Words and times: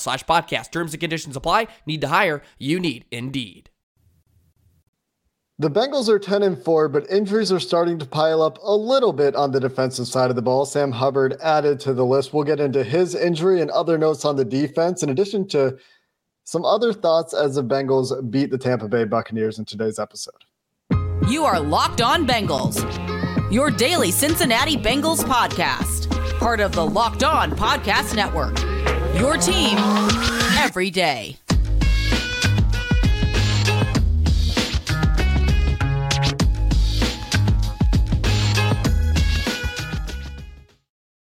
slash 0.00 0.24
podcast. 0.24 0.70
Terms 0.72 0.92
and 0.92 1.00
conditions 1.00 1.36
apply. 1.36 1.68
Need 1.86 2.00
to 2.00 2.08
hire? 2.08 2.42
You 2.58 2.80
need 2.80 3.04
Indeed. 3.10 3.70
The 5.60 5.70
Bengals 5.70 6.08
are 6.08 6.18
10 6.18 6.42
and 6.42 6.58
4, 6.64 6.88
but 6.88 7.10
injuries 7.10 7.52
are 7.52 7.60
starting 7.60 7.98
to 7.98 8.06
pile 8.06 8.40
up 8.40 8.58
a 8.62 8.74
little 8.74 9.12
bit 9.12 9.36
on 9.36 9.50
the 9.52 9.60
defensive 9.60 10.06
side 10.06 10.30
of 10.30 10.36
the 10.36 10.40
ball. 10.40 10.64
Sam 10.64 10.90
Hubbard 10.90 11.36
added 11.42 11.78
to 11.80 11.92
the 11.92 12.06
list. 12.06 12.32
We'll 12.32 12.44
get 12.44 12.60
into 12.60 12.82
his 12.82 13.14
injury 13.14 13.60
and 13.60 13.70
other 13.70 13.98
notes 13.98 14.24
on 14.24 14.36
the 14.36 14.44
defense, 14.44 15.02
in 15.02 15.10
addition 15.10 15.46
to 15.48 15.76
some 16.44 16.64
other 16.64 16.94
thoughts 16.94 17.34
as 17.34 17.56
the 17.56 17.62
Bengals 17.62 18.30
beat 18.30 18.50
the 18.50 18.56
Tampa 18.56 18.88
Bay 18.88 19.04
Buccaneers 19.04 19.58
in 19.58 19.66
today's 19.66 19.98
episode. 19.98 20.32
You 21.28 21.44
are 21.44 21.60
Locked 21.60 22.00
On 22.00 22.26
Bengals, 22.26 22.82
your 23.52 23.70
daily 23.70 24.10
Cincinnati 24.10 24.78
Bengals 24.78 25.22
podcast, 25.22 26.08
part 26.38 26.60
of 26.60 26.72
the 26.72 26.86
Locked 26.86 27.22
On 27.22 27.50
Podcast 27.50 28.16
Network. 28.16 28.69
Your 29.16 29.36
team 29.36 29.76
every 30.58 30.90
day. 30.90 31.36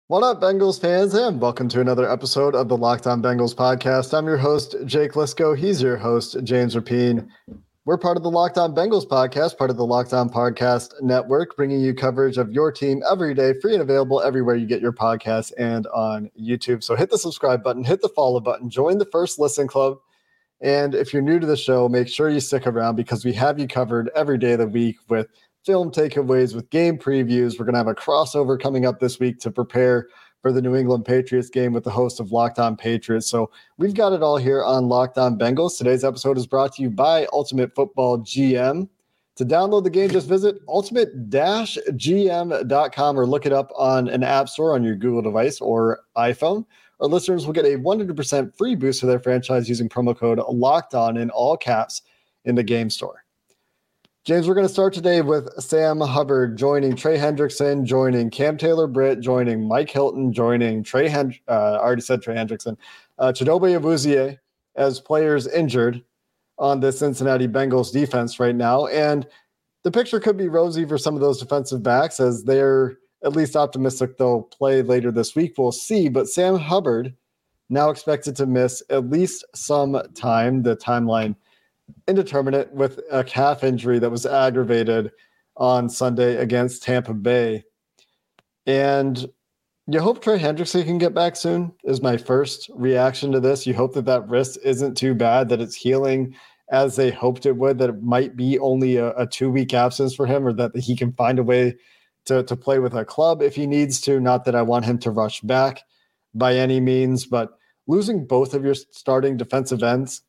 What 0.08 0.22
up, 0.22 0.40
Bengals 0.40 0.80
fans, 0.80 1.12
and 1.12 1.38
welcome 1.40 1.68
to 1.68 1.80
another 1.80 2.10
episode 2.10 2.54
of 2.54 2.68
the 2.68 2.76
Locked 2.76 3.06
On 3.06 3.22
Bengals 3.22 3.54
podcast. 3.54 4.16
I'm 4.16 4.26
your 4.26 4.38
host, 4.38 4.74
Jake 4.86 5.12
Liscow. 5.12 5.54
He's 5.56 5.82
your 5.82 5.98
host, 5.98 6.42
James 6.44 6.74
Rapien. 6.74 7.28
We're 7.88 7.96
part 7.96 8.18
of 8.18 8.22
the 8.22 8.30
Locked 8.30 8.58
On 8.58 8.74
Bengals 8.74 9.06
podcast, 9.06 9.56
part 9.56 9.70
of 9.70 9.78
the 9.78 9.86
Locked 9.86 10.12
On 10.12 10.28
Podcast 10.28 11.00
Network, 11.00 11.56
bringing 11.56 11.80
you 11.80 11.94
coverage 11.94 12.36
of 12.36 12.52
your 12.52 12.70
team 12.70 13.02
every 13.10 13.32
day, 13.32 13.54
free 13.62 13.72
and 13.72 13.80
available 13.80 14.20
everywhere 14.20 14.56
you 14.56 14.66
get 14.66 14.82
your 14.82 14.92
podcasts 14.92 15.54
and 15.56 15.86
on 15.86 16.30
YouTube. 16.38 16.84
So 16.84 16.94
hit 16.94 17.08
the 17.08 17.16
subscribe 17.16 17.62
button, 17.62 17.82
hit 17.82 18.02
the 18.02 18.10
follow 18.10 18.40
button, 18.40 18.68
join 18.68 18.98
the 18.98 19.06
first 19.06 19.38
listen 19.38 19.66
club. 19.66 19.96
And 20.60 20.94
if 20.94 21.14
you're 21.14 21.22
new 21.22 21.40
to 21.40 21.46
the 21.46 21.56
show, 21.56 21.88
make 21.88 22.08
sure 22.08 22.28
you 22.28 22.40
stick 22.40 22.66
around 22.66 22.96
because 22.96 23.24
we 23.24 23.32
have 23.32 23.58
you 23.58 23.66
covered 23.66 24.10
every 24.14 24.36
day 24.36 24.52
of 24.52 24.58
the 24.58 24.66
week 24.66 24.98
with 25.08 25.28
film 25.64 25.90
takeaways, 25.90 26.54
with 26.54 26.68
game 26.68 26.98
previews. 26.98 27.58
We're 27.58 27.64
going 27.64 27.72
to 27.72 27.78
have 27.78 27.86
a 27.86 27.94
crossover 27.94 28.60
coming 28.60 28.84
up 28.84 29.00
this 29.00 29.18
week 29.18 29.38
to 29.38 29.50
prepare 29.50 30.08
for 30.42 30.52
the 30.52 30.62
New 30.62 30.76
England 30.76 31.04
Patriots 31.04 31.50
game 31.50 31.72
with 31.72 31.82
the 31.84 31.90
host 31.90 32.20
of 32.20 32.32
Locked 32.32 32.58
On 32.58 32.76
Patriots. 32.76 33.28
So 33.28 33.50
we've 33.76 33.94
got 33.94 34.12
it 34.12 34.22
all 34.22 34.36
here 34.36 34.62
on 34.62 34.88
Locked 34.88 35.18
On 35.18 35.36
Bengals. 35.38 35.76
Today's 35.76 36.04
episode 36.04 36.38
is 36.38 36.46
brought 36.46 36.74
to 36.74 36.82
you 36.82 36.90
by 36.90 37.26
Ultimate 37.32 37.74
Football 37.74 38.20
GM. 38.20 38.88
To 39.36 39.44
download 39.44 39.84
the 39.84 39.90
game, 39.90 40.10
just 40.10 40.28
visit 40.28 40.56
ultimate-gm.com 40.66 43.20
or 43.20 43.26
look 43.26 43.46
it 43.46 43.52
up 43.52 43.70
on 43.76 44.08
an 44.08 44.24
app 44.24 44.48
store 44.48 44.74
on 44.74 44.82
your 44.82 44.96
Google 44.96 45.22
device 45.22 45.60
or 45.60 46.00
iPhone. 46.16 46.64
Our 47.00 47.06
listeners 47.06 47.46
will 47.46 47.52
get 47.52 47.64
a 47.64 47.78
100% 47.78 48.56
free 48.56 48.74
boost 48.74 49.00
for 49.00 49.06
their 49.06 49.20
franchise 49.20 49.68
using 49.68 49.88
promo 49.88 50.16
code 50.16 50.40
Locked 50.48 50.94
On 50.94 51.16
in 51.16 51.30
all 51.30 51.56
caps 51.56 52.02
in 52.44 52.56
the 52.56 52.64
game 52.64 52.90
store. 52.90 53.24
James, 54.28 54.46
we're 54.46 54.52
going 54.52 54.66
to 54.66 54.70
start 54.70 54.92
today 54.92 55.22
with 55.22 55.48
Sam 55.58 56.00
Hubbard 56.00 56.58
joining 56.58 56.94
Trey 56.94 57.16
Hendrickson, 57.16 57.84
joining 57.84 58.28
Cam 58.28 58.58
Taylor 58.58 58.86
Britt, 58.86 59.20
joining 59.20 59.66
Mike 59.66 59.88
Hilton, 59.88 60.34
joining 60.34 60.82
Trey 60.82 61.08
Hend- 61.08 61.40
uh, 61.48 61.52
I 61.72 61.78
already 61.78 62.02
said 62.02 62.20
Trey 62.20 62.34
Hendrickson, 62.34 62.76
uh, 63.18 63.32
Chidobe 63.32 63.80
Awuzie 63.80 64.38
as 64.76 65.00
players 65.00 65.46
injured 65.46 66.04
on 66.58 66.80
the 66.80 66.92
Cincinnati 66.92 67.48
Bengals 67.48 67.90
defense 67.90 68.38
right 68.38 68.54
now. 68.54 68.84
And 68.88 69.26
the 69.82 69.90
picture 69.90 70.20
could 70.20 70.36
be 70.36 70.48
rosy 70.48 70.84
for 70.84 70.98
some 70.98 71.14
of 71.14 71.22
those 71.22 71.40
defensive 71.40 71.82
backs 71.82 72.20
as 72.20 72.44
they're 72.44 72.98
at 73.24 73.32
least 73.32 73.56
optimistic 73.56 74.18
they'll 74.18 74.42
play 74.42 74.82
later 74.82 75.10
this 75.10 75.34
week. 75.34 75.54
We'll 75.56 75.72
see. 75.72 76.10
But 76.10 76.28
Sam 76.28 76.56
Hubbard 76.56 77.14
now 77.70 77.88
expected 77.88 78.36
to 78.36 78.46
miss 78.46 78.82
at 78.90 79.08
least 79.08 79.46
some 79.54 79.98
time. 80.14 80.64
The 80.64 80.76
timeline 80.76 81.34
indeterminate 82.06 82.72
with 82.72 83.00
a 83.10 83.22
calf 83.24 83.62
injury 83.64 83.98
that 83.98 84.10
was 84.10 84.26
aggravated 84.26 85.10
on 85.56 85.88
Sunday 85.88 86.36
against 86.36 86.82
Tampa 86.82 87.14
Bay. 87.14 87.64
And 88.66 89.28
you 89.86 90.00
hope 90.00 90.22
Trey 90.22 90.38
Hendrickson 90.38 90.84
can 90.84 90.98
get 90.98 91.14
back 91.14 91.34
soon, 91.34 91.72
is 91.84 92.02
my 92.02 92.16
first 92.16 92.70
reaction 92.74 93.32
to 93.32 93.40
this. 93.40 93.66
You 93.66 93.74
hope 93.74 93.94
that 93.94 94.04
that 94.04 94.28
wrist 94.28 94.58
isn't 94.62 94.96
too 94.96 95.14
bad, 95.14 95.48
that 95.48 95.60
it's 95.60 95.74
healing 95.74 96.34
as 96.70 96.96
they 96.96 97.10
hoped 97.10 97.46
it 97.46 97.56
would, 97.56 97.78
that 97.78 97.88
it 97.88 98.02
might 98.02 98.36
be 98.36 98.58
only 98.58 98.96
a, 98.96 99.16
a 99.16 99.26
two 99.26 99.50
week 99.50 99.72
absence 99.72 100.14
for 100.14 100.26
him, 100.26 100.46
or 100.46 100.52
that 100.52 100.76
he 100.76 100.94
can 100.94 101.12
find 101.12 101.38
a 101.38 101.42
way 101.42 101.74
to, 102.26 102.42
to 102.42 102.56
play 102.56 102.78
with 102.78 102.94
a 102.94 103.06
club 103.06 103.40
if 103.40 103.54
he 103.54 103.66
needs 103.66 104.00
to. 104.02 104.20
Not 104.20 104.44
that 104.44 104.54
I 104.54 104.62
want 104.62 104.84
him 104.84 104.98
to 104.98 105.10
rush 105.10 105.40
back 105.40 105.82
by 106.34 106.54
any 106.54 106.80
means, 106.80 107.24
but 107.24 107.58
losing 107.86 108.26
both 108.26 108.52
of 108.52 108.64
your 108.64 108.74
starting 108.74 109.38
defensive 109.38 109.82
ends 109.82 110.20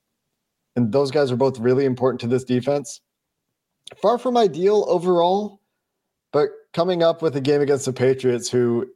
and 0.79 0.93
those 0.93 1.11
guys 1.11 1.29
are 1.29 1.35
both 1.35 1.59
really 1.59 1.83
important 1.83 2.21
to 2.21 2.27
this 2.27 2.45
defense. 2.45 3.01
Far 4.01 4.17
from 4.17 4.37
ideal 4.37 4.85
overall, 4.87 5.59
but 6.31 6.49
coming 6.73 7.03
up 7.03 7.21
with 7.21 7.35
a 7.35 7.41
game 7.41 7.59
against 7.59 7.85
the 7.85 7.91
Patriots, 7.91 8.49
who 8.49 8.87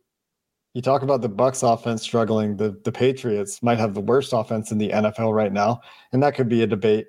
you 0.74 0.82
talk 0.82 1.02
about 1.02 1.22
the 1.22 1.30
Bucks 1.30 1.62
offense 1.62 2.02
struggling, 2.02 2.56
the 2.56 2.80
the 2.86 2.92
Patriots 2.92 3.62
might 3.62 3.80
have 3.80 3.96
the 3.96 4.00
worst 4.00 4.32
offense 4.32 4.72
in 4.72 4.78
the 4.78 4.90
NFL 4.90 5.34
right 5.34 5.52
now, 5.52 5.82
and 6.14 6.24
that 6.24 6.36
could 6.36 6.48
be 6.48 6.64
a 6.64 6.68
debate. 6.68 7.08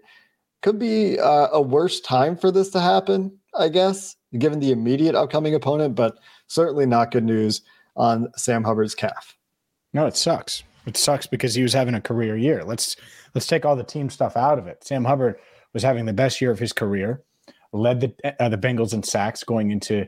Could 0.63 0.79
be 0.79 1.21
uh, 1.21 1.49
a 1.53 1.63
worse 1.63 2.01
time 2.01 2.37
for 2.37 2.51
this 2.51 2.71
to 2.71 2.81
happen, 2.81 3.39
I 3.57 3.69
guess, 3.69 4.17
given 4.39 4.59
the 4.59 4.73
immediate 4.73 5.15
upcoming 5.15 5.55
opponent, 5.55 5.95
but 5.95 6.19
certainly 6.49 6.87
not 6.87 7.13
good 7.13 7.25
news 7.25 7.63
on 7.97 8.29
Sam 8.37 8.65
Hubbard's 8.65 8.95
calf. 8.95 9.37
No, 9.93 10.07
it 10.07 10.17
sucks. 10.17 10.65
It 10.87 10.97
sucks 10.97 11.27
because 11.27 11.55
he 11.55 11.63
was 11.63 11.73
having 11.73 11.95
a 11.95 12.01
career 12.01 12.37
year. 12.37 12.65
Let's 12.65 12.97
let's 13.35 13.47
take 13.47 13.65
all 13.65 13.77
the 13.77 13.85
team 13.85 14.11
stuff 14.11 14.37
out 14.37 14.59
of 14.59 14.67
it. 14.67 14.85
Sam 14.85 15.05
Hubbard 15.05 15.37
was 15.73 15.83
having 15.83 16.05
the 16.05 16.13
best 16.13 16.41
year 16.41 16.51
of 16.51 16.59
his 16.59 16.73
career, 16.73 17.23
led 17.73 18.01
the 18.01 18.43
uh, 18.43 18.49
the 18.49 18.59
Bengals 18.59 18.93
in 18.93 19.03
sacks 19.03 19.45
going 19.45 19.71
into 19.71 20.07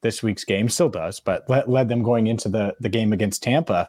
this 0.00 0.22
week's 0.22 0.44
game, 0.44 0.68
still 0.68 0.88
does, 0.88 1.18
but 1.18 1.48
led, 1.48 1.66
led 1.66 1.88
them 1.88 2.02
going 2.02 2.26
into 2.26 2.48
the 2.48 2.74
the 2.80 2.88
game 2.88 3.12
against 3.12 3.42
Tampa, 3.42 3.88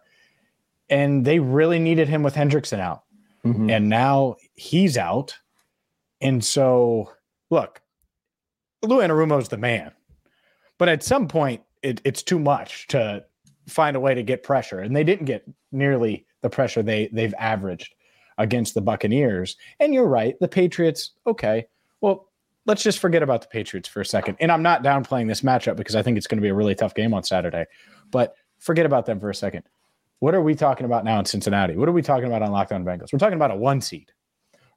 and 0.89 1.25
they 1.25 1.39
really 1.39 1.80
needed 1.80 2.07
him 2.07 2.24
with 2.24 2.36
Hendrickson 2.36 2.80
out, 2.80 3.03
mm-hmm. 3.45 3.69
and 3.69 3.89
now 3.89 4.35
he's 4.56 4.97
out, 4.97 5.38
and 6.21 6.44
so 6.44 7.12
look, 7.50 7.81
Lou 8.81 9.00
Anarumo 9.00 9.42
is 9.42 9.50
the 9.50 9.57
man, 9.57 9.92
but 10.77 10.89
at 10.89 11.03
some 11.03 11.27
point 11.27 11.62
it, 11.83 12.01
it's 12.03 12.24
too 12.24 12.39
much 12.39 12.88
to 12.88 13.24
find 13.68 13.95
a 13.95 14.00
way 14.00 14.13
to 14.13 14.24
get 14.24 14.44
pressure. 14.44 14.80
And 14.80 14.95
they 14.95 15.03
didn't 15.03 15.25
get 15.25 15.47
nearly 15.71 16.25
the 16.41 16.50
pressure 16.50 16.81
they 16.83 17.09
they've 17.12 17.33
averaged 17.38 17.95
against 18.39 18.74
the 18.74 18.81
Buccaneers. 18.81 19.57
And 19.80 19.94
you're 19.94 20.07
right, 20.07 20.39
the 20.39 20.47
Patriots, 20.47 21.12
okay. 21.27 21.68
Well, 22.01 22.30
let's 22.65 22.81
just 22.81 23.00
forget 23.00 23.21
about 23.21 23.41
the 23.41 23.47
Patriots 23.47 23.88
for 23.88 24.01
a 24.01 24.06
second. 24.06 24.38
And 24.39 24.51
I'm 24.51 24.63
not 24.63 24.83
downplaying 24.83 25.27
this 25.27 25.41
matchup 25.41 25.75
because 25.75 25.95
I 25.95 26.01
think 26.01 26.18
it's 26.18 26.25
going 26.25 26.38
to 26.38 26.41
be 26.41 26.50
a 26.50 26.53
really 26.53 26.74
tough 26.74 26.95
game 26.95 27.13
on 27.13 27.24
Saturday. 27.24 27.65
But 28.09 28.36
forget 28.57 28.86
about 28.86 29.06
them 29.06 29.19
for 29.19 29.30
a 29.30 29.36
second. 29.36 29.63
What 30.19 30.33
are 30.33 30.41
we 30.41 30.56
talking 30.56 30.86
about 30.86 31.06
now 31.06 31.19
in 31.19 31.25
Cincinnati? 31.25 31.75
What 31.75 31.88
are 31.88 31.94
we 31.94 32.01
talking 32.01 32.25
about 32.25 32.42
on 32.42 32.51
Locked 32.51 32.71
On 32.71 32.83
Bengals? 32.83 33.13
We're 33.13 33.19
talking 33.19 33.35
about 33.35 33.51
a 33.51 33.56
one 33.56 33.81
seed, 33.81 34.12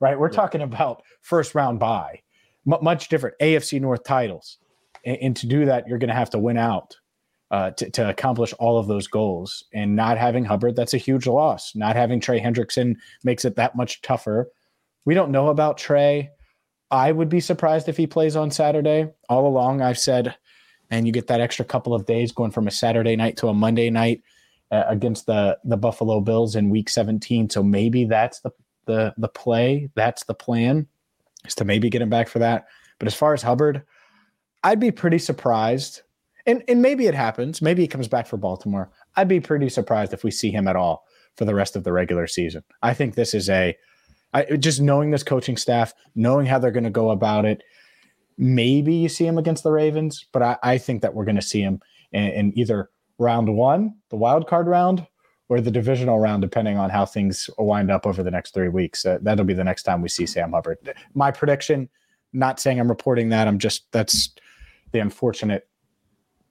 right? 0.01 0.19
We're 0.19 0.31
yeah. 0.31 0.37
talking 0.37 0.63
about 0.63 1.03
first 1.21 1.55
round 1.55 1.79
bye, 1.79 2.21
M- 2.67 2.79
much 2.83 3.09
different 3.09 3.37
AFC 3.41 3.81
North 3.81 4.05
titles. 4.05 4.59
And, 5.05 5.19
and 5.21 5.37
to 5.37 5.47
do 5.47 5.65
that, 5.67 5.87
you're 5.87 5.99
going 5.99 6.09
to 6.09 6.15
have 6.15 6.31
to 6.31 6.39
win 6.39 6.57
out 6.57 6.97
uh, 7.53 7.71
to, 7.73 7.91
to 7.91 8.09
accomplish 8.09 8.53
all 8.55 8.79
of 8.79 8.89
those 8.89 9.07
goals. 9.07 9.65
And 9.73 9.95
not 9.95 10.19
having 10.19 10.45
Hubbard, 10.45 10.75
that's 10.75 10.95
a 10.95 10.99
huge 10.99 11.27
loss. 11.27 11.77
Not 11.77 11.95
having 11.95 12.19
Trey 12.19 12.41
Hendrickson 12.41 12.97
makes 13.23 13.45
it 13.45 13.57
that 13.57 13.77
much 13.77 14.01
tougher. 14.01 14.51
We 15.05 15.15
don't 15.15 15.31
know 15.31 15.49
about 15.49 15.77
Trey. 15.79 16.31
I 16.91 17.13
would 17.13 17.29
be 17.29 17.41
surprised 17.41 17.89
if 17.89 17.97
he 17.97 18.07
plays 18.07 18.37
on 18.37 18.51
Saturday. 18.51 19.11
All 19.29 19.47
along, 19.47 19.83
I've 19.83 19.99
said, 19.99 20.35
and 20.91 21.07
you 21.07 21.13
get 21.13 21.27
that 21.29 21.41
extra 21.41 21.65
couple 21.65 21.95
of 21.95 22.07
days 22.07 22.33
going 22.33 22.51
from 22.51 22.69
a 22.69 22.71
Saturday 22.71 23.17
night 23.17 23.37
to 23.39 23.49
a 23.49 23.55
Monday 23.55 23.91
night 23.91 24.23
uh, 24.71 24.85
against 24.89 25.27
the 25.27 25.59
the 25.65 25.77
Buffalo 25.77 26.21
Bills 26.21 26.57
in 26.57 26.71
Week 26.71 26.89
17. 26.89 27.51
So 27.51 27.63
maybe 27.63 28.05
that's 28.07 28.41
the 28.41 28.51
the 28.87 29.15
the 29.19 29.29
play. 29.29 29.91
That's 29.95 30.25
the 30.25 30.35
plan, 30.35 30.87
is 31.47 31.55
to 31.57 31.65
maybe 31.65 31.91
get 31.91 32.03
him 32.03 32.11
back 32.11 32.29
for 32.29 32.39
that. 32.41 32.67
But 32.99 33.09
as 33.09 33.15
far 33.15 33.35
as 33.35 33.43
Hubbard, 33.43 33.83
I'd 34.63 34.81
be 34.81 34.91
pretty 34.91 35.19
surprised, 35.19 36.03
and 36.47 36.63
and 36.69 36.83
maybe 36.83 37.07
it 37.07 37.15
happens. 37.15 37.63
Maybe 37.63 37.83
he 37.83 37.89
comes 37.89 38.09
back 38.09 38.27
for 38.27 38.37
Baltimore. 38.37 38.91
I'd 39.17 39.29
be 39.29 39.41
pretty 39.41 39.69
surprised 39.69 40.13
if 40.13 40.25
we 40.25 40.31
see 40.31 40.51
him 40.51 40.69
at 40.69 40.77
all 40.77 41.05
for 41.37 41.45
the 41.45 41.55
rest 41.55 41.77
of 41.77 41.85
the 41.85 41.93
regular 41.93 42.27
season. 42.27 42.63
I 42.83 42.95
think 42.95 43.15
this 43.15 43.35
is 43.35 43.49
a 43.49 43.77
I, 44.35 44.45
just 44.57 44.81
knowing 44.81 45.11
this 45.11 45.23
coaching 45.23 45.57
staff, 45.57 45.93
knowing 46.15 46.47
how 46.47 46.59
they're 46.59 46.71
going 46.71 46.85
to 46.85 46.91
go 46.91 47.11
about 47.11 47.45
it. 47.45 47.63
Maybe 48.39 48.95
you 48.95 49.09
see 49.09 49.27
him 49.27 49.39
against 49.39 49.63
the 49.63 49.73
Ravens, 49.73 50.27
but 50.33 50.43
I, 50.43 50.57
I 50.63 50.79
think 50.79 51.03
that 51.03 51.15
we're 51.15 51.25
going 51.25 51.37
to 51.37 51.43
see 51.43 51.61
him 51.61 51.81
in, 52.13 52.25
in, 52.25 52.59
either 52.59 52.91
round 53.19 53.55
one, 53.55 53.95
the 54.09 54.17
wild 54.17 54.47
card 54.47 54.67
round, 54.67 55.07
or 55.49 55.61
the 55.61 55.71
divisional 55.71 56.19
round, 56.19 56.41
depending 56.41 56.79
on 56.79 56.89
how 56.89 57.05
things 57.05 57.51
wind 57.59 57.91
up 57.91 58.07
over 58.07 58.23
the 58.23 58.31
next 58.31 58.55
three 58.55 58.71
weeks. 58.71 59.05
Uh, 59.05 59.19
that'll 59.21 59.45
be 59.45 59.53
the 59.53 59.63
next 59.63 59.83
time 59.83 60.01
we 60.01 60.09
see 60.09 60.25
Sam 60.25 60.53
Hubbard. 60.53 60.79
My 61.15 61.31
prediction, 61.31 61.91
not 62.33 62.59
saying 62.59 62.81
I'm 62.81 62.89
reporting 62.89 63.29
that, 63.29 63.47
I'm 63.47 63.59
just 63.59 63.85
that's 63.93 64.35
the 64.93 65.01
unfortunate 65.01 65.69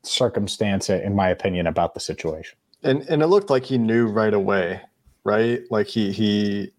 circumstance, 0.04 0.90
in 0.90 1.16
my 1.16 1.30
opinion, 1.30 1.68
about 1.68 1.94
the 1.94 2.00
situation. 2.00 2.58
And 2.84 3.02
and 3.04 3.22
it 3.22 3.28
looked 3.28 3.50
like 3.50 3.64
he 3.64 3.78
knew 3.78 4.08
right 4.08 4.34
away, 4.34 4.82
right? 5.24 5.62
Like 5.70 5.88
he 5.88 6.12
he 6.12 6.72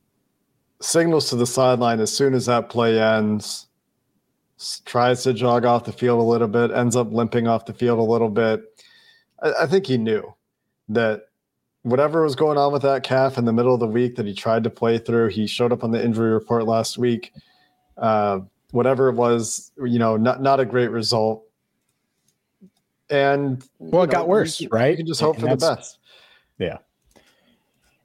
signals 0.81 1.31
to 1.31 1.37
the 1.37 1.47
sideline 1.47 2.01
as 2.01 2.13
soon 2.13 2.35
as 2.35 2.47
that 2.47 2.69
play 2.69 3.01
ends, 3.01 3.69
tries 4.85 5.23
to 5.23 5.33
jog 5.33 5.65
off 5.65 5.85
the 5.85 5.93
field 5.93 6.21
a 6.21 6.23
little 6.23 6.49
bit, 6.49 6.73
ends 6.73 6.97
up 6.97 7.13
limping 7.13 7.47
off 7.47 7.67
the 7.67 7.75
field 7.75 7.99
a 7.99 8.03
little 8.03 8.29
bit. 8.29 8.63
I, 9.43 9.53
I 9.63 9.67
think 9.67 9.87
he 9.87 9.97
knew 9.97 10.35
that 10.89 11.27
whatever 11.83 12.23
was 12.23 12.35
going 12.35 12.59
on 12.59 12.73
with 12.73 12.83
that 12.83 13.03
calf 13.03 13.39
in 13.39 13.45
the 13.45 13.53
middle 13.53 13.75
of 13.75 13.81
the 13.81 13.87
week 13.87 14.17
that 14.17 14.27
he 14.27 14.35
tried 14.35 14.65
to 14.65 14.71
play 14.71 14.99
through, 14.99 15.29
he 15.29 15.47
showed 15.47 15.73
up 15.73 15.85
on 15.85 15.91
the 15.91 16.05
injury 16.05 16.33
report 16.33 16.65
last 16.65 16.99
week. 16.99 17.33
Uh, 17.97 18.41
whatever 18.73 19.09
it 19.09 19.15
was, 19.15 19.71
you 19.85 19.99
know, 19.99 20.17
not 20.17 20.43
not 20.43 20.59
a 20.59 20.65
great 20.65 20.91
result. 20.91 21.45
And 23.13 23.63
well, 23.79 24.05
it 24.05 24.07
know, 24.07 24.13
got 24.13 24.29
worse, 24.29 24.59
you, 24.59 24.69
right? 24.73 24.91
You 24.91 24.97
can 24.97 25.07
just 25.07 25.21
hope 25.21 25.37
and 25.37 25.45
for 25.45 25.51
the 25.51 25.57
best. 25.57 25.99
Yeah. 26.59 26.79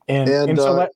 And, 0.10 0.30
and, 0.30 0.50
and 0.50 0.60
so 0.60 0.74
uh, 0.74 0.74
let, 0.74 0.92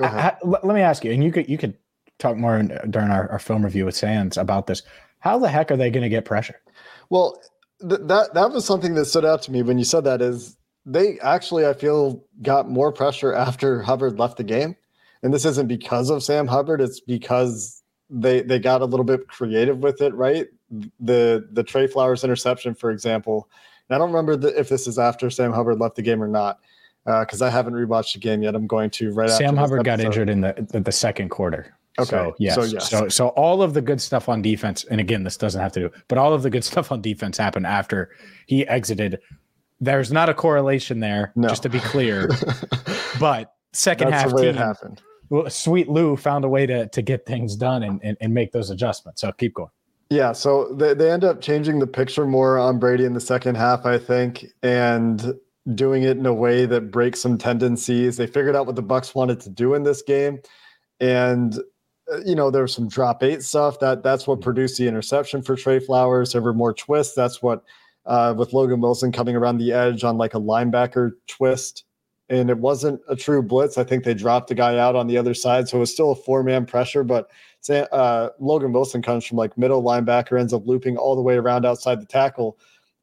I, 0.00 0.36
let 0.42 0.74
me 0.74 0.80
ask 0.80 1.04
you, 1.04 1.12
and 1.12 1.22
you 1.22 1.30
could 1.30 1.48
you 1.48 1.56
could 1.56 1.76
talk 2.18 2.36
more 2.36 2.58
in, 2.58 2.68
during 2.90 3.10
our, 3.10 3.30
our 3.30 3.38
film 3.38 3.64
review 3.64 3.84
with 3.84 3.96
Sands 3.96 4.36
about 4.36 4.66
this. 4.66 4.82
How 5.20 5.38
the 5.38 5.48
heck 5.48 5.70
are 5.70 5.76
they 5.76 5.90
going 5.90 6.02
to 6.02 6.08
get 6.08 6.24
pressure? 6.24 6.60
Well, 7.08 7.40
th- 7.88 8.00
that 8.04 8.34
that 8.34 8.50
was 8.50 8.64
something 8.64 8.94
that 8.94 9.04
stood 9.04 9.24
out 9.24 9.42
to 9.42 9.52
me 9.52 9.62
when 9.62 9.78
you 9.78 9.84
said 9.84 10.04
that. 10.04 10.20
Is 10.20 10.56
they 10.84 11.18
actually 11.20 11.66
I 11.66 11.72
feel 11.74 12.24
got 12.42 12.68
more 12.68 12.92
pressure 12.92 13.32
after 13.34 13.82
Hubbard 13.82 14.18
left 14.18 14.38
the 14.38 14.44
game, 14.44 14.74
and 15.22 15.32
this 15.32 15.44
isn't 15.44 15.68
because 15.68 16.10
of 16.10 16.22
Sam 16.22 16.48
Hubbard. 16.48 16.80
It's 16.80 17.00
because 17.00 17.82
they 18.08 18.40
they 18.40 18.58
got 18.58 18.82
a 18.82 18.86
little 18.86 19.04
bit 19.04 19.28
creative 19.28 19.78
with 19.78 20.00
it, 20.00 20.14
right? 20.14 20.48
The 21.00 21.48
the 21.52 21.62
Trey 21.62 21.86
Flowers 21.86 22.24
interception, 22.24 22.74
for 22.74 22.90
example. 22.90 23.48
And 23.88 23.96
I 23.96 23.98
don't 23.98 24.10
remember 24.10 24.36
the, 24.36 24.58
if 24.58 24.68
this 24.68 24.86
is 24.86 24.98
after 24.98 25.30
Sam 25.30 25.52
Hubbard 25.52 25.80
left 25.80 25.96
the 25.96 26.02
game 26.02 26.22
or 26.22 26.28
not 26.28 26.60
because 27.04 27.42
uh, 27.42 27.46
I 27.46 27.50
haven't 27.50 27.74
rewatched 27.74 28.14
the 28.14 28.18
game 28.20 28.42
yet. 28.42 28.54
I'm 28.54 28.66
going 28.66 28.90
to 28.90 29.12
right. 29.12 29.30
Sam 29.30 29.56
Hubbard 29.56 29.84
got 29.84 30.00
injured 30.00 30.28
in 30.28 30.40
the, 30.40 30.66
the, 30.70 30.80
the 30.80 30.92
second 30.92 31.30
quarter. 31.30 31.74
Okay. 31.98 32.08
So, 32.08 32.34
yes. 32.38 32.54
So, 32.54 32.62
yes. 32.62 32.90
So, 32.90 33.08
so 33.08 33.28
all 33.28 33.62
of 33.62 33.74
the 33.74 33.80
good 33.80 34.00
stuff 34.00 34.28
on 34.28 34.42
defense, 34.42 34.84
and 34.84 35.00
again, 35.00 35.24
this 35.24 35.36
doesn't 35.36 35.60
have 35.60 35.72
to 35.72 35.80
do, 35.80 35.90
but 36.08 36.18
all 36.18 36.32
of 36.32 36.42
the 36.42 36.50
good 36.50 36.64
stuff 36.70 36.92
on 36.92 37.00
defense 37.00 37.36
happened 37.36 37.66
after 37.66 38.10
he 38.46 38.66
exited. 38.66 39.18
There's 39.80 40.12
not 40.12 40.28
a 40.28 40.34
correlation 40.34 41.00
there, 41.00 41.32
no. 41.34 41.48
just 41.48 41.62
to 41.62 41.68
be 41.68 41.80
clear. 41.80 42.28
but 43.20 43.54
second 43.72 44.10
That's 44.10 44.30
half, 44.30 44.38
team, 44.38 44.48
it 44.50 44.56
happened. 44.56 45.02
Well, 45.30 45.48
Sweet 45.48 45.88
Lou 45.88 46.16
found 46.16 46.44
a 46.44 46.48
way 46.48 46.66
to 46.66 46.88
to 46.88 47.02
get 47.02 47.24
things 47.24 47.56
done 47.56 47.82
and, 47.82 48.00
and, 48.02 48.16
and 48.20 48.34
make 48.34 48.52
those 48.52 48.70
adjustments. 48.70 49.22
So 49.22 49.32
keep 49.32 49.54
going. 49.54 49.70
Yeah, 50.10 50.32
so 50.32 50.74
they, 50.74 50.92
they 50.92 51.10
end 51.10 51.24
up 51.24 51.40
changing 51.40 51.78
the 51.78 51.86
picture 51.86 52.26
more 52.26 52.58
on 52.58 52.78
Brady 52.78 53.04
in 53.04 53.14
the 53.14 53.20
second 53.20 53.54
half, 53.54 53.86
I 53.86 53.96
think. 53.96 54.44
And 54.62 55.34
doing 55.74 56.02
it 56.02 56.16
in 56.16 56.26
a 56.26 56.34
way 56.34 56.66
that 56.66 56.90
breaks 56.90 57.20
some 57.20 57.38
tendencies. 57.38 58.16
They 58.16 58.26
figured 58.26 58.56
out 58.56 58.66
what 58.66 58.76
the 58.76 58.82
Bucks 58.82 59.14
wanted 59.14 59.40
to 59.40 59.50
do 59.50 59.74
in 59.74 59.82
this 59.82 60.02
game, 60.02 60.40
and 61.00 61.56
uh, 62.12 62.20
you 62.24 62.34
know 62.34 62.50
there 62.50 62.62
was 62.62 62.74
some 62.74 62.88
drop 62.88 63.22
eight 63.22 63.42
stuff 63.42 63.78
that 63.80 64.02
that's 64.02 64.26
what 64.26 64.40
produced 64.40 64.78
the 64.78 64.88
interception 64.88 65.42
for 65.42 65.56
Trey 65.56 65.78
Flowers. 65.78 66.32
There 66.32 66.42
were 66.42 66.54
more 66.54 66.74
twists. 66.74 67.14
That's 67.14 67.42
what 67.42 67.62
uh, 68.06 68.34
with 68.36 68.52
Logan 68.52 68.80
Wilson 68.80 69.12
coming 69.12 69.36
around 69.36 69.58
the 69.58 69.72
edge 69.72 70.04
on 70.04 70.18
like 70.18 70.34
a 70.34 70.40
linebacker 70.40 71.12
twist, 71.28 71.84
and 72.30 72.48
it 72.48 72.58
wasn't 72.58 73.00
a 73.08 73.16
true 73.16 73.42
blitz. 73.42 73.76
I 73.76 73.84
think 73.84 74.04
they 74.04 74.14
dropped 74.14 74.50
a 74.50 74.54
guy 74.54 74.78
out 74.78 74.96
on 74.96 75.06
the 75.06 75.18
other 75.18 75.34
side, 75.34 75.68
so 75.68 75.76
it 75.76 75.80
was 75.80 75.92
still 75.92 76.12
a 76.12 76.16
four 76.16 76.42
man 76.42 76.66
pressure, 76.66 77.04
but. 77.04 77.30
Uh, 77.68 78.30
Logan 78.38 78.72
Wilson 78.72 79.02
comes 79.02 79.26
from 79.26 79.36
like 79.36 79.58
middle 79.58 79.82
linebacker, 79.82 80.40
ends 80.40 80.54
up 80.54 80.66
looping 80.66 80.96
all 80.96 81.14
the 81.14 81.20
way 81.20 81.34
around 81.34 81.66
outside 81.66 82.00
the 82.00 82.06
tackle, 82.06 82.58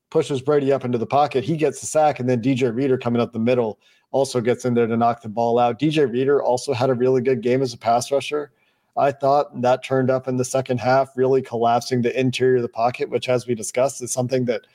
pushes 0.10 0.42
Brady 0.42 0.72
up 0.72 0.84
into 0.84 0.98
the 0.98 1.06
pocket. 1.06 1.44
He 1.44 1.56
gets 1.56 1.80
the 1.80 1.86
sack, 1.86 2.20
and 2.20 2.28
then 2.28 2.42
DJ 2.42 2.74
Reader 2.74 2.98
coming 2.98 3.22
up 3.22 3.34
the 3.34 3.40
middle 3.40 3.78
also 4.12 4.42
gets 4.42 4.66
in 4.66 4.74
there 4.74 4.88
to 4.88 4.98
knock 4.98 5.22
the 5.22 5.30
ball 5.30 5.60
out. 5.60 5.80
DJ 5.80 6.12
Reader 6.12 6.42
also 6.42 6.74
had 6.74 6.90
a 6.90 6.94
really 6.94 7.22
good 7.22 7.42
game 7.42 7.62
as 7.62 7.74
a 7.74 7.78
pass 7.78 8.12
rusher. 8.12 8.52
I 8.96 9.12
thought 9.12 9.62
that 9.62 9.84
turned 9.84 10.10
up 10.10 10.28
in 10.28 10.38
the 10.38 10.46
second 10.46 10.80
half, 10.80 11.16
really 11.16 11.42
collapsing 11.42 12.02
the 12.02 12.20
interior 12.20 12.56
of 12.58 12.64
the 12.64 12.70
pocket, 12.70 13.10
which, 13.10 13.30
as 13.30 13.46
we 13.46 13.54
discussed, 13.54 14.02
is 14.02 14.12
something 14.12 14.46
that 14.46 14.66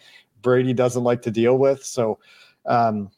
Brady 0.42 0.72
doesn't 0.72 1.02
like 1.02 1.22
to 1.22 1.30
deal 1.30 1.58
with. 1.58 1.82
So, 1.84 2.20
um, 2.66 3.10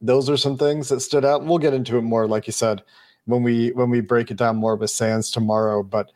those 0.00 0.30
are 0.30 0.36
some 0.36 0.56
things 0.56 0.88
that 0.88 1.00
stood 1.00 1.24
out. 1.24 1.44
We'll 1.44 1.58
get 1.58 1.74
into 1.74 1.96
it 1.98 2.02
more, 2.02 2.26
like 2.26 2.46
you 2.46 2.52
said, 2.52 2.82
when 3.26 3.42
we 3.42 3.70
when 3.72 3.90
we 3.90 4.00
break 4.00 4.30
it 4.30 4.36
down 4.36 4.56
more 4.56 4.76
with 4.76 4.90
Sands 4.90 5.30
tomorrow. 5.30 5.82
But 5.82 6.12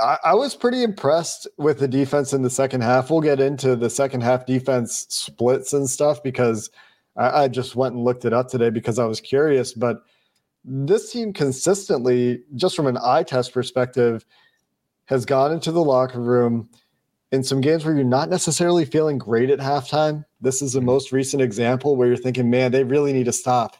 I, 0.00 0.18
I, 0.24 0.34
was 0.34 0.54
pretty 0.54 0.82
impressed 0.82 1.46
with 1.56 1.78
the 1.78 1.88
defense 1.88 2.32
in 2.32 2.42
the 2.42 2.50
second 2.50 2.82
half. 2.82 3.10
We'll 3.10 3.20
get 3.20 3.40
into 3.40 3.76
the 3.76 3.88
second 3.88 4.22
half 4.22 4.44
defense 4.44 5.06
splits 5.08 5.72
and 5.72 5.88
stuff 5.88 6.22
because 6.22 6.70
I, 7.16 7.44
I 7.44 7.48
just 7.48 7.76
went 7.76 7.94
and 7.94 8.04
looked 8.04 8.24
it 8.24 8.32
up 8.32 8.48
today 8.48 8.70
because 8.70 8.98
I 8.98 9.06
was 9.06 9.20
curious. 9.20 9.72
But 9.72 10.02
this 10.64 11.12
team 11.12 11.32
consistently, 11.32 12.42
just 12.56 12.76
from 12.76 12.86
an 12.86 12.98
eye 13.02 13.22
test 13.22 13.52
perspective, 13.52 14.26
has 15.06 15.24
gone 15.24 15.52
into 15.52 15.72
the 15.72 15.82
locker 15.82 16.20
room 16.20 16.68
in 17.32 17.42
some 17.42 17.60
games 17.60 17.84
where 17.84 17.94
you're 17.94 18.04
not 18.04 18.30
necessarily 18.30 18.84
feeling 18.84 19.18
great 19.18 19.50
at 19.50 19.58
halftime. 19.58 20.24
This 20.40 20.62
is 20.62 20.72
the 20.72 20.80
mm-hmm. 20.80 20.86
most 20.86 21.12
recent 21.12 21.42
example 21.42 21.96
where 21.96 22.08
you're 22.08 22.16
thinking, 22.16 22.50
man, 22.50 22.72
they 22.72 22.84
really 22.84 23.12
need 23.12 23.26
to 23.26 23.32
stop. 23.32 23.76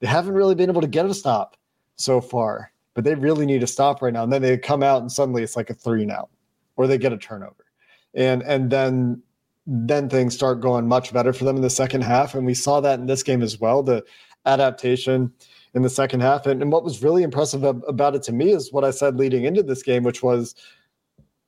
They 0.00 0.06
haven't 0.06 0.34
really 0.34 0.54
been 0.54 0.70
able 0.70 0.82
to 0.82 0.86
get 0.86 1.06
a 1.06 1.14
stop 1.14 1.56
so 1.96 2.20
far 2.20 2.72
but 2.96 3.04
they 3.04 3.14
really 3.14 3.46
need 3.46 3.60
to 3.60 3.66
stop 3.66 4.02
right 4.02 4.12
now. 4.12 4.24
And 4.24 4.32
then 4.32 4.42
they 4.42 4.56
come 4.56 4.82
out 4.82 5.02
and 5.02 5.12
suddenly 5.12 5.44
it's 5.44 5.54
like 5.54 5.70
a 5.70 5.74
three 5.74 6.06
now, 6.06 6.30
or 6.76 6.88
they 6.88 6.98
get 6.98 7.12
a 7.12 7.18
turnover, 7.18 7.66
and 8.14 8.42
and 8.42 8.70
then 8.70 9.22
then 9.66 10.08
things 10.08 10.34
start 10.34 10.60
going 10.60 10.88
much 10.88 11.12
better 11.12 11.32
for 11.32 11.44
them 11.44 11.56
in 11.56 11.62
the 11.62 11.70
second 11.70 12.02
half. 12.02 12.34
And 12.34 12.46
we 12.46 12.54
saw 12.54 12.80
that 12.80 12.98
in 12.98 13.06
this 13.06 13.22
game 13.22 13.42
as 13.42 13.60
well. 13.60 13.82
The 13.82 14.02
adaptation 14.46 15.32
in 15.74 15.82
the 15.82 15.90
second 15.90 16.20
half, 16.20 16.46
and, 16.46 16.62
and 16.62 16.72
what 16.72 16.84
was 16.84 17.02
really 17.02 17.22
impressive 17.22 17.64
about 17.64 18.14
it 18.14 18.22
to 18.22 18.32
me 18.32 18.52
is 18.52 18.72
what 18.72 18.84
I 18.84 18.90
said 18.90 19.16
leading 19.16 19.44
into 19.44 19.62
this 19.62 19.82
game, 19.82 20.02
which 20.02 20.22
was 20.22 20.54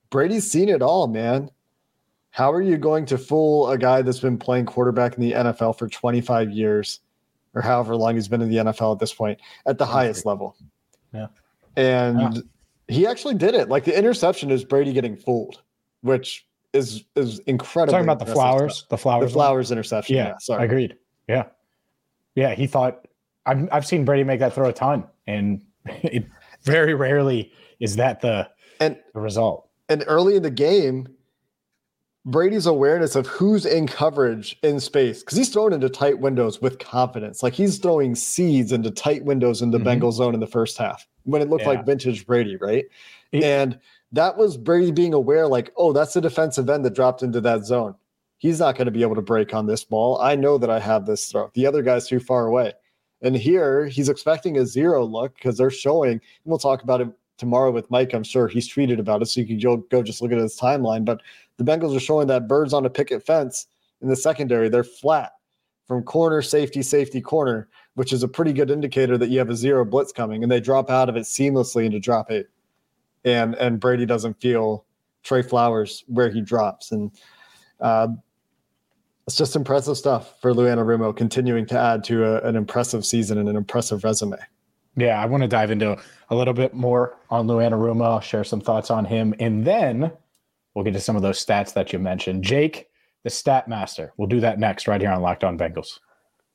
Brady's 0.09 0.49
seen 0.49 0.69
it 0.69 0.81
all, 0.81 1.07
man. 1.07 1.49
How 2.31 2.51
are 2.51 2.61
you 2.61 2.77
going 2.77 3.05
to 3.07 3.17
fool 3.17 3.69
a 3.69 3.77
guy 3.77 4.01
that's 4.01 4.19
been 4.19 4.37
playing 4.37 4.65
quarterback 4.65 5.15
in 5.15 5.21
the 5.21 5.33
NFL 5.33 5.77
for 5.77 5.87
25 5.87 6.51
years 6.51 6.99
or 7.55 7.61
however 7.61 7.95
long 7.95 8.15
he's 8.15 8.27
been 8.27 8.41
in 8.41 8.49
the 8.49 8.57
NFL 8.57 8.93
at 8.93 8.99
this 8.99 9.13
point 9.13 9.39
at 9.65 9.77
the 9.77 9.85
highest 9.85 10.25
level? 10.25 10.55
Yeah. 11.13 11.27
And 11.75 12.35
yeah. 12.35 12.41
he 12.87 13.07
actually 13.07 13.35
did 13.35 13.55
it. 13.55 13.69
Like 13.69 13.85
the 13.85 13.97
interception 13.97 14.51
is 14.51 14.63
Brady 14.63 14.93
getting 14.93 15.15
fooled, 15.15 15.61
which 16.01 16.45
is 16.73 17.03
is 17.15 17.39
incredible. 17.39 17.93
Talking 17.93 18.09
about 18.09 18.25
the 18.25 18.31
flowers, 18.31 18.85
the 18.89 18.97
flowers, 18.97 19.29
the 19.29 19.33
flowers 19.33 19.71
interception. 19.71 20.15
Yeah, 20.15 20.27
yeah 20.27 20.37
sorry, 20.39 20.61
I 20.61 20.65
agreed. 20.65 20.95
Yeah. 21.27 21.45
Yeah. 22.35 22.53
He 22.53 22.67
thought, 22.67 23.07
I've, 23.45 23.67
I've 23.71 23.87
seen 23.87 24.05
Brady 24.05 24.23
make 24.23 24.39
that 24.39 24.53
throw 24.53 24.69
a 24.69 24.73
ton, 24.73 25.05
and 25.25 25.61
it 25.85 26.25
very 26.63 26.93
rarely 26.93 27.51
is 27.79 27.95
that 27.95 28.21
the, 28.21 28.47
and 28.79 28.97
the 29.13 29.19
result. 29.19 29.68
And 29.89 30.03
early 30.07 30.35
in 30.35 30.43
the 30.43 30.51
game, 30.51 31.07
Brady's 32.25 32.67
awareness 32.67 33.15
of 33.15 33.27
who's 33.27 33.65
in 33.65 33.87
coverage 33.87 34.57
in 34.61 34.79
space 34.79 35.21
because 35.21 35.37
he's 35.37 35.49
throwing 35.49 35.73
into 35.73 35.89
tight 35.89 36.19
windows 36.19 36.61
with 36.61 36.77
confidence. 36.77 37.41
Like 37.41 37.53
he's 37.53 37.79
throwing 37.79 38.13
seeds 38.13 38.71
into 38.71 38.91
tight 38.91 39.25
windows 39.25 39.61
in 39.61 39.71
the 39.71 39.77
mm-hmm. 39.77 39.85
Bengal 39.85 40.11
zone 40.11 40.33
in 40.33 40.39
the 40.39 40.47
first 40.47 40.77
half 40.77 41.07
when 41.23 41.41
it 41.41 41.49
looked 41.49 41.63
yeah. 41.63 41.69
like 41.69 41.85
vintage 41.85 42.25
Brady, 42.27 42.55
right? 42.57 42.85
and 43.33 43.79
that 44.11 44.37
was 44.37 44.57
Brady 44.57 44.91
being 44.91 45.13
aware, 45.13 45.47
like, 45.47 45.71
oh, 45.77 45.93
that's 45.93 46.13
the 46.13 46.21
defensive 46.21 46.69
end 46.69 46.83
that 46.85 46.95
dropped 46.95 47.23
into 47.23 47.41
that 47.41 47.65
zone. 47.65 47.95
He's 48.37 48.59
not 48.59 48.75
going 48.75 48.85
to 48.85 48.91
be 48.91 49.01
able 49.01 49.15
to 49.15 49.21
break 49.21 49.53
on 49.53 49.67
this 49.67 49.83
ball. 49.83 50.19
I 50.21 50.35
know 50.35 50.57
that 50.57 50.69
I 50.69 50.79
have 50.79 51.05
this 51.05 51.29
throw. 51.29 51.51
The 51.53 51.67
other 51.67 51.81
guy's 51.81 52.07
too 52.07 52.19
far 52.19 52.47
away. 52.47 52.73
And 53.21 53.35
here 53.35 53.85
he's 53.85 54.09
expecting 54.09 54.57
a 54.57 54.65
zero 54.65 55.05
look 55.05 55.35
because 55.35 55.57
they're 55.57 55.69
showing, 55.69 56.13
and 56.13 56.21
we'll 56.45 56.57
talk 56.57 56.83
about 56.83 57.01
it 57.01 57.09
tomorrow 57.39 57.71
with 57.71 57.89
Mike. 57.89 58.13
I'm 58.13 58.23
sure 58.23 58.47
he's 58.47 58.71
tweeted 58.71 58.99
about 58.99 59.21
it. 59.21 59.25
So 59.25 59.41
you 59.41 59.47
can 59.47 59.57
go, 59.89 60.03
just 60.03 60.21
look 60.21 60.31
at 60.31 60.37
his 60.37 60.59
timeline. 60.59 61.05
But 61.05 61.21
the 61.57 61.63
Bengals 61.63 61.95
are 61.95 61.99
showing 61.99 62.27
that 62.27 62.47
birds 62.47 62.73
on 62.73 62.85
a 62.85 62.89
picket 62.89 63.25
fence 63.25 63.67
in 64.01 64.07
the 64.09 64.15
secondary, 64.15 64.69
they're 64.69 64.83
flat 64.83 65.33
from 65.87 66.03
corner, 66.03 66.41
safety, 66.41 66.81
safety, 66.81 67.19
corner, 67.19 67.67
which 67.95 68.13
is 68.13 68.23
a 68.23 68.27
pretty 68.27 68.53
good 68.53 68.69
indicator 68.69 69.17
that 69.17 69.29
you 69.29 69.39
have 69.39 69.49
a 69.49 69.55
zero 69.55 69.83
blitz 69.83 70.11
coming. 70.11 70.43
And 70.43 70.51
they 70.51 70.61
drop 70.61 70.89
out 70.89 71.09
of 71.09 71.17
it 71.17 71.23
seamlessly 71.23 71.85
into 71.85 71.99
drop 71.99 72.31
eight. 72.31 72.45
And 73.25 73.55
and 73.55 73.79
Brady 73.79 74.05
doesn't 74.05 74.39
feel 74.39 74.85
Trey 75.23 75.41
Flowers 75.41 76.03
where 76.07 76.29
he 76.29 76.41
drops. 76.41 76.91
And 76.91 77.11
uh, 77.81 78.07
it's 79.27 79.35
just 79.35 79.55
impressive 79.55 79.97
stuff 79.97 80.39
for 80.41 80.53
Lou 80.53 80.65
Anarumo 80.65 81.15
continuing 81.15 81.65
to 81.67 81.77
add 81.77 82.03
to 82.05 82.23
a, 82.23 82.47
an 82.47 82.55
impressive 82.55 83.05
season 83.05 83.37
and 83.37 83.49
an 83.49 83.55
impressive 83.55 84.03
resume. 84.03 84.37
Yeah, 84.95 85.21
I 85.21 85.25
want 85.25 85.41
to 85.43 85.47
dive 85.47 85.71
into 85.71 85.97
a 86.29 86.35
little 86.35 86.53
bit 86.53 86.73
more 86.73 87.17
on 87.29 87.47
Lou 87.47 87.57
Anarumo. 87.57 88.03
I'll 88.03 88.19
share 88.19 88.43
some 88.43 88.61
thoughts 88.61 88.91
on 88.91 89.05
him. 89.05 89.33
And 89.39 89.65
then 89.65 90.11
we'll 90.73 90.85
get 90.85 90.93
to 90.93 90.99
some 90.99 91.15
of 91.15 91.21
those 91.21 91.43
stats 91.43 91.73
that 91.73 91.93
you 91.93 91.99
mentioned. 91.99 92.43
Jake, 92.43 92.89
the 93.23 93.29
stat 93.29 93.67
master. 93.67 94.13
We'll 94.17 94.27
do 94.27 94.39
that 94.41 94.59
next 94.59 94.87
right 94.87 95.01
here 95.01 95.11
on 95.11 95.21
Locked 95.21 95.43
On 95.43 95.57
Bengals. 95.57 95.99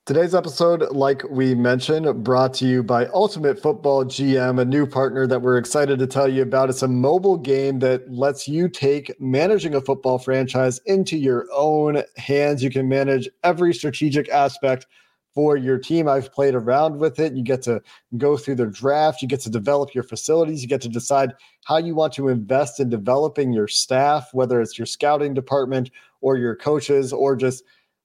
Today's 0.06 0.34
episode, 0.34 0.82
like 0.90 1.22
we 1.30 1.54
mentioned, 1.54 2.22
brought 2.22 2.52
to 2.54 2.66
you 2.66 2.82
by 2.82 3.06
Ultimate 3.06 3.58
Football 3.58 4.04
GM, 4.04 4.60
a 4.60 4.64
new 4.64 4.86
partner 4.86 5.26
that 5.26 5.40
we're 5.40 5.56
excited 5.56 5.98
to 5.98 6.06
tell 6.06 6.28
you 6.28 6.42
about. 6.42 6.68
It's 6.68 6.82
a 6.82 6.88
mobile 6.88 7.38
game 7.38 7.78
that 7.78 8.12
lets 8.12 8.46
you 8.46 8.68
take 8.68 9.18
managing 9.18 9.74
a 9.74 9.80
football 9.80 10.18
franchise 10.18 10.78
into 10.84 11.16
your 11.16 11.46
own 11.54 12.02
hands. 12.18 12.62
You 12.62 12.68
can 12.68 12.86
manage 12.86 13.30
every 13.44 13.72
strategic 13.72 14.28
aspect 14.28 14.86
for 15.34 15.56
your 15.56 15.78
team. 15.78 16.08
I've 16.08 16.32
played 16.32 16.54
around 16.54 16.98
with 16.98 17.18
it. 17.18 17.34
You 17.34 17.42
get 17.42 17.62
to 17.62 17.82
go 18.16 18.36
through 18.36 18.54
the 18.56 18.66
draft, 18.66 19.20
you 19.20 19.28
get 19.28 19.40
to 19.40 19.50
develop 19.50 19.94
your 19.94 20.04
facilities, 20.04 20.62
you 20.62 20.68
get 20.68 20.80
to 20.82 20.88
decide 20.88 21.32
how 21.64 21.78
you 21.78 21.94
want 21.94 22.12
to 22.14 22.28
invest 22.28 22.78
in 22.78 22.88
developing 22.88 23.52
your 23.52 23.68
staff, 23.68 24.28
whether 24.32 24.60
it's 24.60 24.78
your 24.78 24.86
scouting 24.86 25.34
department 25.34 25.90
or 26.20 26.36
your 26.36 26.54
coaches 26.54 27.12
or 27.12 27.36
just 27.36 27.64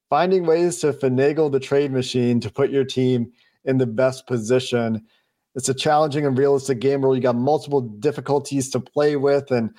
finding 0.09 0.45
ways 0.45 0.77
to 0.79 0.91
finagle 0.91 1.51
the 1.51 1.59
trade 1.59 1.91
machine 1.91 2.39
to 2.39 2.51
put 2.51 2.71
your 2.71 2.83
team 2.83 3.31
in 3.65 3.77
the 3.77 3.85
best 3.85 4.25
position. 4.25 5.05
It's 5.55 5.69
a 5.69 5.73
challenging 5.73 6.25
and 6.25 6.37
realistic 6.37 6.79
game 6.79 7.01
where 7.01 7.15
you 7.15 7.21
got 7.21 7.35
multiple 7.35 7.81
difficulties 7.81 8.69
to 8.71 8.79
play 8.79 9.15
with, 9.15 9.51
and 9.51 9.71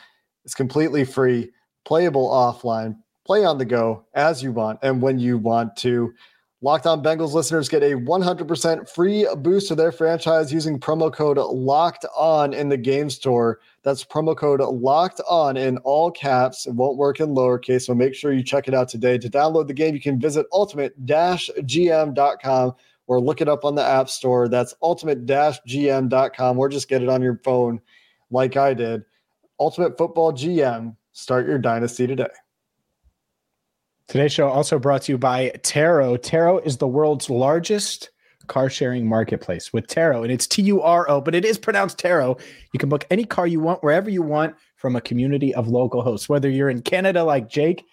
it's 0.45 0.55
completely 0.55 1.05
free, 1.05 1.51
playable 1.85 2.29
offline, 2.29 2.97
play 3.27 3.45
on 3.45 3.59
the 3.59 3.65
go 3.65 4.05
as 4.15 4.43
you 4.43 4.53
want 4.53 4.79
and 4.83 5.03
when 5.03 5.19
you 5.19 5.39
want 5.39 5.77
to. 5.77 6.13
Locked 6.63 6.87
On 6.87 7.03
Bengals 7.03 7.33
listeners 7.33 7.71
get 7.71 7.83
a 7.83 7.93
100% 7.93 8.87
free 8.87 9.27
boost 9.39 9.69
to 9.69 9.75
their 9.75 9.91
franchise 9.91 10.53
using 10.53 10.79
promo 10.79 11.11
code 11.11 11.39
Locked 11.39 12.05
On 12.15 12.53
in 12.53 12.69
the 12.69 12.77
game 12.77 13.09
store. 13.09 13.61
That's 13.83 14.05
promo 14.05 14.37
code 14.37 14.61
Locked 14.61 15.23
On 15.27 15.57
in 15.57 15.79
all 15.79 16.11
caps. 16.11 16.67
It 16.67 16.75
won't 16.75 16.99
work 16.99 17.19
in 17.19 17.29
lowercase, 17.29 17.87
so 17.87 17.95
make 17.95 18.15
sure 18.15 18.35
you 18.35 18.43
check 18.43 18.69
it 18.69 18.75
out 18.75 18.91
today. 18.91 19.17
To 19.17 19.31
download 19.31 19.69
the 19.69 19.75
game, 19.75 19.95
you 19.95 20.03
can 20.03 20.21
visit 20.21 20.45
ultimate-gm.com 20.53 22.75
or 23.07 23.21
look 23.23 23.41
it 23.41 23.49
up 23.49 23.65
on 23.65 23.75
the 23.75 23.83
App 23.83 24.11
Store. 24.11 24.47
That's 24.47 24.75
ultimate-gm.com 24.83 26.59
or 26.59 26.69
just 26.69 26.91
get 26.91 27.03
it 27.03 27.09
on 27.09 27.23
your 27.23 27.41
phone 27.43 27.81
like 28.31 28.59
I 28.59 28.75
did. 28.75 29.05
Ultimate 29.59 29.97
Football 29.97 30.35
GM. 30.35 30.95
Start 31.13 31.47
your 31.47 31.59
dynasty 31.59 32.07
today. 32.07 32.29
Today's 34.11 34.33
show 34.33 34.49
also 34.49 34.77
brought 34.77 35.03
to 35.03 35.13
you 35.13 35.19
by 35.19 35.51
Turo. 35.59 36.19
Turo 36.19 36.67
is 36.67 36.79
the 36.79 36.89
world's 36.89 37.31
largest 37.31 38.11
car 38.49 38.69
sharing 38.69 39.07
marketplace 39.07 39.73
with 39.73 39.87
Turo, 39.87 40.25
and 40.25 40.33
it's 40.33 40.49
T 40.49 40.63
U 40.63 40.83
R 40.83 41.09
O, 41.09 41.21
but 41.21 41.33
it 41.37 41.45
is 41.45 41.57
pronounced 41.57 41.97
Turo. 41.97 42.37
You 42.73 42.81
can 42.81 42.89
book 42.89 43.07
any 43.13 43.25
car 43.25 43.47
you 43.47 43.61
want 43.61 43.85
wherever 43.85 44.11
you 44.11 44.23
want 44.23 44.57
from 44.75 44.97
a 44.97 45.01
community 45.01 45.55
of 45.55 45.69
local 45.69 46.03
hosts. 46.03 46.29
Whether 46.29 46.51
you're 46.51 46.71
in 46.71 46.83
Canada 46.83 47.23
like 47.23 47.49
Jake, 47.49 47.85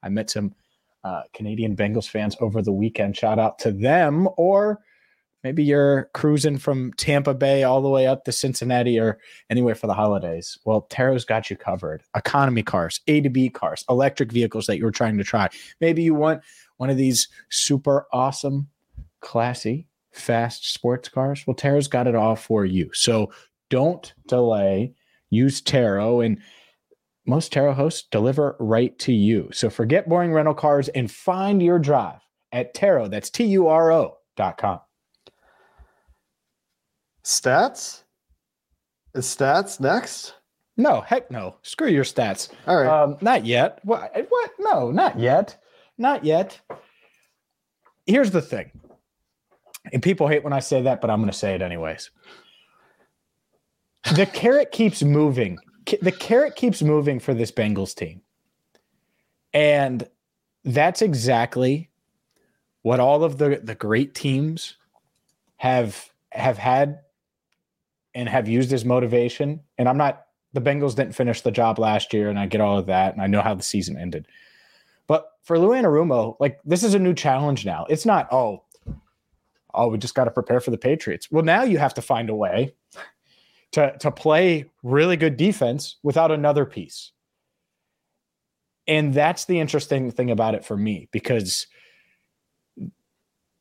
I 0.00 0.10
met 0.10 0.30
some 0.30 0.54
uh, 1.02 1.22
Canadian 1.34 1.74
Bengals 1.74 2.08
fans 2.08 2.36
over 2.38 2.62
the 2.62 2.70
weekend. 2.70 3.16
Shout 3.16 3.40
out 3.40 3.58
to 3.58 3.72
them, 3.72 4.28
or 4.36 4.78
maybe 5.44 5.62
you're 5.62 6.10
cruising 6.14 6.58
from 6.58 6.92
Tampa 6.94 7.34
Bay 7.34 7.62
all 7.62 7.82
the 7.82 7.88
way 7.88 8.06
up 8.06 8.24
to 8.24 8.32
Cincinnati 8.32 8.98
or 8.98 9.18
anywhere 9.50 9.74
for 9.74 9.86
the 9.86 9.94
holidays. 9.94 10.58
Well, 10.64 10.86
Turo's 10.90 11.24
got 11.24 11.50
you 11.50 11.56
covered. 11.56 12.02
Economy 12.16 12.62
cars, 12.62 13.00
A 13.06 13.20
to 13.20 13.28
B 13.28 13.50
cars, 13.50 13.84
electric 13.88 14.32
vehicles 14.32 14.66
that 14.66 14.78
you're 14.78 14.90
trying 14.90 15.18
to 15.18 15.24
try. 15.24 15.48
Maybe 15.80 16.02
you 16.02 16.14
want 16.14 16.42
one 16.78 16.90
of 16.90 16.96
these 16.96 17.28
super 17.50 18.06
awesome, 18.12 18.68
classy, 19.20 19.86
fast 20.12 20.72
sports 20.72 21.08
cars. 21.08 21.46
Well, 21.46 21.54
Turo's 21.54 21.88
got 21.88 22.06
it 22.06 22.14
all 22.14 22.36
for 22.36 22.64
you. 22.64 22.90
So 22.94 23.30
don't 23.70 24.12
delay. 24.26 24.94
Use 25.30 25.60
Turo 25.60 26.24
and 26.24 26.40
most 27.26 27.52
Turo 27.52 27.74
hosts 27.74 28.06
deliver 28.10 28.56
right 28.60 28.98
to 29.00 29.12
you. 29.12 29.48
So 29.52 29.70
forget 29.70 30.08
boring 30.08 30.32
rental 30.32 30.54
cars 30.54 30.88
and 30.88 31.10
find 31.10 31.62
your 31.62 31.78
drive 31.78 32.20
at 32.52 32.74
Turo. 32.74 33.10
That's 33.10 33.30
T 33.30 33.44
U 33.44 33.68
R 33.68 33.90
O 33.90 34.16
dot 34.36 34.58
com. 34.58 34.80
Stats? 37.24 38.02
Is 39.14 39.26
stats 39.26 39.80
next? 39.80 40.34
No, 40.76 41.00
heck 41.00 41.30
no. 41.30 41.56
Screw 41.62 41.88
your 41.88 42.04
stats. 42.04 42.50
All 42.66 42.76
right. 42.76 42.86
Um, 42.86 43.16
not 43.20 43.46
yet. 43.46 43.78
What? 43.84 44.12
What? 44.28 44.50
No, 44.58 44.90
not 44.90 45.18
yet. 45.18 45.56
Not 45.96 46.24
yet. 46.24 46.60
Here's 48.06 48.32
the 48.32 48.42
thing. 48.42 48.72
And 49.92 50.02
people 50.02 50.28
hate 50.28 50.42
when 50.42 50.52
I 50.52 50.60
say 50.60 50.82
that, 50.82 51.00
but 51.00 51.10
I'm 51.10 51.20
going 51.20 51.30
to 51.30 51.36
say 51.36 51.54
it 51.54 51.62
anyways. 51.62 52.10
The 54.14 54.26
carrot 54.26 54.72
keeps 54.72 55.02
moving. 55.02 55.58
The 56.02 56.12
carrot 56.12 56.56
keeps 56.56 56.82
moving 56.82 57.20
for 57.20 57.34
this 57.34 57.52
Bengals 57.52 57.94
team. 57.94 58.22
And 59.52 60.08
that's 60.64 61.02
exactly 61.02 61.90
what 62.82 63.00
all 63.00 63.22
of 63.22 63.38
the, 63.38 63.60
the 63.62 63.74
great 63.74 64.14
teams 64.14 64.76
have 65.56 66.10
have 66.32 66.58
had 66.58 66.98
and 68.14 68.28
have 68.28 68.48
used 68.48 68.72
as 68.72 68.84
motivation. 68.84 69.60
And 69.78 69.88
I'm 69.88 69.96
not, 69.96 70.26
the 70.52 70.60
Bengals 70.60 70.94
didn't 70.94 71.14
finish 71.14 71.40
the 71.40 71.50
job 71.50 71.78
last 71.78 72.12
year, 72.12 72.30
and 72.30 72.38
I 72.38 72.46
get 72.46 72.60
all 72.60 72.78
of 72.78 72.86
that, 72.86 73.12
and 73.12 73.22
I 73.22 73.26
know 73.26 73.42
how 73.42 73.54
the 73.54 73.62
season 73.62 73.98
ended. 73.98 74.26
But 75.06 75.26
for 75.42 75.58
Lou 75.58 75.70
Anarumo, 75.70 76.36
like 76.40 76.60
this 76.64 76.82
is 76.82 76.94
a 76.94 76.98
new 76.98 77.14
challenge 77.14 77.66
now. 77.66 77.86
It's 77.88 78.06
not, 78.06 78.32
oh, 78.32 78.62
oh, 79.74 79.88
we 79.88 79.98
just 79.98 80.14
got 80.14 80.24
to 80.24 80.30
prepare 80.30 80.60
for 80.60 80.70
the 80.70 80.78
Patriots. 80.78 81.30
Well, 81.30 81.44
now 81.44 81.64
you 81.64 81.78
have 81.78 81.94
to 81.94 82.02
find 82.02 82.30
a 82.30 82.34
way 82.34 82.74
to, 83.72 83.96
to 83.98 84.10
play 84.10 84.70
really 84.82 85.16
good 85.16 85.36
defense 85.36 85.96
without 86.02 86.30
another 86.30 86.64
piece. 86.64 87.12
And 88.86 89.12
that's 89.12 89.46
the 89.46 89.58
interesting 89.58 90.10
thing 90.10 90.30
about 90.30 90.54
it 90.54 90.64
for 90.64 90.76
me 90.76 91.08
because– 91.12 91.66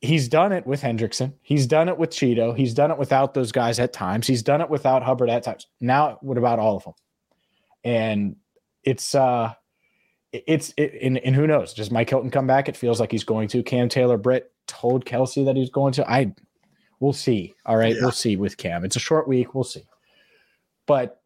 he's 0.03 0.27
done 0.27 0.51
it 0.51 0.67
with 0.67 0.81
Hendrickson. 0.81 1.33
He's 1.41 1.65
done 1.65 1.87
it 1.87 1.97
with 1.97 2.09
Chido. 2.09 2.55
He's 2.55 2.73
done 2.73 2.91
it 2.91 2.97
without 2.97 3.33
those 3.33 3.53
guys 3.53 3.79
at 3.79 3.93
times. 3.93 4.27
He's 4.27 4.43
done 4.43 4.59
it 4.59 4.69
without 4.69 5.01
Hubbard 5.01 5.29
at 5.29 5.43
times. 5.43 5.67
Now, 5.79 6.17
what 6.21 6.37
about 6.37 6.59
all 6.59 6.75
of 6.75 6.83
them? 6.83 6.93
And 7.85 8.35
it's 8.83 9.15
uh 9.15 9.53
it's 10.33 10.73
it, 10.77 10.97
and, 11.01 11.17
and 11.19 11.35
who 11.35 11.47
knows? 11.47 11.73
Does 11.73 11.89
Mike 11.89 12.09
Hilton 12.09 12.31
come 12.31 12.47
back? 12.47 12.67
It 12.67 12.75
feels 12.75 12.99
like 12.99 13.11
he's 13.11 13.23
going 13.23 13.47
to. 13.49 13.63
Cam 13.63 13.87
Taylor 13.87 14.17
Britt 14.17 14.51
told 14.67 15.05
Kelsey 15.05 15.45
that 15.45 15.55
he's 15.55 15.69
going 15.69 15.93
to. 15.93 16.09
I 16.09 16.33
we'll 16.99 17.13
see. 17.13 17.53
All 17.65 17.77
right, 17.77 17.95
yeah. 17.95 18.01
we'll 18.01 18.11
see 18.11 18.35
with 18.35 18.57
Cam. 18.57 18.83
It's 18.83 18.97
a 18.97 18.99
short 18.99 19.27
week. 19.27 19.55
We'll 19.55 19.63
see. 19.63 19.83
But 20.85 21.21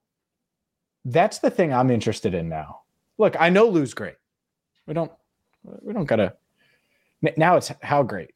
that's 1.04 1.40
the 1.40 1.50
thing 1.50 1.74
I'm 1.74 1.90
interested 1.90 2.36
in 2.36 2.48
now. 2.48 2.82
Look, 3.18 3.36
I 3.40 3.50
know 3.50 3.70
Lou's 3.70 3.96
great. 3.96 4.16
We 4.86 4.94
don't 4.94 5.12
we 5.82 5.94
don't 5.94 6.06
gotta 6.06 6.36
now 7.38 7.58
it's 7.58 7.72
how 7.82 8.04
great 8.04 8.32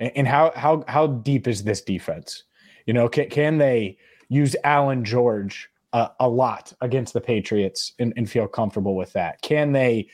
and 0.00 0.26
how 0.28 0.52
how 0.54 0.84
how 0.88 1.06
deep 1.06 1.48
is 1.48 1.64
this 1.64 1.80
defense? 1.80 2.44
You 2.86 2.94
know, 2.94 3.08
can, 3.08 3.28
can 3.28 3.58
they 3.58 3.98
use 4.28 4.56
Allan 4.64 5.04
George 5.04 5.68
uh, 5.92 6.08
a 6.20 6.28
lot 6.28 6.72
against 6.80 7.12
the 7.12 7.20
Patriots 7.20 7.92
and, 7.98 8.12
and, 8.16 8.28
feel 8.28 8.46
comfortable 8.46 8.94
with 8.94 9.12
that? 9.14 9.40
Can 9.42 9.72
they 9.72 10.08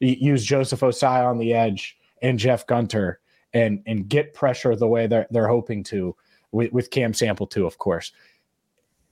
use 0.00 0.44
Joseph 0.44 0.80
Ossai 0.80 1.26
on 1.26 1.38
the 1.38 1.52
edge 1.52 1.96
and 2.22 2.38
Jeff 2.38 2.66
Gunter 2.66 3.20
and 3.52 3.82
and 3.86 4.08
get 4.08 4.34
pressure 4.34 4.76
the 4.76 4.88
way 4.88 5.06
they're 5.06 5.26
they're 5.30 5.48
hoping 5.48 5.82
to 5.84 6.14
with, 6.52 6.72
with 6.72 6.90
Cam 6.90 7.14
Sample 7.14 7.46
too, 7.46 7.66
of 7.66 7.78
course. 7.78 8.12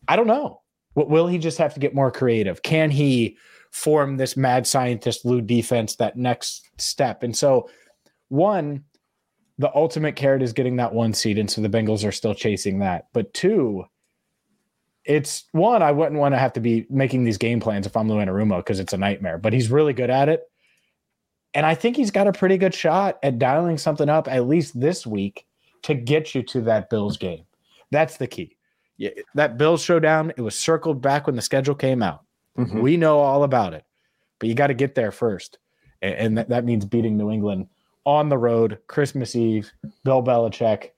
I 0.08 0.16
don't 0.16 0.26
know. 0.26 0.62
Will 0.94 1.26
he 1.26 1.38
just 1.38 1.58
have 1.58 1.74
to 1.74 1.80
get 1.80 1.94
more 1.94 2.10
creative? 2.10 2.62
Can 2.62 2.90
he 2.90 3.36
form 3.70 4.16
this 4.16 4.36
mad 4.36 4.66
scientist 4.66 5.26
Lou 5.26 5.42
defense 5.42 5.96
that 5.96 6.16
next 6.16 6.70
step? 6.78 7.22
And 7.22 7.36
so, 7.36 7.68
one, 8.28 8.84
the 9.58 9.74
ultimate 9.74 10.16
carrot 10.16 10.42
is 10.42 10.52
getting 10.52 10.76
that 10.76 10.92
one 10.92 11.14
seed, 11.14 11.38
and 11.38 11.50
so 11.50 11.60
the 11.60 11.68
Bengals 11.68 12.06
are 12.06 12.12
still 12.12 12.34
chasing 12.34 12.80
that. 12.80 13.06
But 13.12 13.32
two, 13.32 13.84
it's 15.04 15.44
one, 15.52 15.82
I 15.82 15.92
wouldn't 15.92 16.20
want 16.20 16.34
to 16.34 16.38
have 16.38 16.52
to 16.54 16.60
be 16.60 16.86
making 16.90 17.24
these 17.24 17.38
game 17.38 17.60
plans 17.60 17.86
if 17.86 17.96
I'm 17.96 18.08
Lou 18.08 18.16
Anarumo 18.16 18.58
because 18.58 18.80
it's 18.80 18.92
a 18.92 18.98
nightmare. 18.98 19.38
But 19.38 19.52
he's 19.52 19.70
really 19.70 19.92
good 19.92 20.10
at 20.10 20.28
it. 20.28 20.42
And 21.54 21.64
I 21.64 21.74
think 21.74 21.96
he's 21.96 22.10
got 22.10 22.26
a 22.26 22.32
pretty 22.32 22.58
good 22.58 22.74
shot 22.74 23.18
at 23.22 23.38
dialing 23.38 23.78
something 23.78 24.08
up 24.08 24.28
at 24.28 24.46
least 24.46 24.78
this 24.78 25.06
week 25.06 25.46
to 25.82 25.94
get 25.94 26.34
you 26.34 26.42
to 26.42 26.60
that 26.62 26.90
Bills 26.90 27.16
game. 27.16 27.44
That's 27.90 28.18
the 28.18 28.26
key. 28.26 28.56
Yeah, 28.98 29.10
that 29.34 29.56
Bills 29.56 29.82
showdown, 29.82 30.32
it 30.36 30.42
was 30.42 30.58
circled 30.58 31.00
back 31.00 31.26
when 31.26 31.36
the 31.36 31.42
schedule 31.42 31.74
came 31.74 32.02
out. 32.02 32.24
Mm-hmm. 32.58 32.80
We 32.80 32.96
know 32.96 33.20
all 33.20 33.44
about 33.44 33.74
it, 33.74 33.84
but 34.38 34.48
you 34.48 34.54
got 34.54 34.66
to 34.68 34.74
get 34.74 34.94
there 34.94 35.12
first. 35.12 35.58
And, 36.02 36.14
and 36.14 36.38
that, 36.38 36.48
that 36.48 36.64
means 36.64 36.84
beating 36.84 37.16
New 37.16 37.30
England 37.30 37.68
on 38.06 38.28
the 38.28 38.38
road, 38.38 38.78
Christmas 38.86 39.34
Eve, 39.36 39.70
Bill 40.04 40.22
Belichick. 40.22 40.90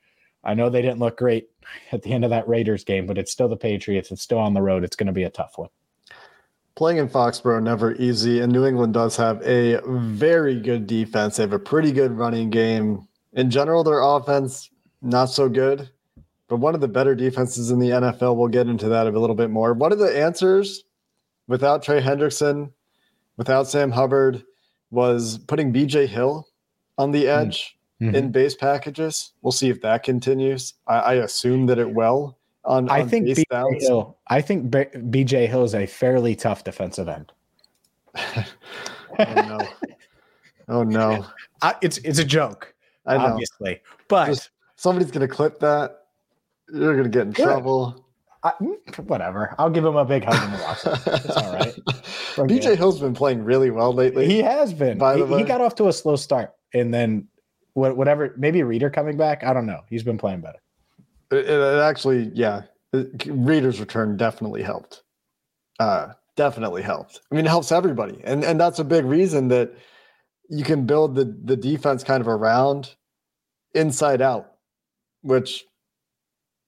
I 0.45 0.55
know 0.55 0.69
they 0.69 0.83
didn't 0.83 1.01
look 1.01 1.17
great 1.17 1.49
at 1.91 2.03
the 2.03 2.13
end 2.13 2.25
of 2.25 2.31
that 2.31 2.47
Raiders 2.47 2.85
game, 2.85 3.07
but 3.07 3.19
it's 3.19 3.33
still 3.33 3.49
the 3.49 3.57
Patriots. 3.57 4.13
It's 4.13 4.23
still 4.23 4.39
on 4.39 4.55
the 4.55 4.63
road. 4.63 4.85
It's 4.85 4.95
going 4.95 5.09
to 5.09 5.13
be 5.13 5.25
a 5.25 5.31
tough 5.31 5.57
one. 5.57 5.71
Playing 6.77 6.99
in 6.99 7.09
Foxborough 7.09 7.63
never 7.63 7.95
easy, 7.95 8.41
and 8.41 8.53
New 8.53 8.65
England 8.65 8.95
does 8.95 9.17
have 9.17 9.43
a 9.43 9.81
very 9.87 10.61
good 10.61 10.87
defense. 10.87 11.37
They 11.37 11.43
have 11.43 11.53
a 11.53 11.59
pretty 11.59 11.91
good 11.91 12.13
running 12.13 12.51
game. 12.51 13.09
In 13.33 13.51
general, 13.51 13.83
their 13.83 14.01
offense 14.01 14.71
not 15.03 15.27
so 15.27 15.49
good, 15.49 15.91
but 16.47 16.57
one 16.57 16.75
of 16.75 16.81
the 16.81 16.89
better 16.89 17.15
defenses 17.15 17.71
in 17.71 17.79
the 17.79 17.91
NFL. 17.91 18.37
We'll 18.37 18.49
get 18.49 18.69
into 18.69 18.89
that 18.91 19.07
a 19.07 19.19
little 19.19 19.35
bit 19.35 19.51
more. 19.51 19.75
What 19.75 19.93
are 19.93 19.97
the 19.97 20.17
answers 20.17 20.85
without 21.47 21.83
Trey 21.83 22.01
Hendrickson, 22.01 22.71
without 23.37 23.67
Sam 23.67 23.91
Hubbard, 23.91 24.45
was 24.91 25.39
putting 25.39 25.73
BJ 25.73 26.07
Hill 26.07 26.48
on 26.99 27.13
the 27.13 27.25
mm-hmm. 27.25 27.49
edge 27.49 27.79
mm-hmm. 28.01 28.15
in 28.15 28.31
base 28.31 28.55
packages. 28.55 29.33
We'll 29.43 29.53
see 29.53 29.71
if 29.71 29.81
that 29.83 30.03
continues. 30.03 30.75
I, 30.87 30.99
I 30.99 31.15
assume 31.15 31.67
that 31.67 31.79
it 31.79 31.91
will. 31.95 32.37
On, 32.65 32.89
I 32.91 33.05
think 33.05 33.27
BJ 33.27 33.81
Hill. 33.81 34.19
I 34.27 34.43
think 34.43 34.71
B- 34.71 35.25
BJ 35.25 35.49
Hill 35.49 35.65
is 35.65 35.75
a 35.75 35.87
fairly 35.87 36.35
tough 36.37 36.65
defensive 36.65 37.09
end. 37.09 37.33
oh 38.17 38.45
no! 39.19 39.59
Oh 40.69 40.83
no! 40.83 41.25
I, 41.63 41.77
it's 41.81 41.97
it's 41.99 42.19
a 42.19 42.25
joke. 42.25 42.75
I 43.07 43.17
know. 43.17 43.25
Obviously, 43.25 43.81
but 44.09 44.27
Just, 44.27 44.51
somebody's 44.77 45.11
gonna 45.11 45.29
clip 45.29 45.61
that. 45.61 46.09
You're 46.71 46.97
gonna 46.97 47.09
get 47.09 47.23
in 47.23 47.33
trouble. 47.33 48.05
I, 48.43 48.53
mm, 48.61 48.99
whatever. 49.07 49.55
I'll 49.59 49.71
give 49.71 49.85
him 49.85 49.97
a 49.97 50.05
big 50.05 50.25
hug 50.25 50.45
in 50.45 50.53
the 50.53 50.59
locker. 50.59 51.01
It's 51.25 51.37
all 51.37 51.53
right. 51.55 51.75
BJ 52.49 52.77
Hill's 52.77 53.01
been 53.01 53.15
playing 53.15 53.43
really 53.45 53.71
well 53.71 53.93
lately. 53.93 54.27
He 54.27 54.43
has 54.43 54.73
been. 54.73 54.99
By 54.99 55.17
the 55.17 55.27
way, 55.27 55.39
he 55.39 55.45
got 55.45 55.61
off 55.61 55.75
to 55.77 55.89
a 55.89 55.93
slow 55.93 56.17
start, 56.17 56.55
and 56.75 56.93
then 56.93 57.29
whatever. 57.75 58.35
Maybe 58.37 58.63
Reader 58.63 58.91
coming 58.91 59.17
back. 59.17 59.45
I 59.45 59.53
don't 59.53 59.67
know. 59.67 59.81
He's 59.89 60.03
been 60.03 60.19
playing 60.19 60.41
better. 60.41 60.59
It, 61.31 61.49
it 61.49 61.81
actually, 61.81 62.31
yeah. 62.35 62.63
Reader's 63.27 63.81
return 63.81 64.17
definitely 64.17 64.63
helped. 64.63 65.03
Uh, 65.79 66.13
definitely 66.37 66.83
helped. 66.83 67.21
I 67.31 67.35
mean, 67.35 67.45
it 67.45 67.49
helps 67.49 67.71
everybody, 67.71 68.21
and 68.25 68.45
and 68.45 68.59
that's 68.59 68.79
a 68.79 68.85
big 68.85 69.05
reason 69.05 69.49
that 69.49 69.75
you 70.49 70.65
can 70.65 70.87
build 70.87 71.15
the 71.15 71.37
the 71.45 71.57
defense 71.57 72.03
kind 72.03 72.21
of 72.21 72.29
around 72.29 72.95
inside 73.75 74.23
out, 74.23 74.53
which 75.21 75.65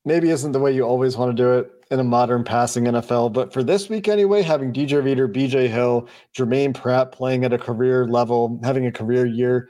maybe 0.04 0.30
isn't 0.30 0.52
the 0.52 0.58
way 0.58 0.72
you 0.74 0.82
always 0.82 1.16
want 1.16 1.34
to 1.34 1.42
do 1.42 1.52
it 1.52 1.70
in 1.90 1.98
a 1.98 2.04
modern 2.04 2.44
passing 2.44 2.84
NFL. 2.84 3.32
But 3.32 3.52
for 3.52 3.62
this 3.62 3.88
week 3.88 4.08
anyway, 4.08 4.42
having 4.42 4.72
DJ 4.72 5.02
Reader, 5.02 5.28
BJ 5.28 5.68
Hill, 5.68 6.08
Germaine 6.36 6.72
Pratt 6.72 7.12
playing 7.12 7.44
at 7.44 7.52
a 7.52 7.58
career 7.58 8.06
level, 8.06 8.60
having 8.62 8.86
a 8.86 8.92
career 8.92 9.26
year, 9.26 9.68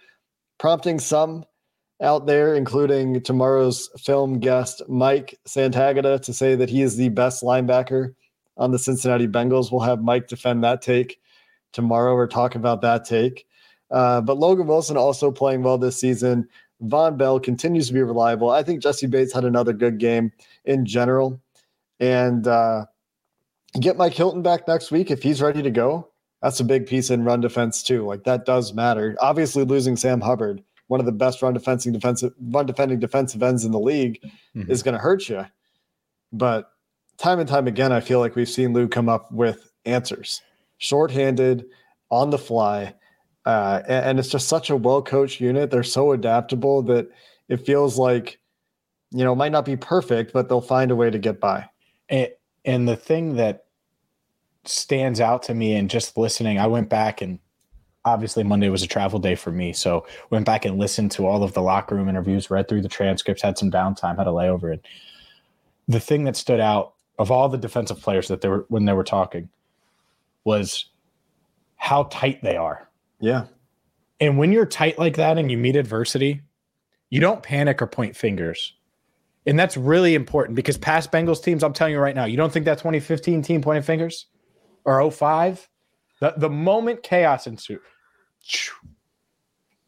prompting 0.60 0.98
some 1.00 1.42
out 2.02 2.26
there, 2.26 2.54
including 2.54 3.22
tomorrow's 3.22 3.88
film 3.98 4.38
guest 4.38 4.82
Mike 4.88 5.38
Santagata, 5.48 6.20
to 6.20 6.32
say 6.34 6.54
that 6.54 6.68
he 6.68 6.82
is 6.82 6.96
the 6.96 7.08
best 7.08 7.42
linebacker 7.42 8.14
on 8.58 8.70
the 8.70 8.78
Cincinnati 8.78 9.26
Bengals. 9.26 9.72
We'll 9.72 9.80
have 9.80 10.02
Mike 10.02 10.28
defend 10.28 10.62
that 10.62 10.82
take 10.82 11.18
tomorrow 11.72 12.12
or 12.14 12.28
talk 12.28 12.54
about 12.54 12.82
that 12.82 13.06
take. 13.06 13.46
Uh, 13.90 14.20
but 14.20 14.36
Logan 14.38 14.66
Wilson 14.66 14.98
also 14.98 15.30
playing 15.32 15.62
well 15.62 15.78
this 15.78 15.98
season. 15.98 16.46
Vonn 16.84 17.16
Bell 17.16 17.40
continues 17.40 17.88
to 17.88 17.94
be 17.94 18.02
reliable. 18.02 18.50
I 18.50 18.62
think 18.62 18.82
Jessie 18.82 19.06
Bates 19.06 19.32
had 19.32 19.44
another 19.44 19.72
good 19.72 19.98
game 19.98 20.30
in 20.66 20.84
general. 20.84 21.40
And 22.00 22.46
uh, 22.46 22.84
get 23.80 23.96
Mike 23.96 24.14
Hilton 24.14 24.42
back 24.42 24.68
next 24.68 24.90
week 24.90 25.10
if 25.10 25.22
he's 25.22 25.40
ready 25.40 25.62
to 25.62 25.70
go. 25.70 26.09
That's 26.42 26.60
a 26.60 26.64
big 26.64 26.86
piece 26.86 27.10
in 27.10 27.24
run 27.24 27.40
defense 27.40 27.82
too. 27.82 28.06
Like 28.06 28.24
that 28.24 28.46
does 28.46 28.72
matter. 28.72 29.16
Obviously, 29.20 29.64
losing 29.64 29.96
Sam 29.96 30.20
Hubbard, 30.20 30.62
one 30.86 31.00
of 31.00 31.06
the 31.06 31.12
best 31.12 31.42
run 31.42 31.54
defending 31.54 31.92
defensive 31.92 32.32
run 32.40 32.66
defending 32.66 32.98
defensive 32.98 33.42
ends 33.42 33.64
in 33.64 33.72
the 33.72 33.80
league, 33.80 34.20
mm-hmm. 34.56 34.70
is 34.70 34.82
going 34.82 34.94
to 34.94 35.00
hurt 35.00 35.28
you. 35.28 35.44
But 36.32 36.70
time 37.18 37.38
and 37.38 37.48
time 37.48 37.66
again, 37.66 37.92
I 37.92 38.00
feel 38.00 38.20
like 38.20 38.36
we've 38.36 38.48
seen 38.48 38.72
Lou 38.72 38.88
come 38.88 39.08
up 39.08 39.30
with 39.30 39.70
answers, 39.84 40.40
shorthanded, 40.78 41.66
on 42.10 42.30
the 42.30 42.38
fly, 42.38 42.94
uh, 43.46 43.82
and, 43.86 44.06
and, 44.06 44.18
it's 44.18 44.28
just 44.28 44.48
such 44.48 44.68
a 44.68 44.76
well 44.76 45.00
coached 45.02 45.40
unit. 45.40 45.70
They're 45.70 45.82
so 45.82 46.12
adaptable 46.12 46.82
that 46.82 47.08
it 47.48 47.58
feels 47.58 47.98
like, 47.98 48.38
you 49.12 49.24
know, 49.24 49.32
it 49.32 49.36
might 49.36 49.52
not 49.52 49.64
be 49.64 49.76
perfect, 49.76 50.32
but 50.32 50.48
they'll 50.48 50.60
find 50.60 50.90
a 50.90 50.96
way 50.96 51.10
to 51.10 51.18
get 51.18 51.40
by. 51.40 51.68
And, 52.08 52.28
and 52.64 52.88
the 52.88 52.96
thing 52.96 53.36
that 53.36 53.64
stands 54.64 55.20
out 55.20 55.42
to 55.44 55.54
me 55.54 55.74
and 55.74 55.90
just 55.90 56.16
listening, 56.16 56.58
I 56.58 56.66
went 56.66 56.88
back 56.88 57.22
and 57.22 57.38
obviously 58.04 58.44
Monday 58.44 58.68
was 58.68 58.82
a 58.82 58.86
travel 58.86 59.18
day 59.18 59.34
for 59.34 59.50
me. 59.50 59.72
So 59.72 60.06
went 60.30 60.46
back 60.46 60.64
and 60.64 60.78
listened 60.78 61.10
to 61.12 61.26
all 61.26 61.42
of 61.42 61.52
the 61.52 61.62
locker 61.62 61.94
room 61.94 62.08
interviews, 62.08 62.50
read 62.50 62.68
through 62.68 62.82
the 62.82 62.88
transcripts, 62.88 63.42
had 63.42 63.58
some 63.58 63.70
downtime, 63.70 64.16
had 64.16 64.26
a 64.26 64.30
layover. 64.30 64.72
And 64.72 64.80
the 65.88 66.00
thing 66.00 66.24
that 66.24 66.36
stood 66.36 66.60
out 66.60 66.94
of 67.18 67.30
all 67.30 67.48
the 67.48 67.58
defensive 67.58 68.00
players 68.00 68.28
that 68.28 68.40
they 68.40 68.48
were 68.48 68.64
when 68.68 68.84
they 68.84 68.92
were 68.92 69.04
talking 69.04 69.48
was 70.44 70.86
how 71.76 72.04
tight 72.04 72.42
they 72.42 72.56
are 72.56 72.88
yeah. 73.20 73.44
And 74.18 74.38
when 74.38 74.52
you're 74.52 74.66
tight 74.66 74.98
like 74.98 75.16
that 75.16 75.38
and 75.38 75.50
you 75.50 75.58
meet 75.58 75.76
adversity, 75.76 76.42
you 77.10 77.20
don't 77.20 77.42
panic 77.42 77.80
or 77.80 77.86
point 77.86 78.16
fingers. 78.16 78.74
And 79.46 79.58
that's 79.58 79.76
really 79.76 80.14
important 80.14 80.56
because 80.56 80.76
past 80.76 81.12
Bengals 81.12 81.42
teams, 81.42 81.62
I'm 81.62 81.72
telling 81.72 81.94
you 81.94 82.00
right 82.00 82.14
now, 82.14 82.24
you 82.24 82.36
don't 82.36 82.52
think 82.52 82.64
that 82.66 82.78
2015 82.78 83.42
team 83.42 83.62
pointed 83.62 83.84
fingers 83.84 84.26
or 84.90 85.10
05? 85.10 85.68
The, 86.20 86.34
the 86.36 86.50
moment 86.50 87.02
chaos 87.02 87.46
ensued, 87.46 87.80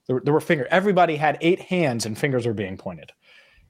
there, 0.06 0.20
there 0.24 0.32
were 0.32 0.40
fingers. 0.40 0.68
Everybody 0.70 1.16
had 1.16 1.38
eight 1.40 1.60
hands 1.60 2.06
and 2.06 2.16
fingers 2.16 2.46
were 2.46 2.54
being 2.54 2.76
pointed. 2.76 3.12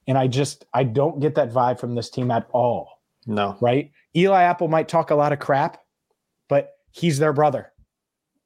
And 0.06 0.18
I 0.18 0.26
just, 0.26 0.64
I 0.74 0.84
don't 0.84 1.20
get 1.20 1.34
that 1.36 1.52
vibe 1.52 1.78
from 1.78 1.94
this 1.94 2.10
team 2.10 2.30
at 2.30 2.48
all. 2.52 3.00
No. 3.26 3.56
Right? 3.60 3.92
Eli 4.16 4.42
Apple 4.42 4.68
might 4.68 4.88
talk 4.88 5.10
a 5.10 5.14
lot 5.14 5.32
of 5.32 5.38
crap, 5.38 5.82
but 6.48 6.72
he's 6.90 7.18
their 7.18 7.32
brother. 7.32 7.72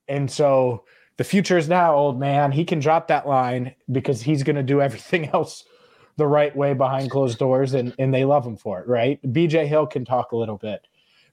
And 0.09 0.31
so 0.31 0.85
the 1.17 1.25
future 1.25 1.57
is 1.57 1.69
now, 1.69 1.95
old 1.95 2.21
man. 2.21 2.53
He 2.53 2.65
can 2.65 2.79
drop 2.79 3.09
that 3.09 3.27
line 3.27 3.75
because 3.91 4.23
he's 4.23 4.43
going 4.43 4.57
to 4.57 4.63
do 4.63 4.81
everything 4.81 5.29
else 5.33 5.65
the 6.17 6.27
right 6.27 6.55
way 6.57 6.73
behind 6.73 7.11
closed 7.11 7.39
doors, 7.39 7.75
and, 7.75 7.95
and 7.99 8.13
they 8.13 8.25
love 8.25 8.47
him 8.47 8.57
for 8.57 8.81
it, 8.81 8.89
right? 8.89 9.21
BJ 9.23 9.67
Hill 9.67 9.87
can 9.87 10.05
talk 10.05 10.33
a 10.33 10.37
little 10.37 10.57
bit, 10.57 10.87